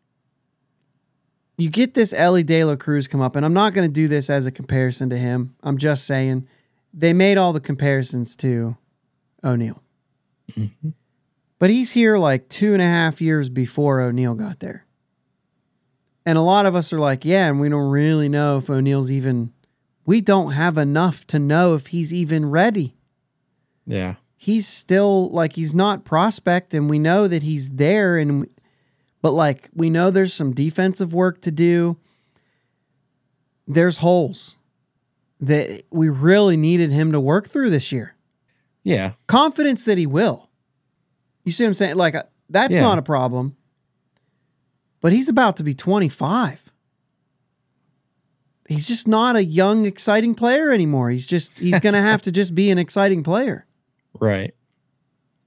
you 1.57 1.69
get 1.69 1.93
this 1.93 2.13
Elly 2.13 2.43
De 2.43 2.63
La 2.65 2.75
Cruz 2.75 3.07
come 3.07 3.21
up 3.21 3.35
and 3.35 3.45
I'm 3.45 3.53
not 3.53 3.73
going 3.73 3.87
to 3.87 3.91
do 3.93 4.07
this 4.07 4.29
as 4.29 4.45
a 4.45 4.51
comparison 4.51 5.09
to 5.09 5.17
him 5.17 5.55
I'm 5.63 5.77
just 5.77 6.05
saying 6.05 6.47
they 6.93 7.13
made 7.13 7.37
all 7.37 7.53
the 7.53 7.59
comparisons 7.59 8.35
to 8.37 8.77
Oneil 9.43 9.79
Mhm. 10.51 10.93
but 11.59 11.69
he's 11.69 11.93
here 11.93 12.17
like 12.17 12.49
two 12.49 12.73
and 12.73 12.81
a 12.81 12.85
half 12.85 13.19
years 13.21 13.49
before 13.49 13.99
Oneil 13.99 14.37
got 14.37 14.59
there 14.59 14.85
and 16.25 16.37
a 16.37 16.41
lot 16.41 16.65
of 16.65 16.75
us 16.75 16.91
are 16.93 16.99
like 16.99 17.25
yeah 17.25 17.47
and 17.47 17.59
we 17.59 17.69
don't 17.69 17.89
really 17.89 18.29
know 18.29 18.57
if 18.57 18.67
Oneil's 18.67 19.11
even 19.11 19.51
we 20.05 20.21
don't 20.21 20.51
have 20.53 20.77
enough 20.77 21.25
to 21.27 21.39
know 21.39 21.73
if 21.73 21.87
he's 21.87 22.13
even 22.13 22.45
ready. 22.51 22.95
Yeah. 23.87 24.15
He's 24.37 24.67
still 24.67 25.29
like 25.29 25.53
he's 25.53 25.73
not 25.73 26.03
prospect 26.05 26.73
and 26.73 26.89
we 26.89 26.99
know 26.99 27.27
that 27.27 27.43
he's 27.43 27.69
there 27.71 28.17
and 28.17 28.47
but 29.21 29.31
like 29.31 29.69
we 29.73 29.89
know 29.89 30.11
there's 30.11 30.33
some 30.33 30.53
defensive 30.53 31.13
work 31.13 31.41
to 31.41 31.51
do. 31.51 31.97
There's 33.67 33.97
holes 33.97 34.57
that 35.39 35.83
we 35.89 36.09
really 36.09 36.57
needed 36.57 36.91
him 36.91 37.11
to 37.11 37.19
work 37.19 37.47
through 37.47 37.69
this 37.71 37.91
year. 37.91 38.15
Yeah. 38.83 39.13
Confidence 39.27 39.85
that 39.85 39.97
he 39.97 40.05
will. 40.05 40.49
You 41.43 41.51
see 41.51 41.63
what 41.63 41.69
I'm 41.69 41.73
saying? 41.73 41.95
Like 41.95 42.15
uh, 42.15 42.23
that's 42.49 42.75
Yeah. 42.75 42.81
not 42.81 42.99
a 42.99 43.03
problem. 43.03 43.55
But 45.01 45.11
he's 45.11 45.29
about 45.29 45.57
to 45.57 45.63
be 45.63 45.73
25 45.73 46.71
he's 48.67 48.87
just 48.87 49.07
not 49.07 49.35
a 49.35 49.43
young, 49.43 49.85
exciting 49.85 50.33
player 50.33 50.71
anymore. 50.71 51.11
He's 51.11 51.27
just 51.27 51.59
he's 51.59 51.79
gonna 51.79 52.01
have 52.01 52.21
to 52.23 52.31
just 52.31 52.55
be 52.55 52.71
an 52.71 52.77
exciting 52.79 53.21
player. 53.23 53.65
Right. 54.19 54.53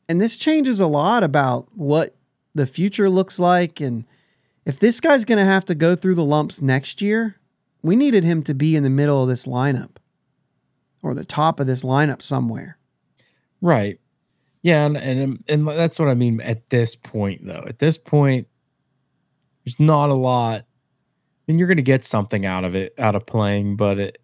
and 0.09 0.21
this 0.21 0.37
changes 0.37 0.81
a 0.81 0.87
lot 0.87 1.23
about 1.23 1.69
what 1.77 2.15
the 2.55 2.67
future 2.67 3.11
looks 3.11 3.39
like. 3.39 3.81
And 3.81 4.05
if 4.65 4.79
this 4.81 5.01
guy's 5.01 5.25
going 5.25 5.39
to 5.39 5.45
have 5.45 5.65
to 5.67 5.75
go 5.75 5.95
through 5.95 6.15
the 6.15 6.25
lumps 6.25 6.63
next 6.63 7.01
year, 7.03 7.37
we 7.83 7.95
needed 7.95 8.25
him 8.25 8.43
to 8.45 8.55
be 8.55 8.75
in 8.75 8.83
the 8.83 8.91
middle 8.91 9.23
of 9.23 9.29
this 9.29 9.47
lineup 9.47 9.97
or 11.03 11.15
the 11.15 11.25
top 11.25 11.61
of 11.61 11.67
this 11.67 11.83
lineup 11.85 12.23
somewhere. 12.23 12.79
Right. 13.61 14.01
Yeah, 14.63 14.87
and 14.87 14.97
and 14.97 15.23
um, 15.23 15.45
and 15.49 15.69
that's 15.69 15.99
what 15.99 16.09
I 16.09 16.15
mean 16.15 16.41
at 16.41 16.69
this 16.71 16.97
point 16.97 17.47
though. 17.47 17.65
At 17.67 17.79
this 17.79 17.97
point 17.97 18.49
there's 19.65 19.79
not 19.79 20.11
a 20.11 20.15
lot. 20.15 20.61
I 20.63 20.65
mean, 21.47 21.59
you're 21.59 21.69
going 21.69 21.77
to 21.77 21.83
get 21.83 22.05
something 22.05 22.45
out 22.45 22.65
of 22.65 22.75
it 22.75 22.95
out 22.99 23.15
of 23.15 23.25
playing, 23.25 23.77
but 23.77 23.99
it 23.99 24.19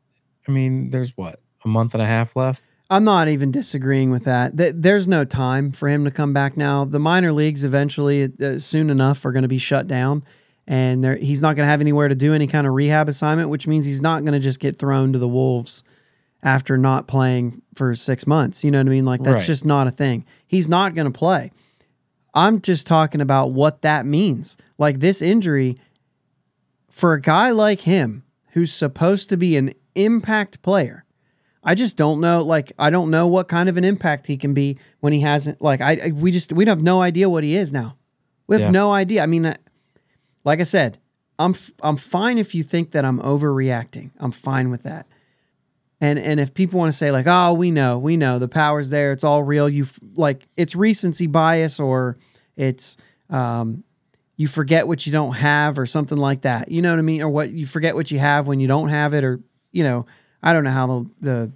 I 0.48 0.50
mean, 0.50 0.90
there's 0.90 1.16
what? 1.16 1.40
A 1.64 1.68
month 1.68 1.94
and 1.94 2.02
a 2.02 2.06
half 2.06 2.34
left. 2.36 2.66
I'm 2.90 3.04
not 3.04 3.28
even 3.28 3.50
disagreeing 3.50 4.10
with 4.10 4.24
that. 4.24 4.52
There's 4.56 5.08
no 5.08 5.24
time 5.24 5.72
for 5.72 5.88
him 5.88 6.04
to 6.04 6.10
come 6.10 6.32
back 6.32 6.56
now. 6.56 6.84
The 6.84 6.98
minor 6.98 7.32
leagues 7.32 7.64
eventually, 7.64 8.30
uh, 8.42 8.58
soon 8.58 8.90
enough, 8.90 9.24
are 9.24 9.32
going 9.32 9.42
to 9.42 9.48
be 9.48 9.58
shut 9.58 9.86
down, 9.86 10.22
and 10.66 11.04
he's 11.22 11.40
not 11.40 11.56
going 11.56 11.64
to 11.64 11.70
have 11.70 11.80
anywhere 11.80 12.08
to 12.08 12.14
do 12.14 12.34
any 12.34 12.46
kind 12.46 12.66
of 12.66 12.74
rehab 12.74 13.08
assignment, 13.08 13.48
which 13.48 13.66
means 13.66 13.86
he's 13.86 14.02
not 14.02 14.20
going 14.22 14.34
to 14.34 14.40
just 14.40 14.60
get 14.60 14.78
thrown 14.78 15.12
to 15.12 15.18
the 15.18 15.28
wolves 15.28 15.82
after 16.42 16.76
not 16.76 17.08
playing 17.08 17.62
for 17.74 17.94
six 17.94 18.26
months. 18.26 18.62
You 18.62 18.70
know 18.70 18.78
what 18.78 18.86
I 18.86 18.90
mean? 18.90 19.06
Like 19.06 19.22
that's 19.22 19.42
right. 19.42 19.46
just 19.46 19.64
not 19.64 19.86
a 19.86 19.90
thing. 19.90 20.26
He's 20.46 20.68
not 20.68 20.94
going 20.94 21.10
to 21.10 21.18
play. 21.18 21.50
I'm 22.34 22.60
just 22.60 22.86
talking 22.86 23.20
about 23.20 23.52
what 23.52 23.82
that 23.82 24.04
means. 24.04 24.56
Like 24.76 25.00
this 25.00 25.22
injury 25.22 25.78
for 26.90 27.14
a 27.14 27.20
guy 27.20 27.50
like 27.50 27.82
him 27.82 28.24
who's 28.50 28.72
supposed 28.72 29.30
to 29.30 29.36
be 29.36 29.56
an 29.56 29.72
impact 29.94 30.60
player. 30.60 31.03
I 31.64 31.74
just 31.74 31.96
don't 31.96 32.20
know. 32.20 32.42
Like, 32.42 32.72
I 32.78 32.90
don't 32.90 33.10
know 33.10 33.26
what 33.26 33.48
kind 33.48 33.68
of 33.68 33.76
an 33.76 33.84
impact 33.84 34.26
he 34.26 34.36
can 34.36 34.52
be 34.54 34.78
when 35.00 35.12
he 35.12 35.20
hasn't. 35.20 35.62
Like, 35.62 35.80
I, 35.80 35.98
I 36.06 36.10
we 36.10 36.30
just 36.30 36.52
we 36.52 36.66
have 36.66 36.82
no 36.82 37.00
idea 37.00 37.28
what 37.28 37.42
he 37.44 37.56
is 37.56 37.72
now. 37.72 37.96
We 38.46 38.56
have 38.56 38.66
yeah. 38.66 38.70
no 38.70 38.92
idea. 38.92 39.22
I 39.22 39.26
mean, 39.26 39.54
like 40.44 40.60
I 40.60 40.64
said, 40.64 40.98
I'm 41.38 41.54
I'm 41.82 41.96
fine 41.96 42.38
if 42.38 42.54
you 42.54 42.62
think 42.62 42.90
that 42.92 43.04
I'm 43.04 43.18
overreacting. 43.20 44.10
I'm 44.18 44.32
fine 44.32 44.70
with 44.70 44.82
that. 44.82 45.06
And 46.00 46.18
and 46.18 46.38
if 46.38 46.52
people 46.52 46.78
want 46.78 46.92
to 46.92 46.96
say 46.96 47.10
like, 47.10 47.26
oh, 47.26 47.54
we 47.54 47.70
know, 47.70 47.98
we 47.98 48.16
know 48.16 48.38
the 48.38 48.48
power's 48.48 48.90
there, 48.90 49.12
it's 49.12 49.24
all 49.24 49.42
real. 49.42 49.68
You 49.68 49.86
like 50.16 50.46
it's 50.56 50.76
recency 50.76 51.26
bias 51.26 51.80
or 51.80 52.18
it's 52.56 52.96
um, 53.30 53.84
you 54.36 54.48
forget 54.48 54.86
what 54.86 55.06
you 55.06 55.12
don't 55.12 55.34
have 55.34 55.78
or 55.78 55.86
something 55.86 56.18
like 56.18 56.42
that. 56.42 56.70
You 56.70 56.82
know 56.82 56.90
what 56.90 56.98
I 56.98 57.02
mean? 57.02 57.22
Or 57.22 57.28
what 57.28 57.50
you 57.50 57.66
forget 57.66 57.94
what 57.94 58.10
you 58.10 58.18
have 58.18 58.46
when 58.46 58.60
you 58.60 58.68
don't 58.68 58.88
have 58.88 59.14
it, 59.14 59.24
or 59.24 59.40
you 59.72 59.82
know, 59.82 60.06
I 60.44 60.52
don't 60.52 60.62
know 60.62 60.70
how 60.70 60.86
the, 60.86 61.10
the 61.20 61.52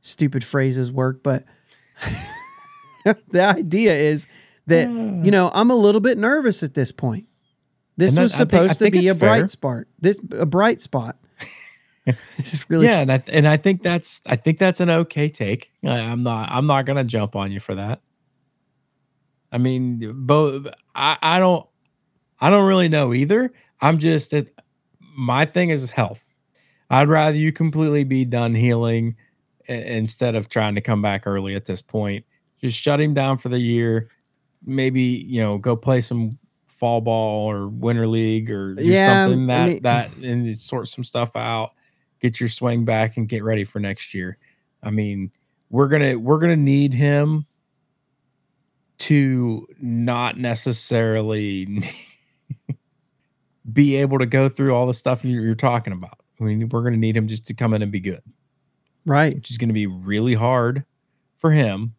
stupid 0.00 0.44
phrases 0.44 0.92
work, 0.92 1.24
but 1.24 1.44
the 3.04 3.42
idea 3.42 3.94
is 3.94 4.28
that 4.68 4.86
hmm. 4.86 5.24
you 5.24 5.30
know 5.32 5.50
I'm 5.52 5.70
a 5.70 5.74
little 5.74 6.00
bit 6.00 6.16
nervous 6.16 6.62
at 6.62 6.72
this 6.72 6.92
point. 6.92 7.26
This 7.96 8.16
was 8.16 8.32
supposed 8.32 8.78
think, 8.78 8.94
to 8.94 9.00
be 9.00 9.08
a 9.08 9.14
fair. 9.14 9.28
bright 9.28 9.50
spot. 9.50 9.84
This 10.00 10.20
a 10.30 10.46
bright 10.46 10.80
spot. 10.80 11.16
really 12.68 12.86
yeah, 12.86 13.00
and 13.00 13.12
I, 13.12 13.22
and 13.26 13.48
I 13.48 13.56
think 13.56 13.82
that's 13.82 14.22
I 14.24 14.36
think 14.36 14.60
that's 14.60 14.78
an 14.78 14.88
okay 14.88 15.28
take. 15.28 15.72
I, 15.84 15.98
I'm 15.98 16.22
not 16.22 16.48
I'm 16.52 16.66
not 16.66 16.86
gonna 16.86 17.04
jump 17.04 17.34
on 17.34 17.50
you 17.50 17.58
for 17.58 17.74
that. 17.74 18.00
I 19.50 19.58
mean, 19.58 20.12
both 20.14 20.68
I, 20.94 21.18
I 21.20 21.38
don't 21.40 21.66
I 22.40 22.50
don't 22.50 22.66
really 22.68 22.88
know 22.88 23.12
either. 23.12 23.52
I'm 23.80 23.98
just 23.98 24.32
it, 24.32 24.56
my 25.16 25.44
thing 25.44 25.70
is 25.70 25.90
health. 25.90 26.22
I'd 26.90 27.08
rather 27.08 27.36
you 27.36 27.52
completely 27.52 28.04
be 28.04 28.24
done 28.24 28.54
healing 28.54 29.16
instead 29.66 30.34
of 30.34 30.48
trying 30.48 30.74
to 30.74 30.80
come 30.80 31.02
back 31.02 31.26
early 31.26 31.54
at 31.54 31.66
this 31.66 31.82
point. 31.82 32.24
Just 32.60 32.78
shut 32.78 33.00
him 33.00 33.14
down 33.14 33.38
for 33.38 33.48
the 33.50 33.58
year. 33.58 34.10
Maybe 34.64 35.02
you 35.02 35.40
know 35.40 35.58
go 35.58 35.76
play 35.76 36.00
some 36.00 36.38
fall 36.66 37.00
ball 37.00 37.50
or 37.50 37.68
winter 37.68 38.06
league 38.06 38.50
or 38.50 38.74
do 38.74 38.84
yeah, 38.84 39.26
something 39.26 39.46
that 39.48 39.60
I 39.60 39.66
mean, 39.66 39.82
that 39.82 40.16
and 40.16 40.58
sort 40.58 40.88
some 40.88 41.04
stuff 41.04 41.30
out 41.34 41.72
get 42.20 42.40
your 42.40 42.48
swing 42.48 42.84
back 42.84 43.16
and 43.16 43.28
get 43.28 43.44
ready 43.44 43.64
for 43.64 43.78
next 43.78 44.14
year. 44.14 44.38
I 44.82 44.90
mean, 44.90 45.30
we're 45.70 45.88
gonna 45.88 46.18
we're 46.18 46.38
gonna 46.38 46.56
need 46.56 46.94
him 46.94 47.46
to 48.98 49.66
not 49.80 50.38
necessarily 50.38 51.84
be 53.72 53.96
able 53.96 54.18
to 54.18 54.26
go 54.26 54.48
through 54.48 54.74
all 54.74 54.86
the 54.86 54.94
stuff 54.94 55.24
you're, 55.24 55.54
talking 55.54 55.92
about. 55.92 56.18
I 56.40 56.44
mean, 56.44 56.68
we're 56.68 56.82
gonna 56.82 56.96
need 56.96 57.16
him 57.16 57.28
just 57.28 57.46
to 57.46 57.54
come 57.54 57.74
in 57.74 57.82
and 57.82 57.92
be 57.92 58.00
good, 58.00 58.22
right? 59.04 59.34
Which 59.34 59.50
is 59.50 59.58
gonna 59.58 59.72
be 59.72 59.86
really 59.86 60.34
hard 60.34 60.84
for 61.38 61.50
him. 61.50 61.94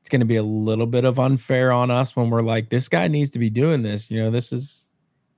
It's 0.00 0.08
gonna 0.08 0.24
be 0.24 0.36
a 0.36 0.42
little 0.42 0.86
bit 0.86 1.04
of 1.04 1.18
unfair 1.18 1.72
on 1.72 1.90
us 1.90 2.14
when 2.14 2.30
we're 2.30 2.42
like, 2.42 2.70
this 2.70 2.88
guy 2.88 3.08
needs 3.08 3.30
to 3.30 3.38
be 3.38 3.50
doing 3.50 3.82
this. 3.82 4.10
You 4.10 4.22
know, 4.22 4.30
this 4.30 4.52
is 4.52 4.84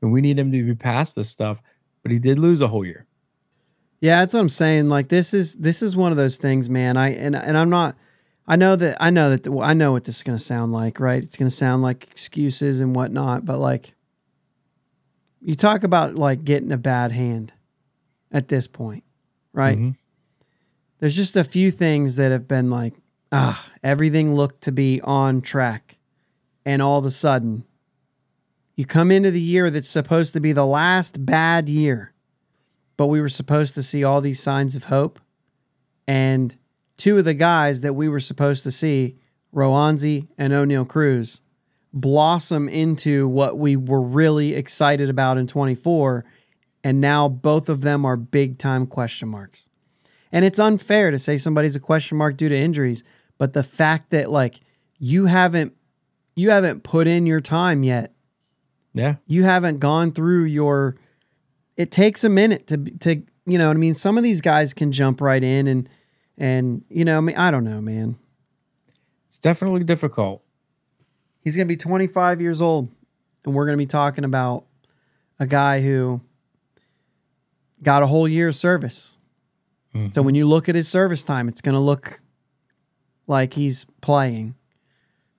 and 0.02 0.12
we 0.12 0.20
need 0.20 0.38
him 0.38 0.52
to 0.52 0.64
be 0.64 0.74
past 0.74 1.14
this 1.14 1.30
stuff. 1.30 1.60
But 2.02 2.12
he 2.12 2.18
did 2.18 2.38
lose 2.38 2.60
a 2.60 2.68
whole 2.68 2.84
year. 2.84 3.06
Yeah, 4.00 4.20
that's 4.20 4.34
what 4.34 4.40
I'm 4.40 4.48
saying. 4.48 4.88
Like 4.88 5.08
this 5.08 5.34
is 5.34 5.56
this 5.56 5.82
is 5.82 5.96
one 5.96 6.12
of 6.12 6.16
those 6.16 6.36
things, 6.36 6.70
man. 6.70 6.96
I 6.96 7.10
and 7.10 7.34
and 7.34 7.56
I'm 7.56 7.70
not. 7.70 7.96
I 8.46 8.54
know 8.54 8.76
that 8.76 8.98
I 9.00 9.10
know 9.10 9.30
that 9.30 9.42
the, 9.42 9.58
I 9.58 9.72
know 9.72 9.90
what 9.90 10.04
this 10.04 10.18
is 10.18 10.22
going 10.22 10.38
to 10.38 10.44
sound 10.44 10.72
like, 10.72 11.00
right? 11.00 11.20
It's 11.20 11.36
going 11.36 11.50
to 11.50 11.56
sound 11.56 11.82
like 11.82 12.04
excuses 12.04 12.80
and 12.80 12.94
whatnot, 12.94 13.44
but 13.44 13.58
like 13.58 13.94
you 15.40 15.56
talk 15.56 15.82
about 15.82 16.16
like 16.16 16.44
getting 16.44 16.70
a 16.70 16.76
bad 16.76 17.10
hand 17.10 17.52
at 18.32 18.48
this 18.48 18.66
point, 18.66 19.04
right? 19.52 19.78
Mm-hmm. 19.78 19.90
There's 20.98 21.16
just 21.16 21.36
a 21.36 21.44
few 21.44 21.70
things 21.70 22.16
that 22.16 22.32
have 22.32 22.48
been 22.48 22.70
like, 22.70 22.94
ah, 23.32 23.70
everything 23.82 24.34
looked 24.34 24.62
to 24.62 24.72
be 24.72 25.00
on 25.02 25.40
track, 25.40 25.98
and 26.64 26.80
all 26.80 26.98
of 26.98 27.04
a 27.04 27.10
sudden, 27.10 27.64
you 28.76 28.84
come 28.84 29.10
into 29.10 29.30
the 29.30 29.40
year 29.40 29.70
that's 29.70 29.88
supposed 29.88 30.32
to 30.34 30.40
be 30.40 30.52
the 30.52 30.66
last 30.66 31.24
bad 31.24 31.68
year 31.68 32.12
but 32.96 33.06
we 33.06 33.20
were 33.20 33.28
supposed 33.28 33.74
to 33.74 33.82
see 33.82 34.04
all 34.04 34.20
these 34.20 34.42
signs 34.42 34.74
of 34.74 34.84
hope. 34.84 35.20
And 36.06 36.56
two 36.96 37.18
of 37.18 37.24
the 37.24 37.34
guys 37.34 37.82
that 37.82 37.94
we 37.94 38.08
were 38.08 38.20
supposed 38.20 38.62
to 38.64 38.70
see, 38.70 39.16
Roansy 39.54 40.28
and 40.38 40.52
Oneil 40.52 40.88
Cruz, 40.88 41.40
blossom 41.92 42.68
into 42.68 43.28
what 43.28 43.58
we 43.58 43.76
were 43.76 44.02
really 44.02 44.54
excited 44.54 45.10
about 45.10 45.38
in 45.38 45.46
24. 45.46 46.24
And 46.86 47.00
now 47.00 47.28
both 47.28 47.68
of 47.68 47.80
them 47.80 48.04
are 48.04 48.16
big 48.16 48.58
time 48.58 48.86
question 48.86 49.28
marks. 49.28 49.68
And 50.30 50.44
it's 50.44 50.60
unfair 50.60 51.10
to 51.10 51.18
say 51.18 51.36
somebody's 51.36 51.74
a 51.74 51.80
question 51.80 52.16
mark 52.16 52.36
due 52.36 52.48
to 52.48 52.56
injuries, 52.56 53.02
but 53.38 53.54
the 53.54 53.64
fact 53.64 54.10
that 54.10 54.30
like 54.30 54.60
you 55.00 55.26
haven't 55.26 55.74
you 56.36 56.50
haven't 56.50 56.84
put 56.84 57.08
in 57.08 57.26
your 57.26 57.40
time 57.40 57.82
yet. 57.82 58.14
Yeah. 58.94 59.16
You 59.26 59.42
haven't 59.42 59.80
gone 59.80 60.12
through 60.12 60.44
your 60.44 60.94
it 61.76 61.90
takes 61.90 62.22
a 62.22 62.28
minute 62.28 62.68
to 62.68 62.76
to 62.76 63.16
you 63.46 63.58
know 63.58 63.68
I 63.68 63.74
mean 63.74 63.94
some 63.94 64.16
of 64.16 64.22
these 64.22 64.40
guys 64.40 64.72
can 64.72 64.92
jump 64.92 65.20
right 65.20 65.42
in 65.42 65.66
and 65.66 65.88
and 66.38 66.84
you 66.88 67.04
know 67.04 67.18
I 67.18 67.20
mean 67.20 67.36
I 67.36 67.50
don't 67.50 67.64
know 67.64 67.80
man. 67.80 68.16
It's 69.26 69.40
definitely 69.40 69.82
difficult. 69.82 70.40
He's 71.40 71.56
going 71.56 71.66
to 71.66 71.72
be 71.72 71.76
25 71.76 72.40
years 72.40 72.62
old 72.62 72.90
and 73.44 73.54
we're 73.56 73.66
going 73.66 73.76
to 73.76 73.82
be 73.82 73.86
talking 73.86 74.22
about 74.22 74.66
a 75.40 75.48
guy 75.48 75.82
who 75.82 76.20
got 77.82 78.02
a 78.02 78.06
whole 78.06 78.28
year 78.28 78.48
of 78.48 78.54
service. 78.54 79.16
Mm-hmm. 79.94 80.12
So 80.12 80.22
when 80.22 80.34
you 80.34 80.46
look 80.46 80.68
at 80.68 80.74
his 80.74 80.88
service 80.88 81.24
time, 81.24 81.48
it's 81.48 81.60
going 81.60 81.74
to 81.74 81.80
look 81.80 82.20
like 83.26 83.54
he's 83.54 83.86
playing. 84.00 84.54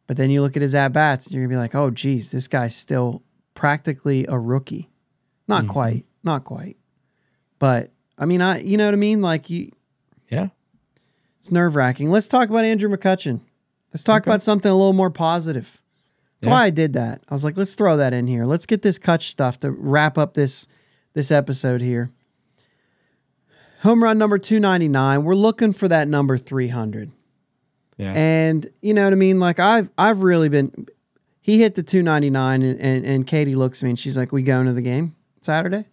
But 0.08 0.16
then 0.16 0.30
you 0.30 0.42
look 0.42 0.56
at 0.56 0.62
his 0.62 0.74
at 0.74 0.94
bats, 0.94 1.28
and 1.28 1.36
you're 1.36 1.44
gonna 1.44 1.54
be 1.54 1.58
like, 1.58 1.76
"Oh, 1.76 1.92
geez, 1.92 2.32
this 2.32 2.48
guy's 2.48 2.74
still 2.74 3.24
practically 3.54 4.26
a 4.28 4.40
rookie." 4.40 4.90
Not 5.48 5.64
mm-hmm. 5.64 5.72
quite, 5.72 6.06
not 6.24 6.46
quite. 6.46 6.78
But 7.60 7.92
I 8.18 8.26
mean, 8.26 8.42
I 8.42 8.62
you 8.62 8.78
know 8.78 8.86
what 8.86 8.94
I 8.94 8.98
mean? 8.98 9.22
Like 9.22 9.50
you 9.50 9.72
Yeah. 10.30 10.48
It's 11.40 11.52
nerve 11.52 11.76
wracking. 11.76 12.10
Let's 12.10 12.28
talk 12.28 12.50
about 12.50 12.66
Andrew 12.66 12.90
McCutchen. 12.90 13.42
Let's 13.94 14.04
talk 14.04 14.24
okay. 14.24 14.32
about 14.32 14.42
something 14.42 14.72
a 14.72 14.76
little 14.76 14.94
more 14.94 15.12
positive. 15.12 15.82
That's 16.40 16.48
yeah. 16.48 16.54
why 16.54 16.66
I 16.66 16.70
did 16.70 16.94
that. 16.94 17.22
I 17.30 17.34
was 17.34 17.44
like, 17.44 17.58
let's 17.58 17.76
throw 17.76 17.98
that 17.98 18.14
in 18.14 18.28
here. 18.28 18.46
Let's 18.46 18.66
get 18.66 18.82
this 18.82 18.98
Cutch 18.98 19.30
stuff 19.30 19.60
to 19.62 19.72
wrap 19.72 20.18
up 20.18 20.34
this 20.34 20.68
this 21.14 21.32
episode 21.32 21.82
here. 21.82 22.12
Home 23.82 24.04
run 24.04 24.18
number 24.18 24.38
299. 24.38 25.24
We're 25.24 25.36
looking 25.36 25.74
for 25.74 25.88
that 25.88 26.08
number 26.08 26.38
300. 26.38 27.12
Yeah. 27.98 28.14
And 28.14 28.68
you 28.82 28.94
know 28.94 29.04
what 29.04 29.14
I 29.14 29.18
mean? 29.18 29.40
Like 29.40 29.60
I've 29.60 29.90
I've 29.98 30.22
really 30.22 30.50
been 30.50 30.88
he 31.42 31.60
hit 31.60 31.76
the 31.76 31.84
299 31.84 32.62
and, 32.62 32.80
and, 32.80 33.06
and 33.06 33.28
Katie 33.28 33.56
looks 33.56 33.82
at 33.82 33.86
me 33.86 33.92
and 33.92 34.00
she's 34.00 34.18
like, 34.18 34.32
We 34.32 34.44
going 34.44 34.68
to 34.68 34.74
the 34.74 34.82
game 34.82 35.16
Saturday? 35.42 35.86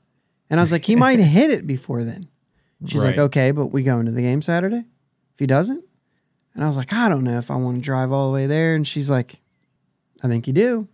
And 0.51 0.61
I 0.61 0.63
was 0.63 0.73
like, 0.73 0.85
he 0.85 0.97
might 0.97 1.19
hit 1.21 1.51
it 1.51 1.67
before 1.67 2.05
then. 2.05 2.29
She's 2.87 3.03
right. 3.03 3.11
like, 3.11 3.19
okay, 3.19 3.51
but 3.51 3.67
we 3.67 3.83
going 3.83 4.07
to 4.07 4.13
the 4.13 4.21
game 4.21 4.43
Saturday? 4.43 4.85
If 5.33 5.39
he 5.39 5.47
doesn't? 5.47 5.83
And 6.55 6.63
I 6.63 6.67
was 6.67 6.77
like, 6.77 6.93
I 6.93 7.09
don't 7.09 7.25
know 7.25 7.39
if 7.39 7.51
I 7.51 7.57
want 7.57 7.77
to 7.77 7.83
drive 7.83 8.13
all 8.13 8.29
the 8.29 8.35
way 8.35 8.47
there. 8.47 8.75
And 8.75 8.87
she's 8.87 9.11
like, 9.11 9.41
I 10.23 10.29
think 10.29 10.47
you 10.47 10.53
do. 10.53 10.89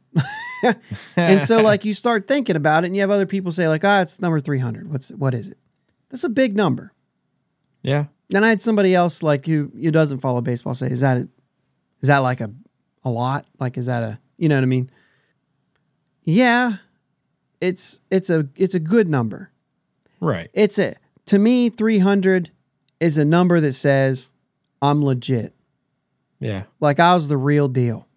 and 1.16 1.42
so 1.42 1.62
like 1.62 1.84
you 1.84 1.92
start 1.92 2.28
thinking 2.28 2.56
about 2.56 2.84
it 2.84 2.88
and 2.88 2.96
you 2.96 3.02
have 3.02 3.10
other 3.10 3.26
people 3.26 3.50
say 3.50 3.66
like, 3.68 3.84
ah, 3.84 3.98
oh, 3.98 4.02
it's 4.02 4.20
number 4.20 4.40
300. 4.40 4.90
What's, 4.90 5.10
what 5.10 5.34
is 5.34 5.50
it? 5.50 5.58
That's 6.10 6.24
a 6.24 6.28
big 6.28 6.56
number. 6.56 6.92
Yeah. 7.82 8.06
And 8.34 8.44
I 8.44 8.50
had 8.50 8.60
somebody 8.60 8.94
else 8.94 9.22
like 9.22 9.46
who, 9.46 9.70
who 9.74 9.90
doesn't 9.90 10.20
follow 10.20 10.40
baseball 10.40 10.74
say, 10.74 10.88
is 10.88 11.00
that, 11.00 11.16
a, 11.16 11.28
is 12.00 12.08
that 12.08 12.18
like 12.18 12.40
a, 12.40 12.50
a 13.04 13.10
lot? 13.10 13.46
Like, 13.58 13.76
is 13.76 13.86
that 13.86 14.02
a 14.02 14.18
you 14.40 14.48
know 14.48 14.56
what 14.56 14.64
I 14.64 14.66
mean? 14.66 14.90
Yeah, 16.24 16.76
it's 17.60 18.00
it's 18.10 18.30
a 18.30 18.48
it's 18.56 18.74
a 18.74 18.80
good 18.80 19.06
number. 19.06 19.52
Right. 20.18 20.50
It's 20.54 20.78
a 20.78 20.96
to 21.26 21.38
me 21.38 21.68
300 21.68 22.50
is 23.00 23.18
a 23.18 23.24
number 23.24 23.60
that 23.60 23.74
says 23.74 24.32
I'm 24.80 25.04
legit. 25.04 25.54
Yeah. 26.40 26.64
Like 26.80 27.00
I 27.00 27.14
was 27.14 27.28
the 27.28 27.36
real 27.36 27.68
deal. 27.68 28.08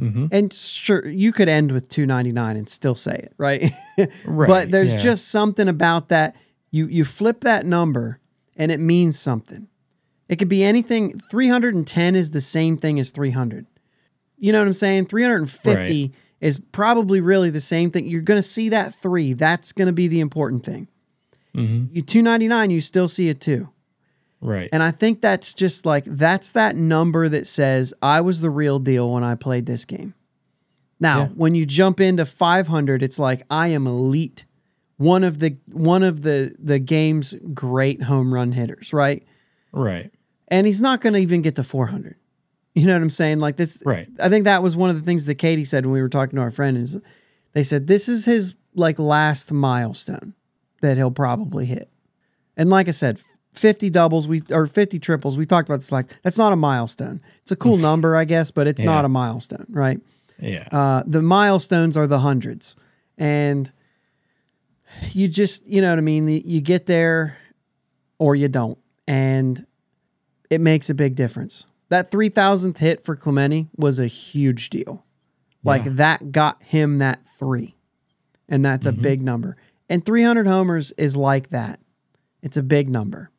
Mm-hmm. 0.00 0.26
And 0.30 0.52
sure, 0.52 1.04
you 1.08 1.32
could 1.32 1.48
end 1.48 1.72
with 1.72 1.88
299 1.88 2.56
and 2.56 2.68
still 2.68 2.94
say 2.94 3.16
it, 3.16 3.32
right? 3.36 3.72
Right. 4.26 4.46
but 4.46 4.70
there's 4.70 4.92
yeah. 4.92 4.98
just 5.00 5.28
something 5.28 5.68
about 5.68 6.10
that. 6.10 6.36
You 6.70 6.86
you 6.86 7.04
flip 7.04 7.40
that 7.40 7.64
number 7.66 8.20
and 8.56 8.70
it 8.72 8.80
means 8.80 9.18
something. 9.18 9.68
It 10.28 10.36
could 10.36 10.48
be 10.48 10.64
anything. 10.64 11.18
310 11.30 12.16
is 12.16 12.30
the 12.32 12.40
same 12.40 12.76
thing 12.76 12.98
as 12.98 13.10
300. 13.10 13.66
You 14.38 14.52
know 14.52 14.58
what 14.60 14.66
I'm 14.66 14.74
saying? 14.74 15.06
350 15.06 16.12
is 16.40 16.58
probably 16.72 17.20
really 17.20 17.48
the 17.50 17.60
same 17.60 17.90
thing. 17.90 18.06
You're 18.06 18.20
going 18.22 18.38
to 18.38 18.42
see 18.46 18.68
that 18.70 18.94
three. 18.94 19.32
That's 19.32 19.72
going 19.72 19.86
to 19.86 19.92
be 19.92 20.08
the 20.08 20.20
important 20.20 20.64
thing. 20.64 20.88
Mhm. 21.54 21.88
You 21.92 22.02
299, 22.02 22.70
you 22.70 22.80
still 22.80 23.08
see 23.08 23.30
a 23.30 23.34
two. 23.34 23.68
Right. 24.42 24.68
And 24.72 24.82
I 24.82 24.90
think 24.90 25.22
that's 25.22 25.54
just 25.54 25.86
like 25.86 26.04
that's 26.04 26.52
that 26.52 26.76
number 26.76 27.28
that 27.28 27.46
says 27.46 27.94
I 28.02 28.20
was 28.20 28.40
the 28.42 28.50
real 28.50 28.78
deal 28.78 29.10
when 29.12 29.24
I 29.24 29.34
played 29.36 29.64
this 29.66 29.84
game. 29.86 30.12
Now, 31.00 31.20
Yeah. 31.20 31.28
when 31.28 31.54
you 31.54 31.64
jump 31.66 32.00
into 32.00 32.26
500, 32.26 33.02
it's 33.02 33.18
like 33.18 33.42
I 33.48 33.68
am 33.68 33.86
elite. 33.86 34.44
One 34.98 35.24
of 35.24 35.38
the 35.40 35.56
one 35.72 36.02
of 36.02 36.22
the 36.22 36.54
the 36.58 36.78
game's 36.78 37.34
great 37.52 38.02
home 38.04 38.32
run 38.32 38.52
hitters, 38.52 38.92
right? 38.92 39.22
right. 39.72 40.10
And 40.48 40.66
he's 40.66 40.80
not 40.80 41.00
going 41.00 41.12
to 41.14 41.18
even 41.18 41.42
get 41.42 41.56
to 41.56 41.64
400. 41.64 42.16
You 42.74 42.86
know 42.86 42.92
what 42.92 43.02
I'm 43.02 43.10
saying? 43.10 43.40
Like 43.40 43.56
this 43.56 43.82
Right. 43.84 44.08
I 44.22 44.28
think 44.28 44.44
that 44.44 44.62
was 44.62 44.76
one 44.76 44.90
of 44.90 44.96
the 44.96 45.02
things 45.02 45.26
that 45.26 45.34
Katie 45.36 45.64
said 45.64 45.84
when 45.84 45.92
we 45.92 46.00
were 46.00 46.08
talking 46.08 46.36
to 46.36 46.42
our 46.42 46.50
friend 46.50 46.76
is 46.78 46.98
they 47.52 47.62
said 47.62 47.86
this 47.88 48.08
is 48.08 48.24
his 48.26 48.54
like 48.74 48.98
last 48.98 49.52
milestone 49.52 50.34
that 50.82 50.96
he'll 50.96 51.10
probably 51.10 51.66
hit. 51.66 51.90
And 52.56 52.70
like 52.70 52.88
I 52.88 52.92
said, 52.92 53.18
50 53.54 53.88
doubles 53.90 54.28
we 54.28 54.40
or 54.50 54.66
50 54.66 54.98
triples, 54.98 55.36
we 55.36 55.46
talked 55.46 55.68
about 55.68 55.80
this 55.80 55.90
like 55.92 56.06
that's 56.22 56.38
not 56.38 56.52
a 56.52 56.56
milestone. 56.56 57.20
It's 57.42 57.52
a 57.52 57.56
cool 57.56 57.76
number, 57.88 58.16
I 58.16 58.24
guess, 58.24 58.50
but 58.50 58.66
it's 58.66 58.82
Yeah. 58.82 58.86
not 58.90 59.04
a 59.04 59.08
milestone, 59.08 59.66
right? 59.70 59.98
Yeah. 60.40 60.68
Uh, 60.70 61.02
the 61.06 61.22
milestones 61.22 61.96
are 61.96 62.06
the 62.06 62.20
hundreds. 62.20 62.76
And 63.18 63.72
you 65.12 65.28
just, 65.28 65.66
you 65.66 65.80
know 65.80 65.90
what 65.90 65.98
I 65.98 66.02
mean? 66.02 66.28
You 66.28 66.60
get 66.60 66.86
there 66.86 67.36
or 68.18 68.34
you 68.34 68.48
don't. 68.48 68.78
And 69.06 69.66
it 70.50 70.60
makes 70.60 70.90
a 70.90 70.94
big 70.94 71.14
difference. 71.14 71.66
That 71.88 72.10
3000th 72.10 72.78
hit 72.78 73.04
for 73.04 73.14
Clemente 73.14 73.68
was 73.76 73.98
a 73.98 74.06
huge 74.06 74.70
deal. 74.70 75.04
Like 75.62 75.84
Yeah. 75.84 75.92
that 75.94 76.32
got 76.32 76.62
him 76.62 76.98
that 76.98 77.26
three. 77.26 77.76
And 78.48 78.64
that's 78.64 78.86
a 78.86 78.92
mm-hmm. 78.92 79.02
big 79.02 79.22
number. 79.22 79.56
And 79.88 80.04
300 80.04 80.46
homers 80.46 80.92
is 80.92 81.16
like 81.16 81.48
that. 81.48 81.80
It's 82.42 82.56
a 82.56 82.62
big 82.62 82.88
number. 82.88 83.30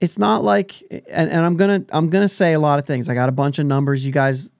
It's 0.00 0.18
not 0.18 0.44
like 0.44 0.82
and, 0.90 1.30
and 1.30 1.44
I'm 1.44 1.56
gonna 1.56 1.84
I'm 1.90 2.08
gonna 2.08 2.28
say 2.28 2.52
a 2.52 2.60
lot 2.60 2.78
of 2.78 2.84
things. 2.84 3.08
I 3.08 3.14
got 3.14 3.30
a 3.30 3.32
bunch 3.32 3.58
of 3.58 3.64
numbers. 3.64 4.04
You 4.04 4.12
guys 4.12 4.52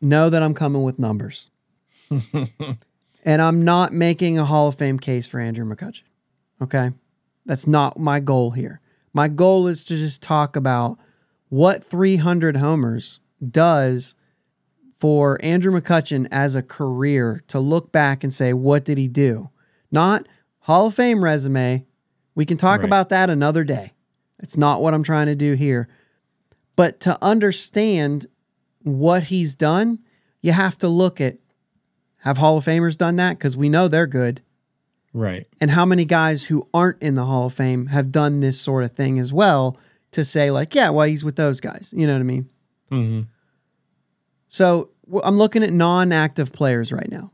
know 0.00 0.30
that 0.30 0.42
I'm 0.42 0.54
coming 0.54 0.82
with 0.82 0.98
numbers. 0.98 1.50
and 3.24 3.40
I'm 3.42 3.62
not 3.62 3.92
making 3.92 4.38
a 4.38 4.44
Hall 4.44 4.68
of 4.68 4.74
Fame 4.76 4.98
case 4.98 5.26
for 5.26 5.40
Andrew 5.40 5.64
McCutchen. 5.64 6.02
Okay? 6.62 6.92
That's 7.46 7.66
not 7.66 7.98
my 7.98 8.20
goal 8.20 8.52
here. 8.52 8.80
My 9.12 9.28
goal 9.28 9.66
is 9.66 9.84
to 9.86 9.96
just 9.96 10.22
talk 10.22 10.56
about 10.56 10.98
what 11.48 11.82
300 11.82 12.56
homers 12.56 13.20
does 13.46 14.14
for 14.96 15.38
Andrew 15.42 15.72
McCutchen 15.72 16.28
as 16.30 16.54
a 16.54 16.62
career 16.62 17.40
to 17.48 17.58
look 17.58 17.90
back 17.90 18.22
and 18.22 18.32
say, 18.32 18.52
what 18.52 18.84
did 18.84 18.98
he 18.98 19.08
do? 19.08 19.50
Not 19.90 20.28
Hall 20.60 20.86
of 20.86 20.94
Fame 20.94 21.24
resume. 21.24 21.86
We 22.34 22.44
can 22.44 22.56
talk 22.56 22.80
Right. 22.80 22.86
about 22.86 23.08
that 23.08 23.30
another 23.30 23.64
day. 23.64 23.92
It's 24.38 24.56
not 24.56 24.80
what 24.80 24.94
I'm 24.94 25.02
trying 25.02 25.26
to 25.26 25.34
do 25.34 25.54
here. 25.54 25.88
But 26.76 27.00
to 27.00 27.18
understand 27.22 28.26
what 28.82 29.24
he's 29.24 29.54
done, 29.54 29.98
you 30.40 30.52
have 30.52 30.78
to 30.78 30.88
look 30.88 31.20
at 31.20 31.38
have 32.20 32.38
Hall 32.38 32.56
of 32.58 32.64
Famers 32.64 32.96
done 32.96 33.16
that? 33.16 33.38
Because 33.38 33.56
we 33.56 33.68
know 33.68 33.88
they're 33.88 34.06
good. 34.06 34.42
right. 35.12 35.46
And 35.60 35.70
how 35.70 35.84
many 35.84 36.04
guys 36.04 36.44
who 36.44 36.68
aren't 36.72 37.02
in 37.02 37.14
the 37.14 37.24
Hall 37.24 37.46
of 37.46 37.54
Fame 37.54 37.86
have 37.86 38.12
done 38.12 38.40
this 38.40 38.60
sort 38.60 38.84
of 38.84 38.92
thing 38.92 39.18
as 39.18 39.32
well 39.32 39.78
to 40.12 40.24
say, 40.24 40.50
like, 40.50 40.74
yeah, 40.74 40.90
well, 40.90 41.06
he's 41.06 41.24
with 41.24 41.36
those 41.36 41.60
guys. 41.60 41.92
You 41.96 42.06
know 42.06 42.14
what 42.14 42.20
I 42.20 42.24
mean? 42.24 42.48
Mm-hmm. 42.90 43.20
So 44.48 44.90
I'm 45.22 45.36
looking 45.36 45.62
at 45.62 45.72
non 45.72 46.12
active 46.12 46.52
players 46.52 46.92
right 46.92 47.10
now 47.10 47.32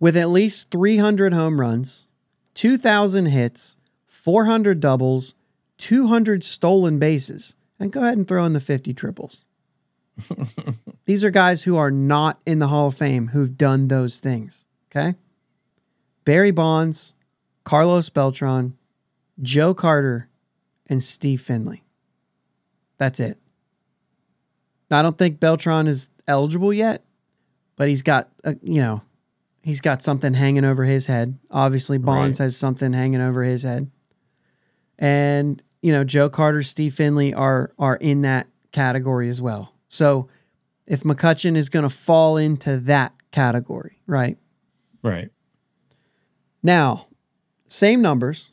with 0.00 0.16
at 0.16 0.28
least 0.28 0.70
300 0.70 1.32
home 1.32 1.60
runs, 1.60 2.06
2,000 2.54 3.26
hits, 3.26 3.76
400 4.06 4.80
doubles, 4.80 5.34
200 5.78 6.44
stolen 6.44 6.98
bases. 6.98 7.54
And 7.78 7.92
go 7.92 8.02
ahead 8.02 8.16
and 8.16 8.26
throw 8.26 8.44
in 8.44 8.54
the 8.54 8.60
50 8.60 8.94
triples. 8.94 9.44
These 11.06 11.24
are 11.24 11.30
guys 11.30 11.62
who 11.62 11.76
are 11.76 11.90
not 11.90 12.40
in 12.44 12.58
the 12.58 12.68
Hall 12.68 12.88
of 12.88 12.96
Fame 12.96 13.28
who've 13.28 13.56
done 13.56 13.88
those 13.88 14.18
things. 14.18 14.66
Okay. 14.90 15.14
Barry 16.24 16.50
Bonds, 16.50 17.14
Carlos 17.64 18.10
Beltran, 18.10 18.76
Joe 19.40 19.72
Carter, 19.74 20.28
and 20.88 21.02
Steve 21.02 21.40
Finley. 21.40 21.84
That's 22.98 23.20
it. 23.20 23.38
I 24.90 25.02
don't 25.02 25.18
think 25.18 25.40
Beltran 25.40 25.86
is 25.86 26.10
eligible 26.28 26.72
yet, 26.72 27.04
but 27.76 27.88
he's 27.88 28.02
got, 28.02 28.28
a, 28.44 28.56
you 28.62 28.80
know, 28.80 29.02
he's 29.62 29.80
got 29.80 30.02
something 30.02 30.34
hanging 30.34 30.64
over 30.64 30.84
his 30.84 31.06
head. 31.06 31.38
Obviously, 31.50 31.98
Bonds 31.98 32.40
Right. 32.40 32.44
has 32.44 32.56
something 32.56 32.92
hanging 32.92 33.20
over 33.20 33.42
his 33.42 33.64
head, 33.64 33.90
and 34.98 35.62
you 35.82 35.92
know, 35.92 36.04
Joe 36.04 36.28
Carter, 36.28 36.62
Steve 36.62 36.94
Finley 36.94 37.34
are 37.34 37.72
are 37.78 37.96
in 37.96 38.22
that 38.22 38.46
category 38.72 39.28
as 39.28 39.42
well. 39.42 39.74
So, 39.88 40.28
if 40.86 41.02
McCutchen 41.02 41.56
is 41.56 41.68
going 41.68 41.82
to 41.82 41.88
fall 41.90 42.36
into 42.36 42.78
that 42.78 43.12
category, 43.32 44.00
right 44.06 44.38
Right. 45.02 45.30
now, 46.62 47.06
same 47.68 48.00
numbers, 48.02 48.52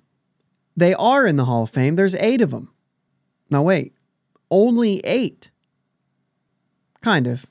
they 0.76 0.94
are 0.96 1.26
in 1.26 1.36
the 1.36 1.46
Hall 1.46 1.64
of 1.64 1.70
Fame. 1.70 1.96
There's 1.96 2.16
eight 2.16 2.42
of 2.42 2.52
them. 2.52 2.72
Now, 3.50 3.62
wait, 3.62 3.94
only 4.50 5.00
eight. 5.06 5.52
Kind 7.02 7.28
of. 7.28 7.46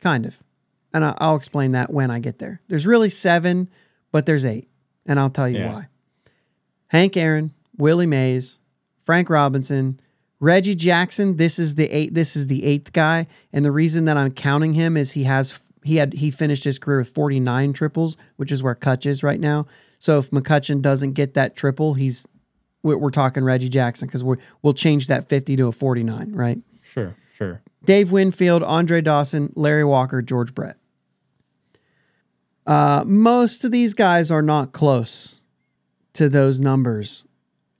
Kind 0.00 0.26
of. 0.26 0.42
And 0.94 1.04
I'll 1.04 1.36
explain 1.36 1.72
that 1.72 1.92
when 1.92 2.10
I 2.10 2.18
get 2.18 2.38
there. 2.38 2.60
There's 2.68 2.86
really 2.86 3.08
seven, 3.08 3.68
but 4.12 4.26
there's 4.26 4.44
eight. 4.44 4.68
And 5.06 5.18
I'll 5.18 5.30
tell 5.30 5.48
you 5.48 5.58
Yeah. 5.58 5.72
why. 5.72 5.88
Hank 6.88 7.16
Aaron, 7.16 7.54
Willie 7.76 8.06
Mays, 8.06 8.58
Frank 8.98 9.30
Robinson, 9.30 9.98
Reggie 10.42 10.74
Jackson. 10.74 11.36
This 11.36 11.60
is 11.60 11.76
the 11.76 11.88
eight. 11.90 12.14
This 12.14 12.34
is 12.34 12.48
the 12.48 12.64
eighth 12.64 12.92
guy, 12.92 13.28
and 13.52 13.64
the 13.64 13.70
reason 13.70 14.06
that 14.06 14.16
I'm 14.16 14.32
counting 14.32 14.74
him 14.74 14.96
is 14.96 15.12
he 15.12 15.22
has 15.22 15.70
he 15.84 15.96
had 15.96 16.14
he 16.14 16.32
finished 16.32 16.64
his 16.64 16.80
career 16.80 16.98
with 16.98 17.10
49 17.10 17.72
triples, 17.72 18.16
which 18.36 18.50
is 18.50 18.60
where 18.60 18.74
Cutch 18.74 19.06
is 19.06 19.22
right 19.22 19.38
now. 19.38 19.66
So 20.00 20.18
if 20.18 20.30
McCutchen 20.30 20.82
doesn't 20.82 21.12
get 21.12 21.34
that 21.34 21.54
triple, 21.54 21.94
he's 21.94 22.26
we're, 22.82 22.98
we're 22.98 23.12
talking 23.12 23.44
Reggie 23.44 23.68
Jackson 23.68 24.08
because 24.08 24.24
we 24.24 24.36
we'll 24.62 24.74
change 24.74 25.06
that 25.06 25.28
50 25.28 25.54
to 25.56 25.68
a 25.68 25.72
49, 25.72 26.32
right? 26.32 26.58
Sure. 26.82 27.14
Sure. 27.38 27.62
Dave 27.84 28.10
Winfield, 28.10 28.64
Andre 28.64 29.00
Dawson, 29.00 29.52
Larry 29.54 29.84
Walker, 29.84 30.22
George 30.22 30.56
Brett. 30.56 30.76
Uh, 32.66 33.04
most 33.06 33.64
of 33.64 33.70
these 33.70 33.94
guys 33.94 34.32
are 34.32 34.42
not 34.42 34.72
close 34.72 35.40
to 36.14 36.28
those 36.28 36.58
numbers 36.58 37.24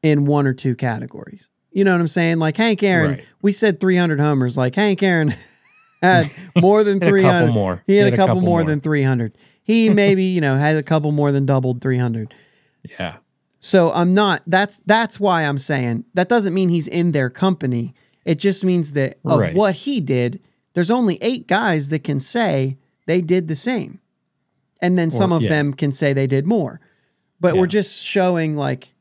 in 0.01 0.27
one 0.27 0.47
or 0.47 0.55
two 0.55 0.77
categories. 0.77 1.51
You 1.73 1.85
know 1.85 1.93
what 1.93 2.01
I'm 2.01 2.09
saying? 2.09 2.39
Like 2.39 2.57
Hank 2.57 2.83
Aaron, 2.83 3.11
Right. 3.13 3.25
we 3.41 3.53
said 3.53 3.81
300 3.81 4.21
homers. 4.21 4.57
Like 4.57 4.75
Hank 4.75 5.03
Aaron 5.03 5.35
had 6.03 6.31
more 6.57 6.85
than 6.85 6.95
Hit 7.01 7.09
a 7.09 7.11
300. 7.11 7.53
more. 7.53 7.83
He 7.87 7.97
had, 7.97 8.05
Hit 8.07 8.15
a 8.15 8.17
couple, 8.17 8.41
more, 8.41 8.65
than 8.65 8.81
300. 8.81 9.37
He 9.63 9.89
maybe, 10.03 10.25
you 10.25 10.41
know, 10.41 10.57
had 10.57 10.77
a 10.77 10.83
couple 10.83 11.13
more 11.13 11.33
than 11.33 11.47
doubled 11.47 11.81
300. 11.81 12.35
Yeah. 12.99 13.17
So 13.61 13.93
I'm 13.93 14.13
not. 14.13 14.43
That's 14.47 14.81
that's 14.87 15.21
why 15.21 15.43
I'm 15.43 15.59
saying 15.59 16.05
that 16.15 16.29
doesn't 16.29 16.53
mean 16.53 16.69
he's 16.69 16.89
in 16.89 17.13
their 17.13 17.31
company. 17.31 17.95
It 18.25 18.41
just 18.41 18.65
means 18.65 18.93
that 18.95 19.19
of 19.25 19.39
Right. 19.41 19.55
what 19.55 19.75
he 19.77 20.01
did, 20.01 20.45
there's 20.75 20.91
only 20.91 21.17
eight 21.23 21.47
guys 21.47 21.89
that 21.91 22.03
can 22.03 22.19
say 22.19 22.77
they 23.07 23.21
did 23.21 23.47
the 23.47 23.55
same, 23.55 24.01
and 24.81 24.99
then 24.99 25.11
some 25.13 25.33
Or- 25.33 25.37
of 25.37 25.43
yeah. 25.43 25.49
them 25.51 25.75
can 25.75 25.93
say 25.93 26.13
they 26.13 26.27
did 26.27 26.45
more. 26.45 26.81
But 27.41 27.57
we're 27.57 27.67
just 27.69 28.05
showing 28.05 28.57
like, 28.57 28.95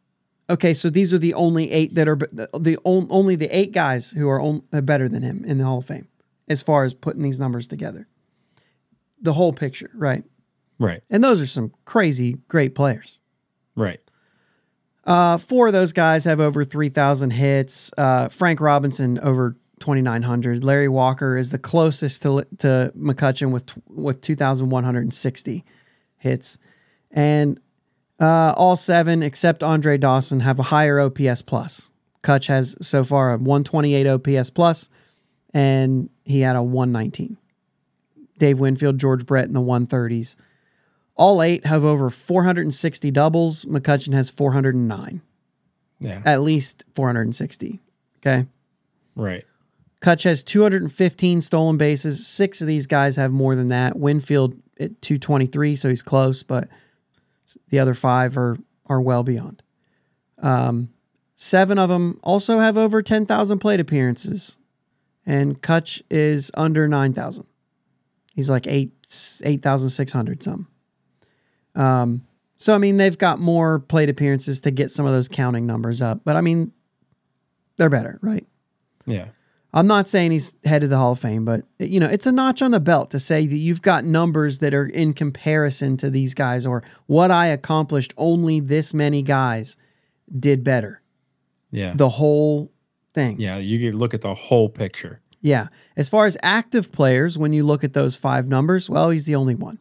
okay, 0.51 0.73
so 0.73 0.89
these 0.89 1.13
are 1.13 1.17
the 1.17 1.33
only 1.33 1.71
eight 1.71 1.95
that 1.95 2.07
are 2.07 2.15
the, 2.15 2.49
the 2.59 2.77
only 2.85 3.35
the 3.35 3.47
eight 3.55 3.71
guys 3.71 4.11
who 4.11 4.29
are 4.29 4.39
on, 4.39 4.63
are 4.71 4.81
better 4.81 5.09
than 5.09 5.23
him 5.23 5.43
in 5.45 5.57
the 5.57 5.63
Hall 5.63 5.79
of 5.79 5.85
Fame 5.85 6.07
as 6.47 6.61
far 6.61 6.83
as 6.83 6.93
putting 6.93 7.23
these 7.23 7.39
numbers 7.39 7.67
together. 7.67 8.07
The 9.21 9.33
whole 9.33 9.53
picture, 9.53 9.89
right? 9.93 10.23
Right. 10.79 11.03
And 11.09 11.23
those 11.23 11.41
are 11.41 11.47
some 11.47 11.71
crazy 11.85 12.39
great 12.47 12.75
players. 12.75 13.21
Right. 13.75 13.99
Uh, 15.03 15.37
four 15.37 15.67
of 15.67 15.73
those 15.73 15.93
guys 15.93 16.25
have 16.25 16.39
over 16.39 16.63
3,000 16.63 17.31
hits. 17.31 17.91
Uh, 17.97 18.29
Frank 18.29 18.59
Robinson 18.59 19.19
over 19.19 19.55
2900. 19.79 20.63
Larry 20.63 20.87
Walker 20.87 21.37
is 21.37 21.51
the 21.51 21.57
closest 21.57 22.21
to 22.23 22.45
to 22.59 22.91
McCutchen 22.95 23.51
with 23.51 23.73
with 23.87 24.21
2160 24.21 25.65
hits. 26.17 26.57
And 27.09 27.59
uh, 28.21 28.53
all 28.55 28.75
seven 28.75 29.23
except 29.23 29.63
Andre 29.63 29.97
Dawson 29.97 30.41
have 30.41 30.59
a 30.59 30.63
higher 30.63 30.99
OPS 30.99 31.41
plus. 31.41 31.89
Cutch 32.21 32.47
has 32.47 32.77
so 32.81 33.03
far 33.03 33.33
a 33.33 33.37
128 33.37 34.05
OPS 34.05 34.51
plus, 34.51 34.89
and 35.53 36.09
he 36.23 36.41
had 36.41 36.55
a 36.55 36.61
119. 36.61 37.37
Dave 38.37 38.59
Winfield, 38.59 38.99
George 38.99 39.25
Brett 39.25 39.45
in 39.47 39.53
the 39.53 39.61
130s. 39.61 40.35
All 41.15 41.41
eight 41.41 41.65
have 41.65 41.83
over 41.83 42.09
460 42.09 43.11
doubles. 43.11 43.65
McCutchen 43.65 44.13
has 44.13 44.29
409. 44.29 45.21
Yeah. 45.99 46.21
At 46.25 46.41
least 46.41 46.85
460. 46.93 47.79
Okay. 48.17 48.47
Right. 49.15 49.45
Cutch 49.99 50.23
has 50.23 50.41
215 50.41 51.41
stolen 51.41 51.77
bases. 51.77 52.25
Six 52.25 52.61
of 52.61 52.67
these 52.67 52.87
guys 52.87 53.17
have 53.17 53.31
more 53.31 53.55
than 53.55 53.67
that. 53.67 53.97
Winfield 53.97 54.55
at 54.79 54.99
223, 55.01 55.75
so 55.75 55.89
he's 55.89 56.01
close, 56.01 56.41
but 56.41 56.67
the 57.69 57.79
other 57.79 57.93
five 57.93 58.37
are 58.37 58.57
are 58.87 59.01
well 59.01 59.23
beyond. 59.23 59.63
Um, 60.39 60.89
seven 61.35 61.77
of 61.77 61.89
them 61.89 62.19
also 62.23 62.59
have 62.59 62.77
over 62.77 63.01
10,000 63.01 63.59
plate 63.59 63.79
appearances, 63.79 64.57
and 65.25 65.61
Cutch 65.61 66.03
is 66.09 66.51
under 66.55 66.87
9,000. 66.87 67.45
He's 68.33 68.49
like 68.49 68.67
eight 68.67 68.91
8,600 69.43 70.43
some. 70.43 70.67
Um, 71.75 72.25
so 72.57 72.75
I 72.75 72.77
mean 72.77 72.97
they've 72.97 73.17
got 73.17 73.39
more 73.39 73.79
plate 73.79 74.09
appearances 74.09 74.61
to 74.61 74.71
get 74.71 74.91
some 74.91 75.05
of 75.05 75.11
those 75.11 75.27
counting 75.27 75.65
numbers 75.65 76.01
up, 76.01 76.21
but 76.23 76.35
I 76.35 76.41
mean 76.41 76.71
they're 77.77 77.89
better, 77.89 78.19
right? 78.21 78.45
Yeah. 79.05 79.29
I'm 79.73 79.87
not 79.87 80.07
saying 80.07 80.31
he's 80.31 80.57
head 80.65 80.83
of 80.83 80.89
the 80.89 80.97
Hall 80.97 81.13
of 81.13 81.19
Fame, 81.19 81.45
but 81.45 81.63
you 81.79 81.99
know, 81.99 82.07
it's 82.07 82.27
a 82.27 82.31
notch 82.31 82.61
on 82.61 82.71
the 82.71 82.79
belt 82.79 83.11
to 83.11 83.19
say 83.19 83.47
that 83.47 83.55
you've 83.55 83.81
got 83.81 84.03
numbers 84.03 84.59
that 84.59 84.73
are 84.73 84.85
in 84.85 85.13
comparison 85.13 85.95
to 85.97 86.09
these 86.09 86.33
guys 86.33 86.65
or 86.65 86.83
what 87.07 87.31
I 87.31 87.47
accomplished 87.47 88.13
only 88.17 88.59
this 88.59 88.93
many 88.93 89.21
guys 89.21 89.77
did 90.37 90.63
better. 90.63 91.01
Yeah. 91.71 91.93
The 91.95 92.09
whole 92.09 92.71
thing. 93.13 93.39
yeah. 93.39 93.57
You 93.57 93.91
look 93.93 94.13
at 94.13 94.21
the 94.21 94.33
whole 94.33 94.67
picture. 94.67 95.21
Yeah. 95.41 95.67
As 95.95 96.09
far 96.09 96.25
as 96.25 96.37
active 96.43 96.91
players, 96.91 97.37
when 97.37 97.53
you 97.53 97.63
look 97.63 97.83
at 97.83 97.93
those 97.93 98.17
five 98.17 98.47
numbers, 98.47 98.89
well, 98.89 99.09
he's 99.09 99.25
the 99.25 99.35
only 99.35 99.55
one. 99.55 99.79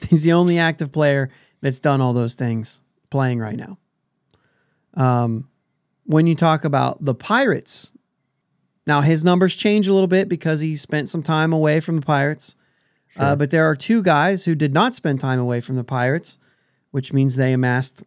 He's 0.08 0.22
the 0.22 0.32
only 0.32 0.60
active 0.60 0.92
player 0.92 1.28
that's 1.60 1.80
done 1.80 2.00
all 2.00 2.12
those 2.12 2.34
things 2.34 2.82
playing 3.10 3.40
right 3.40 3.56
now. 3.56 3.78
Um, 4.94 5.48
when 6.04 6.28
you 6.28 6.36
talk 6.36 6.64
about 6.64 7.04
the 7.04 7.16
Pirates, 7.16 7.92
now 8.88 9.02
his 9.02 9.22
numbers 9.22 9.54
change 9.54 9.86
a 9.86 9.92
little 9.92 10.08
bit 10.08 10.28
because 10.28 10.60
he 10.60 10.74
spent 10.74 11.08
some 11.08 11.22
time 11.22 11.52
away 11.52 11.78
from 11.78 11.96
the 11.96 12.06
Pirates. 12.06 12.56
Uh, 13.16 13.34
but 13.36 13.50
there 13.50 13.68
are 13.68 13.74
two 13.74 14.02
guys 14.02 14.44
who 14.44 14.54
did 14.54 14.72
not 14.72 14.94
spend 14.94 15.20
time 15.20 15.40
away 15.40 15.60
from 15.60 15.76
the 15.76 15.84
Pirates, 15.84 16.38
which 16.92 17.12
means 17.12 17.36
they 17.36 17.52
amassed 17.52 18.04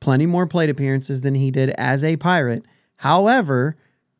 plenty 0.00 0.26
more 0.26 0.46
plate 0.46 0.70
appearances 0.70 1.20
than 1.20 1.34
he 1.34 1.50
did 1.50 1.70
as 1.70 2.02
a 2.02 2.16
Pirate. 2.16 2.64
However, 2.96 3.76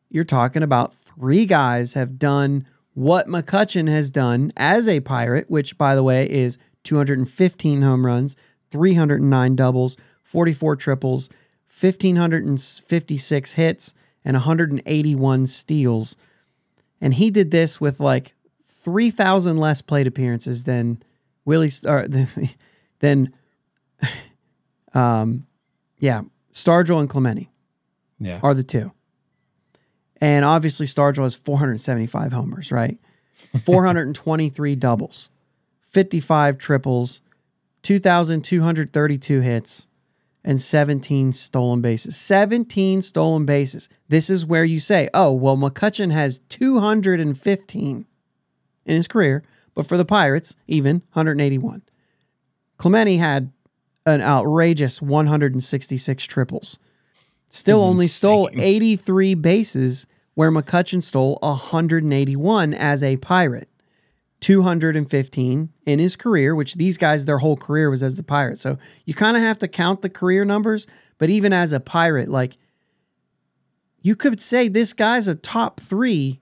you're 0.09 0.23
talking 0.23 0.63
about 0.63 0.93
three 0.93 1.45
guys 1.45 1.95
have 1.95 2.19
done 2.19 2.67
what 2.93 3.27
McCutchen 3.27 3.87
has 3.89 4.09
done 4.11 4.51
as 4.55 4.87
a 4.87 4.99
Pirate, 4.99 5.49
which, 5.49 5.77
by 5.77 5.95
the 5.95 6.03
way, 6.03 6.29
is 6.29 6.57
215 6.83 7.81
home 7.81 8.05
runs, 8.05 8.35
309 8.69 9.55
doubles, 9.55 9.97
44 10.23 10.75
triples, 10.75 11.29
1,556 11.67 13.53
hits, 13.53 13.93
and 14.23 14.35
181 14.35 15.45
steals. 15.47 16.15
And 16.99 17.13
he 17.15 17.31
did 17.31 17.51
this 17.51 17.81
with 17.81 17.99
like 17.99 18.33
3,000 18.65 19.57
less 19.57 19.81
plate 19.81 20.07
appearances 20.07 20.63
than 20.65 21.01
Willie, 21.45 21.71
or 21.85 22.07
than, 22.99 23.33
um, 24.93 25.45
yeah, 25.99 26.21
Stargell 26.51 26.99
and 26.99 27.09
Clemente 27.09 27.49
Yeah. 28.19 28.39
are 28.43 28.53
the 28.53 28.63
two. 28.63 28.91
And 30.19 30.45
obviously, 30.45 30.85
Stargell 30.85 31.23
has 31.23 31.35
475 31.35 32.31
homers, 32.31 32.71
right? 32.71 32.99
423 33.65 34.75
doubles, 34.75 35.29
55 35.81 36.57
triples, 36.57 37.21
2,232 37.81 39.41
hits, 39.41 39.87
and 40.43 40.59
17 40.59 41.31
stolen 41.31 41.81
bases. 41.81 42.17
17 42.17 43.01
stolen 43.01 43.45
bases. 43.45 43.89
This 44.09 44.29
is 44.29 44.45
where 44.45 44.65
you 44.65 44.79
say, 44.79 45.09
oh, 45.13 45.31
well, 45.31 45.57
McCutchen 45.57 46.11
has 46.11 46.39
215 46.49 48.05
in 48.85 48.95
his 48.95 49.07
career, 49.07 49.43
but 49.75 49.87
for 49.87 49.97
the 49.97 50.05
Pirates, 50.05 50.55
even 50.67 51.01
181. 51.13 51.83
Clemente 52.77 53.17
had 53.17 53.51
an 54.05 54.21
outrageous 54.21 55.01
166 55.01 56.25
triples. 56.25 56.79
Still 57.49 57.81
only 57.81 58.07
stole 58.07 58.49
83 58.53 59.35
bases, 59.35 60.07
where 60.33 60.51
McCutchen 60.51 61.03
stole 61.03 61.37
181 61.41 62.73
as 62.73 63.03
a 63.03 63.17
Pirate. 63.17 63.69
215 64.41 65.69
in 65.85 65.99
his 65.99 66.15
career, 66.15 66.53
which 66.53 66.75
these 66.75 66.97
guys, 66.97 67.25
their 67.25 67.37
whole 67.37 67.55
career 67.55 67.89
was 67.89 68.03
as 68.03 68.17
the 68.17 68.23
Pirate. 68.23 68.57
So 68.57 68.77
you 69.05 69.13
kind 69.13 69.37
of 69.37 69.43
have 69.43 69.59
to 69.59 69.67
count 69.67 70.01
the 70.01 70.09
career 70.09 70.43
numbers, 70.43 70.87
but 71.17 71.29
even 71.29 71.53
as 71.53 71.71
a 71.71 71.79
Pirate, 71.79 72.27
like 72.27 72.57
you 74.01 74.15
could 74.15 74.41
say 74.41 74.67
this 74.67 74.93
guy's 74.93 75.27
a 75.27 75.35
top 75.35 75.79
three 75.79 76.41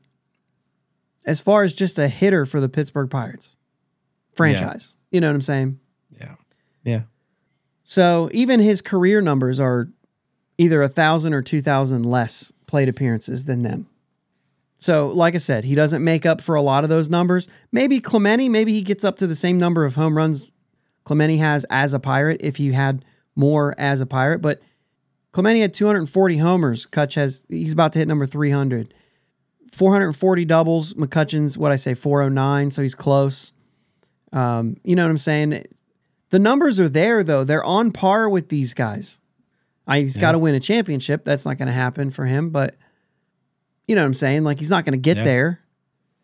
as 1.26 1.42
far 1.42 1.64
as 1.64 1.74
just 1.74 2.00
a 2.00 2.08
hitter 2.08 2.46
for 2.46 2.60
the 2.60 2.70
Pittsburgh 2.70 3.10
Pirates 3.10 3.56
franchise. 4.34 4.96
You 5.12 5.20
know 5.20 5.28
what 5.28 5.36
I'm 5.36 5.42
saying? 5.42 5.80
Yeah. 6.18 6.36
Yeah. 6.84 7.02
So 7.84 8.30
even 8.32 8.62
his 8.62 8.82
career 8.82 9.20
numbers 9.20 9.60
are 9.60 9.90
either 10.58 10.82
a 10.82 10.88
thousand 10.88 11.34
or 11.34 11.42
two 11.42 11.62
thousand 11.62 12.04
less 12.04 12.54
plate 12.66 12.88
appearances 12.88 13.46
than 13.46 13.64
them. 13.64 13.88
So, 14.82 15.10
like 15.10 15.36
I 15.36 15.40
said, 15.40 15.66
he 15.66 15.76
doesn't 15.76 16.02
make 16.04 16.26
up 16.26 16.40
for 16.40 16.56
a 16.56 16.62
lot 16.62 16.84
of 16.86 16.90
those 16.90 17.10
numbers. 17.10 17.50
Maybe 17.72 18.00
Clemente, 18.00 18.48
maybe 18.48 18.72
he 18.72 18.82
gets 18.82 19.04
up 19.04 19.18
to 19.18 19.28
the 19.28 19.36
same 19.36 19.58
number 19.60 19.84
of 19.86 19.96
home 19.96 20.16
runs 20.16 20.48
Clemente 21.04 21.38
has 21.38 21.66
as 21.70 21.94
a 21.94 22.00
pirate 22.00 22.40
if 22.42 22.56
he 22.56 22.72
had 22.72 23.04
more 23.36 23.76
as 23.78 24.00
a 24.00 24.06
pirate. 24.06 24.40
But 24.42 24.62
Clemente 25.34 25.60
had 25.60 25.74
240 25.74 26.38
homers. 26.38 26.86
Cutch 26.86 27.16
has 27.16 27.46
he's 27.50 27.74
about 27.74 27.92
to 27.94 28.00
hit 28.00 28.08
number 28.08 28.26
300. 28.26 28.94
440 29.72 30.46
doubles. 30.46 30.94
McCutchen's 30.96 31.58
what 31.58 31.72
I 31.72 31.76
say 31.76 31.94
409, 31.94 32.72
so 32.72 32.82
he's 32.82 32.96
close. 32.96 33.52
Um, 34.32 34.78
you 34.84 34.96
know 34.96 35.04
what 35.04 35.12
I'm 35.12 35.18
saying? 35.18 35.64
The 36.30 36.40
numbers 36.40 36.80
are 36.80 36.90
there 36.90 37.24
though. 37.24 37.44
They're 37.44 37.64
on 37.64 37.92
par 37.92 38.30
with 38.30 38.50
these 38.50 38.74
guys. 38.74 39.20
I, 39.88 40.02
he's 40.02 40.16
Yeah. 40.18 40.22
got 40.22 40.32
to 40.34 40.40
win 40.40 40.56
a 40.56 40.60
championship. 40.60 41.26
That's 41.26 41.46
not 41.46 41.58
going 41.58 41.68
to 41.68 41.74
happen 41.74 42.12
for 42.12 42.26
him, 42.26 42.50
but 42.52 42.76
you 43.90 43.96
know 43.96 44.02
what 44.04 44.08
I'm 44.08 44.14
saying? 44.14 44.44
Like 44.44 44.60
he's 44.60 44.70
not 44.70 44.86
going 44.86 44.94
to 44.94 45.00
get 45.00 45.18
Yeah. 45.18 45.24
there, 45.24 45.60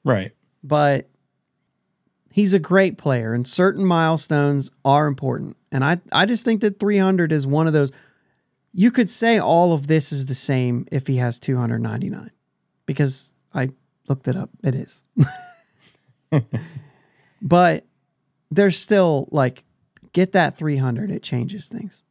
Right. 0.04 0.32
but 0.64 1.10
he's 2.32 2.54
a 2.54 2.60
great 2.60 2.98
player 3.00 3.34
and 3.34 3.48
certain 3.48 3.84
milestones 3.86 4.70
are 4.86 5.08
important. 5.08 5.58
And 5.72 5.84
I 5.84 5.98
I 6.12 6.28
just 6.28 6.46
think 6.46 6.62
that 6.62 6.80
300 6.80 7.32
is 7.32 7.48
one 7.48 7.66
of 7.66 7.74
those 7.74 7.92
you 8.72 8.92
could 8.92 9.10
say 9.10 9.40
all 9.40 9.74
of 9.74 9.88
this 9.88 10.12
is 10.12 10.28
the 10.28 10.36
same 10.36 10.86
if 10.92 11.08
he 11.08 11.16
has 11.16 11.40
299 11.40 12.30
because 12.86 13.34
I 13.54 13.70
looked 14.08 14.28
it 14.28 14.36
up. 14.36 14.50
It 14.64 14.76
is. 14.76 15.02
but 17.42 17.84
there's 18.52 18.78
still 18.78 19.28
like 19.32 19.64
get 20.14 20.34
that 20.34 20.58
300 20.58 21.10
it 21.12 21.24
changes 21.24 21.68
things. 21.68 22.04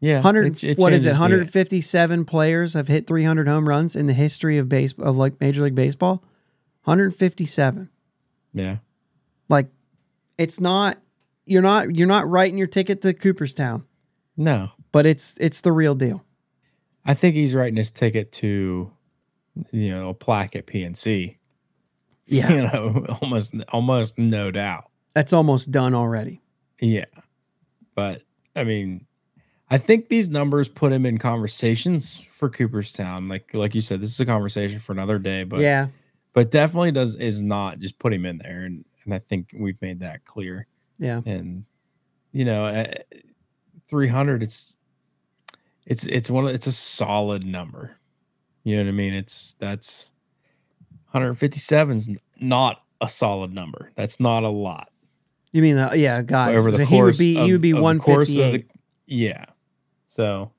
Yeah. 0.00 0.16
100 0.16 0.46
it- 0.56 0.64
it 0.64 0.78
what 0.78 0.92
is 0.92 1.04
it 1.06 1.10
157 1.10 2.24
players 2.24 2.74
have 2.74 2.88
hit 2.88 3.06
300 3.06 3.48
home 3.48 3.68
runs 3.68 3.96
in 3.96 4.06
the 4.06 4.12
history 4.12 4.56
of 4.58 4.68
base 4.68 4.92
of 4.94 5.16
like 5.16 5.40
major 5.40 5.62
league 5.64 5.74
baseball 5.74 6.22
157 6.84 7.88
Yeah. 8.54 8.78
like 9.48 9.68
it's 10.36 10.60
not 10.60 10.98
you're 11.46 11.62
not 11.62 11.94
you're 11.96 12.06
not 12.08 12.28
writing 12.28 12.58
your 12.58 12.66
ticket 12.66 13.00
to 13.02 13.12
Cooperstown 13.14 13.84
No. 14.36 14.70
but 14.92 15.04
it's 15.06 15.36
it's 15.40 15.60
the 15.62 15.72
real 15.72 15.94
deal 15.94 16.24
I 17.04 17.14
think 17.14 17.34
he's 17.36 17.54
writing 17.54 17.76
his 17.76 17.90
ticket 17.90 18.32
to, 18.32 18.90
you 19.70 19.90
know, 19.90 20.10
a 20.10 20.14
plaque 20.14 20.54
at 20.56 20.66
PNC. 20.66 21.36
yeah 22.26 22.52
You 22.54 22.62
know, 22.62 23.06
almost, 23.22 23.54
almost 23.72 24.18
no 24.18 24.50
doubt. 24.50 24.90
that's 25.14 25.32
almost 25.32 25.70
done 25.70 25.94
already 25.94 26.40
Yeah. 26.80 27.06
But 27.94 28.22
I 28.54 28.64
mean, 28.64 29.06
I 29.70 29.78
think 29.78 30.08
these 30.08 30.30
numbers 30.30 30.68
put 30.68 30.92
him 30.92 31.04
in 31.04 31.18
conversations 31.18 32.22
for 32.30 32.48
Cooperstown. 32.48 33.28
Like, 33.28 33.52
like 33.52 33.74
you 33.74 33.80
said, 33.80 34.00
this 34.00 34.12
is 34.12 34.20
a 34.20 34.26
conversation 34.26 34.78
for 34.78 34.92
another 34.92 35.18
day. 35.18 35.44
But 35.44 35.60
yeah 35.60 35.88
but 36.38 36.52
definitely 36.52 36.92
does 36.92 37.16
is 37.16 37.42
not 37.42 37.80
just 37.80 37.98
put 37.98 38.12
him 38.12 38.24
in 38.24 38.38
there, 38.38 38.62
and 38.62 38.84
and 39.04 39.12
I 39.12 39.18
think 39.18 39.50
we've 39.58 39.80
made 39.82 39.98
that 40.00 40.24
clear. 40.24 40.68
yeah 40.96 41.20
And 41.26 41.64
you 42.30 42.44
know, 42.44 42.64
uh, 42.66 42.94
three 43.88 44.06
hundred, 44.06 44.44
it's 44.44 44.76
it's 45.84 46.06
it's 46.06 46.30
one 46.30 46.46
of 46.46 46.54
it's 46.54 46.68
a 46.68 46.72
solid 46.72 47.44
number. 47.44 47.96
You 48.62 48.76
know 48.76 48.84
what 48.84 48.88
I 48.88 48.92
mean? 48.92 49.14
It's 49.14 49.56
that's 49.58 50.10
157 51.10 51.96
is 51.96 52.10
not 52.38 52.84
a 53.00 53.08
solid 53.08 53.52
number. 53.52 53.90
That's 53.96 54.20
not 54.20 54.44
a 54.44 54.48
lot. 54.48 54.90
You 55.50 55.62
mean 55.62 55.74
the 55.74 55.98
yeah, 55.98 56.22
guys? 56.22 56.56
Over 56.56 56.70
the 56.70 56.78
so 56.78 56.86
course 56.86 56.88
he 56.88 57.02
would 57.02 57.18
be 57.34 57.38
of, 57.40 57.46
he 57.46 57.52
would 57.52 57.60
be 57.62 57.70
of 57.70 57.76
the 57.78 57.82
one 57.82 57.98
course 57.98 58.28
of 58.28 58.36
fifty 58.36 58.36
the- 58.36 58.54
eight. 58.58 58.70
yeah. 59.06 59.44
So 60.18 60.50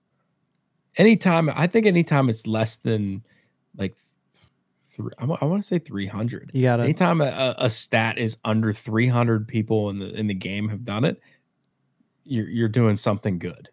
anytime 0.95 1.49
I 1.53 1.67
think 1.67 1.85
anytime 1.85 2.29
it's 2.29 2.47
less 2.47 2.77
than 2.77 3.23
like 3.75 3.93
three, 4.95 5.11
I, 5.19 5.25
want 5.25 5.61
to 5.61 5.67
say 5.67 5.79
300. 5.79 6.51
You 6.53 6.63
gotta 6.63 6.83
Anytime 6.83 7.19
a, 7.19 7.25
a, 7.25 7.65
a 7.65 7.69
stat 7.69 8.17
is 8.17 8.37
under 8.45 8.71
300 8.71 9.49
people 9.49 9.89
in 9.89 9.99
the 9.99 10.17
in 10.17 10.27
the 10.27 10.33
game 10.33 10.69
have 10.69 10.85
done 10.85 11.03
it, 11.03 11.19
you're 12.23 12.47
you're 12.47 12.69
doing 12.69 12.95
something 12.95 13.37
good. 13.37 13.67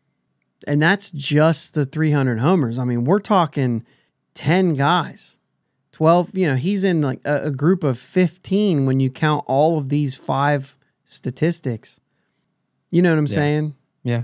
and 0.67 0.83
that's 0.83 1.13
just 1.13 1.75
the 1.75 1.85
300 1.85 2.41
homers. 2.41 2.81
I 2.81 2.85
mean, 2.85 3.05
we're 3.05 3.21
talking 3.21 3.87
10 4.35 4.75
guys, 4.75 5.39
12. 5.93 6.37
You 6.37 6.49
know, 6.49 6.57
he's 6.57 6.83
in 6.83 7.01
like 7.01 7.21
a, 7.25 7.45
a 7.45 7.51
group 7.53 7.85
of 7.85 7.97
15 7.97 8.87
when 8.87 8.99
you 8.99 9.09
count 9.09 9.45
all 9.47 9.79
of 9.79 9.89
these 9.89 10.17
five 10.17 10.77
statistics. 11.05 12.01
You 12.91 13.03
know 13.03 13.11
what 13.13 13.19
I'm 13.21 13.27
Yeah. 13.27 13.35
saying? 13.35 13.75
Yeah. 14.03 14.23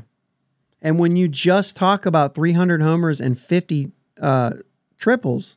And 0.83 0.99
when 0.99 1.14
you 1.16 1.28
just 1.28 1.76
talk 1.76 2.05
about 2.05 2.35
300 2.35 2.83
homers 2.83 3.20
and 3.20 3.39
50 3.39 3.93
uh, 4.20 4.51
triples, 4.99 5.57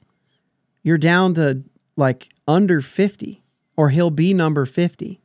you're 0.84 0.98
down 1.00 1.34
to 1.34 1.64
like 1.98 2.30
under 2.48 2.80
50, 2.80 3.44
or 3.76 3.90
he'll 3.90 4.12
be 4.12 4.34
number 4.34 4.66
50 4.66 5.20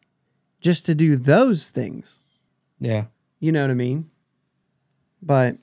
just 0.61 0.87
to 0.87 0.95
do 0.95 1.17
those 1.17 1.71
things. 1.71 2.23
Yeah. 2.81 3.05
You 3.41 3.53
know 3.53 3.61
what 3.63 3.71
I 3.71 3.75
mean? 3.75 4.11
But 5.23 5.57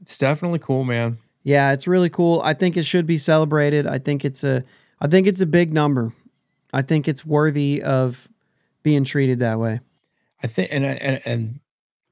It's 0.00 0.16
definitely 0.18 0.58
cool, 0.58 0.84
man. 0.84 1.18
Yeah, 1.42 1.72
it's 1.72 1.86
really 1.86 2.10
cool. 2.10 2.40
I 2.44 2.54
think 2.54 2.76
it 2.76 2.84
should 2.84 3.06
be 3.06 3.18
celebrated. 3.18 3.86
I 3.86 3.98
think 3.98 4.24
it's 4.24 4.42
a 4.42 4.64
I 5.00 5.06
think 5.06 5.26
it's 5.26 5.40
a 5.42 5.46
big 5.46 5.72
number. 5.74 6.12
I 6.72 6.82
think 6.82 7.06
it's 7.06 7.24
worthy 7.24 7.82
of 7.82 8.28
being 8.82 9.04
treated 9.04 9.38
that 9.40 9.58
way. 9.58 9.80
I 10.42 10.46
think 10.46 10.68
and 10.72 10.84
I- 10.86 10.88
and 11.00 11.20
and 11.24 11.60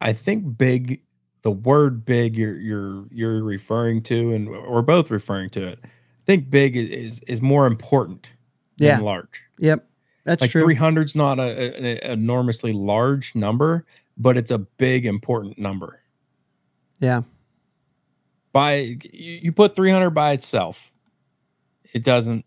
I 0.01 0.13
think 0.13 0.57
big 0.59 1.01
the 1.45 1.51
word 1.51 2.05
big 2.05 2.37
you're 2.37 2.59
you're 2.59 3.05
you're 3.13 3.45
referring 3.45 4.03
to 4.03 4.33
and 4.33 4.49
we're 4.49 4.83
both 4.83 5.11
referring 5.11 5.51
to 5.51 5.69
it. 5.69 5.79
I 5.85 6.25
think 6.27 6.51
big 6.51 6.75
is 6.77 6.89
is, 6.89 7.21
is 7.29 7.43
more 7.43 7.67
important 7.67 8.31
than 8.79 8.89
Yeah. 8.89 8.99
large. 8.99 9.43
Yep. 9.59 9.87
That's 10.25 10.41
like 10.41 10.51
true. 10.51 10.67
300's 10.67 11.15
not 11.15 11.39
a, 11.39 11.77
an 11.77 11.85
enormously 12.11 12.73
large 12.73 13.35
number, 13.35 13.85
but 14.17 14.39
it's 14.39 14.51
a 14.51 14.59
big 14.59 15.05
important 15.05 15.59
number. 15.59 16.01
Yeah. 16.99 17.23
By 18.53 18.77
you 19.03 19.33
you 19.43 19.53
put 19.53 19.77
300 19.77 20.11
by 20.11 20.33
itself, 20.33 20.91
it 21.93 22.05
doesn't 22.05 22.45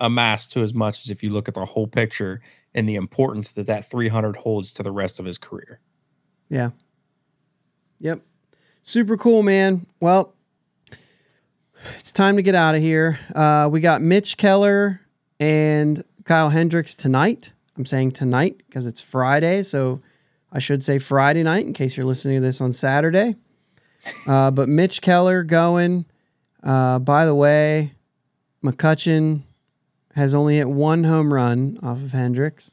amass 0.00 0.48
to 0.48 0.62
as 0.62 0.72
much 0.72 1.02
as 1.04 1.10
if 1.10 1.22
you 1.22 1.28
look 1.30 1.46
at 1.46 1.54
the 1.54 1.64
whole 1.64 1.86
picture 1.86 2.40
and 2.74 2.88
the 2.88 2.94
importance 2.96 3.50
that 3.50 3.66
that 3.66 3.90
300 3.90 4.34
holds 4.36 4.72
to 4.72 4.82
the 4.82 4.90
rest 4.90 5.20
of 5.20 5.26
his 5.26 5.36
career. 5.36 5.80
Yeah. 6.48 6.70
Yep. 8.04 8.20
Super 8.82 9.16
cool, 9.16 9.42
man. 9.42 9.86
Well, 9.98 10.34
it's 11.96 12.12
time 12.12 12.36
to 12.36 12.42
get 12.42 12.54
out 12.54 12.74
of 12.74 12.82
here. 12.82 13.18
Uh, 13.34 13.66
we 13.72 13.80
got 13.80 14.02
Mitch 14.02 14.36
Keller 14.36 15.00
and 15.40 16.04
Kyle 16.24 16.50
Hendricks 16.50 16.94
tonight. 16.94 17.54
I'm 17.78 17.86
saying 17.86 18.12
tonight 18.12 18.58
because 18.58 18.86
it's 18.86 19.00
Friday, 19.00 19.62
so 19.62 20.02
I 20.52 20.58
should 20.58 20.84
say 20.84 20.98
Friday 20.98 21.42
night 21.42 21.64
in 21.66 21.72
case 21.72 21.96
you're 21.96 22.04
listening 22.04 22.36
to 22.36 22.40
this 22.42 22.60
on 22.60 22.74
Saturday. 22.74 23.36
Uh, 24.26 24.50
but 24.50 24.68
Mitch 24.68 25.00
Keller 25.00 25.42
going. 25.42 26.04
Uh, 26.62 26.98
by 26.98 27.24
the 27.24 27.34
way, 27.34 27.92
McCutchen 28.62 29.44
has 30.14 30.34
only 30.34 30.58
hit 30.58 30.68
one 30.68 31.04
home 31.04 31.32
run 31.32 31.78
off 31.82 32.02
of 32.02 32.12
Hendricks. 32.12 32.72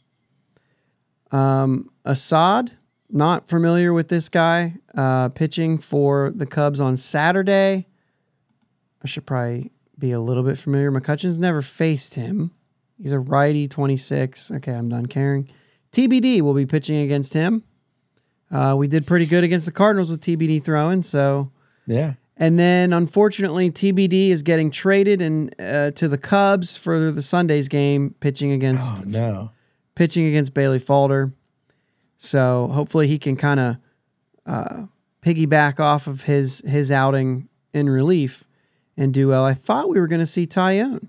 Um, 1.31 1.89
Assad, 2.03 2.73
not 3.13 3.47
familiar 3.47 3.93
with 3.93 4.07
this 4.07 4.29
guy, 4.29 4.75
uh, 4.95 5.29
pitching 5.29 5.77
for 5.77 6.31
the 6.35 6.45
Cubs 6.45 6.79
on 6.79 6.95
Saturday. 6.97 7.87
I 9.03 9.07
should 9.07 9.25
probably 9.25 9.71
be 9.97 10.11
a 10.11 10.19
little 10.19 10.43
bit 10.43 10.57
familiar. 10.57 10.91
McCutchen's 10.91 11.39
never 11.39 11.61
faced 11.61 12.15
him. 12.15 12.51
He's 12.97 13.11
a 13.11 13.19
righty, 13.19 13.67
26. 13.67 14.51
Okay, 14.51 14.71
I'm 14.73 14.89
done 14.89 15.07
caring. 15.07 15.49
TBD 15.91 16.41
will 16.41 16.53
be 16.53 16.65
pitching 16.65 16.97
against 16.97 17.33
him. 17.33 17.63
Uh, 18.51 18.75
we 18.77 18.87
did 18.87 19.07
pretty 19.07 19.25
good 19.25 19.43
against 19.43 19.65
the 19.65 19.71
Cardinals 19.71 20.11
with 20.11 20.21
TBD 20.21 20.61
throwing, 20.63 21.03
so 21.03 21.51
Yeah. 21.87 22.13
and 22.37 22.59
then 22.59 22.91
unfortunately, 22.93 23.71
TBD 23.71 24.29
is 24.29 24.43
getting 24.43 24.69
traded 24.71 25.21
and 25.21 25.53
uh, 25.59 25.91
to 25.91 26.07
the 26.07 26.17
Cubs 26.17 26.75
for 26.77 27.11
the 27.11 27.21
Sunday's 27.21 27.67
game, 27.69 28.13
pitching 28.19 28.51
against 28.51 29.01
Oh, 29.01 29.05
no. 29.05 29.51
pitching 29.95 30.25
against 30.25 30.53
Bailey 30.53 30.79
Falter. 30.79 31.33
So 32.23 32.67
hopefully 32.71 33.07
he 33.07 33.17
can 33.17 33.35
kind 33.35 33.59
of 33.59 33.77
uh, 34.45 34.83
piggyback 35.23 35.79
off 35.79 36.05
of 36.05 36.23
his 36.23 36.61
his 36.67 36.91
outing 36.91 37.49
in 37.73 37.89
relief 37.89 38.47
and 38.95 39.11
do 39.11 39.29
well. 39.29 39.43
I 39.43 39.55
thought 39.55 39.89
we 39.89 39.99
were 39.99 40.05
going 40.07 40.19
to 40.19 40.27
see 40.27 40.45
Taillon. 40.45 41.07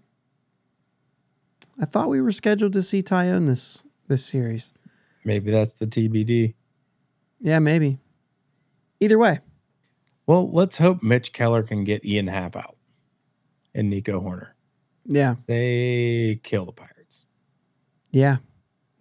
I 1.78 1.84
thought 1.84 2.08
we 2.08 2.22
were 2.22 2.32
scheduled 2.32 2.72
to 2.72 2.82
see 2.82 3.02
Taillon 3.02 3.46
this 3.46 3.82
this 4.08 4.24
series. 4.24 4.72
Maybe 5.22 5.50
that's 5.50 5.74
the 5.74 5.86
TBD. 5.86 6.54
Yeah, 7.40 7.58
maybe. 7.58 7.98
Either 8.98 9.18
way, 9.18 9.40
Well, 10.26 10.50
let's 10.50 10.78
hope 10.78 11.02
Mitch 11.02 11.34
Keller 11.34 11.62
can 11.62 11.84
get 11.84 12.04
Ian 12.06 12.28
Happ 12.28 12.56
out 12.56 12.76
and 13.74 13.90
Nico 13.90 14.18
Hoerner. 14.20 14.52
yeah, 15.04 15.34
They 15.46 16.40
kill 16.42 16.64
the 16.64 16.72
Pirates. 16.72 17.26
yeah. 18.12 18.36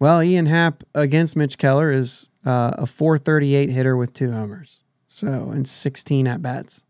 Well, 0.02 0.24
Ian 0.24 0.48
Happ 0.48 0.84
against 0.96 1.36
Mitch 1.36 1.60
Keller 1.60 1.92
is 1.92 2.30
uh, 2.44 2.72
a 2.74 2.88
438 2.88 3.70
hitter 3.70 3.96
with 3.96 4.14
two 4.14 4.32
homers. 4.32 4.84
So, 5.08 5.52
and 5.52 5.68
16 5.68 6.26
at 6.28 6.42
bats. 6.42 6.84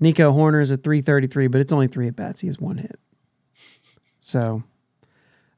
Nico 0.00 0.32
Hoerner 0.32 0.62
is 0.62 0.70
a 0.70 0.78
333, 0.78 1.48
but 1.48 1.60
it's 1.60 1.70
only 1.70 1.88
three 1.88 2.08
at 2.08 2.16
bats. 2.16 2.40
He 2.40 2.46
has 2.46 2.58
one 2.58 2.78
hit. 2.78 2.98
So, 4.20 4.62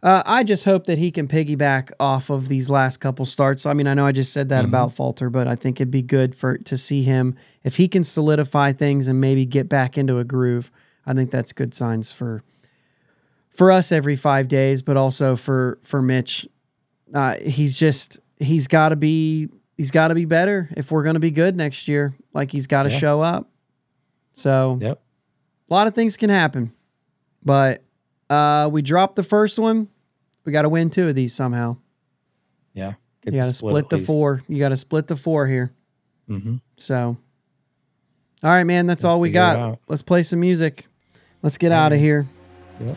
uh, 0.02 0.24
I 0.26 0.42
just 0.42 0.64
hope 0.64 0.86
that 0.86 0.98
he 0.98 1.12
can 1.12 1.28
piggyback 1.28 1.92
off 2.00 2.30
of 2.30 2.48
these 2.48 2.68
last 2.68 2.96
couple 2.96 3.24
starts. 3.26 3.64
I 3.64 3.72
mean, 3.72 3.86
I 3.86 3.94
know 3.94 4.04
I 4.04 4.10
just 4.10 4.32
said 4.32 4.48
that 4.48 4.64
Mhm. 4.64 4.68
about 4.70 4.92
Falter, 4.92 5.30
but 5.30 5.46
I 5.46 5.54
think 5.54 5.80
it'd 5.80 5.92
be 5.92 6.02
good 6.02 6.34
for 6.34 6.58
to 6.58 6.76
see 6.76 7.04
him 7.04 7.36
if 7.62 7.76
he 7.76 7.86
can 7.86 8.02
solidify 8.02 8.72
things 8.72 9.06
and 9.06 9.20
maybe 9.20 9.46
get 9.46 9.68
back 9.68 9.96
into 9.96 10.18
a 10.18 10.24
groove. 10.24 10.72
I 11.06 11.14
think 11.14 11.30
that's 11.30 11.52
good 11.52 11.74
signs 11.74 12.10
for 12.10 12.42
for 13.54 13.70
us 13.72 13.92
every 13.92 14.16
five 14.16 14.48
days, 14.48 14.82
but 14.82 14.96
also 14.96 15.36
for 15.36 15.78
for 15.82 16.02
Mitch. 16.02 16.46
Uh, 17.12 17.36
he's 17.44 17.78
just 17.78 18.18
he's 18.38 18.66
got 18.68 18.88
to 18.90 18.96
be 18.96 19.48
he's 19.76 19.90
got 19.90 20.08
to 20.08 20.14
be 20.14 20.24
better 20.24 20.68
if 20.76 20.90
we're 20.90 21.04
going 21.04 21.14
to 21.14 21.20
be 21.20 21.30
good 21.30 21.56
next 21.56 21.88
year. 21.88 22.14
Like 22.32 22.50
he's 22.50 22.66
got 22.66 22.84
to 22.84 22.90
Yeah. 22.90 22.98
show 22.98 23.20
up. 23.20 23.48
So 24.32 24.78
Yep. 24.80 25.00
a 25.70 25.74
lot 25.74 25.86
of 25.86 25.94
things 25.94 26.16
can 26.16 26.30
happen, 26.30 26.72
but 27.44 27.82
uh, 28.28 28.68
we 28.72 28.82
dropped 28.82 29.16
the 29.16 29.22
first 29.22 29.58
one. 29.58 29.88
We 30.44 30.52
got 30.52 30.62
to 30.62 30.68
win 30.68 30.90
two 30.90 31.08
of 31.08 31.14
these 31.14 31.32
somehow. 31.34 31.76
Yeah. 32.74 32.94
you 33.24 33.32
got 33.32 33.46
to 33.46 33.52
split, 33.52 33.88
the 33.88 33.98
four. 33.98 34.42
You 34.48 34.58
got 34.58 34.70
to 34.70 34.76
split 34.76 35.06
the 35.06 35.16
four 35.16 35.46
here. 35.46 35.72
Mm-hmm. 36.28 36.56
So, 36.76 37.16
all 38.42 38.50
right, 38.50 38.64
man, 38.64 38.86
that's 38.86 39.04
We'll 39.04 39.12
all 39.12 39.20
we 39.20 39.30
got. 39.30 39.78
Let's 39.88 40.02
play 40.02 40.22
some 40.24 40.40
music. 40.40 40.86
Let's 41.42 41.56
get 41.56 41.70
out 41.72 41.92
of 41.92 41.98
here. 42.00 42.26
Yep. 42.80 42.96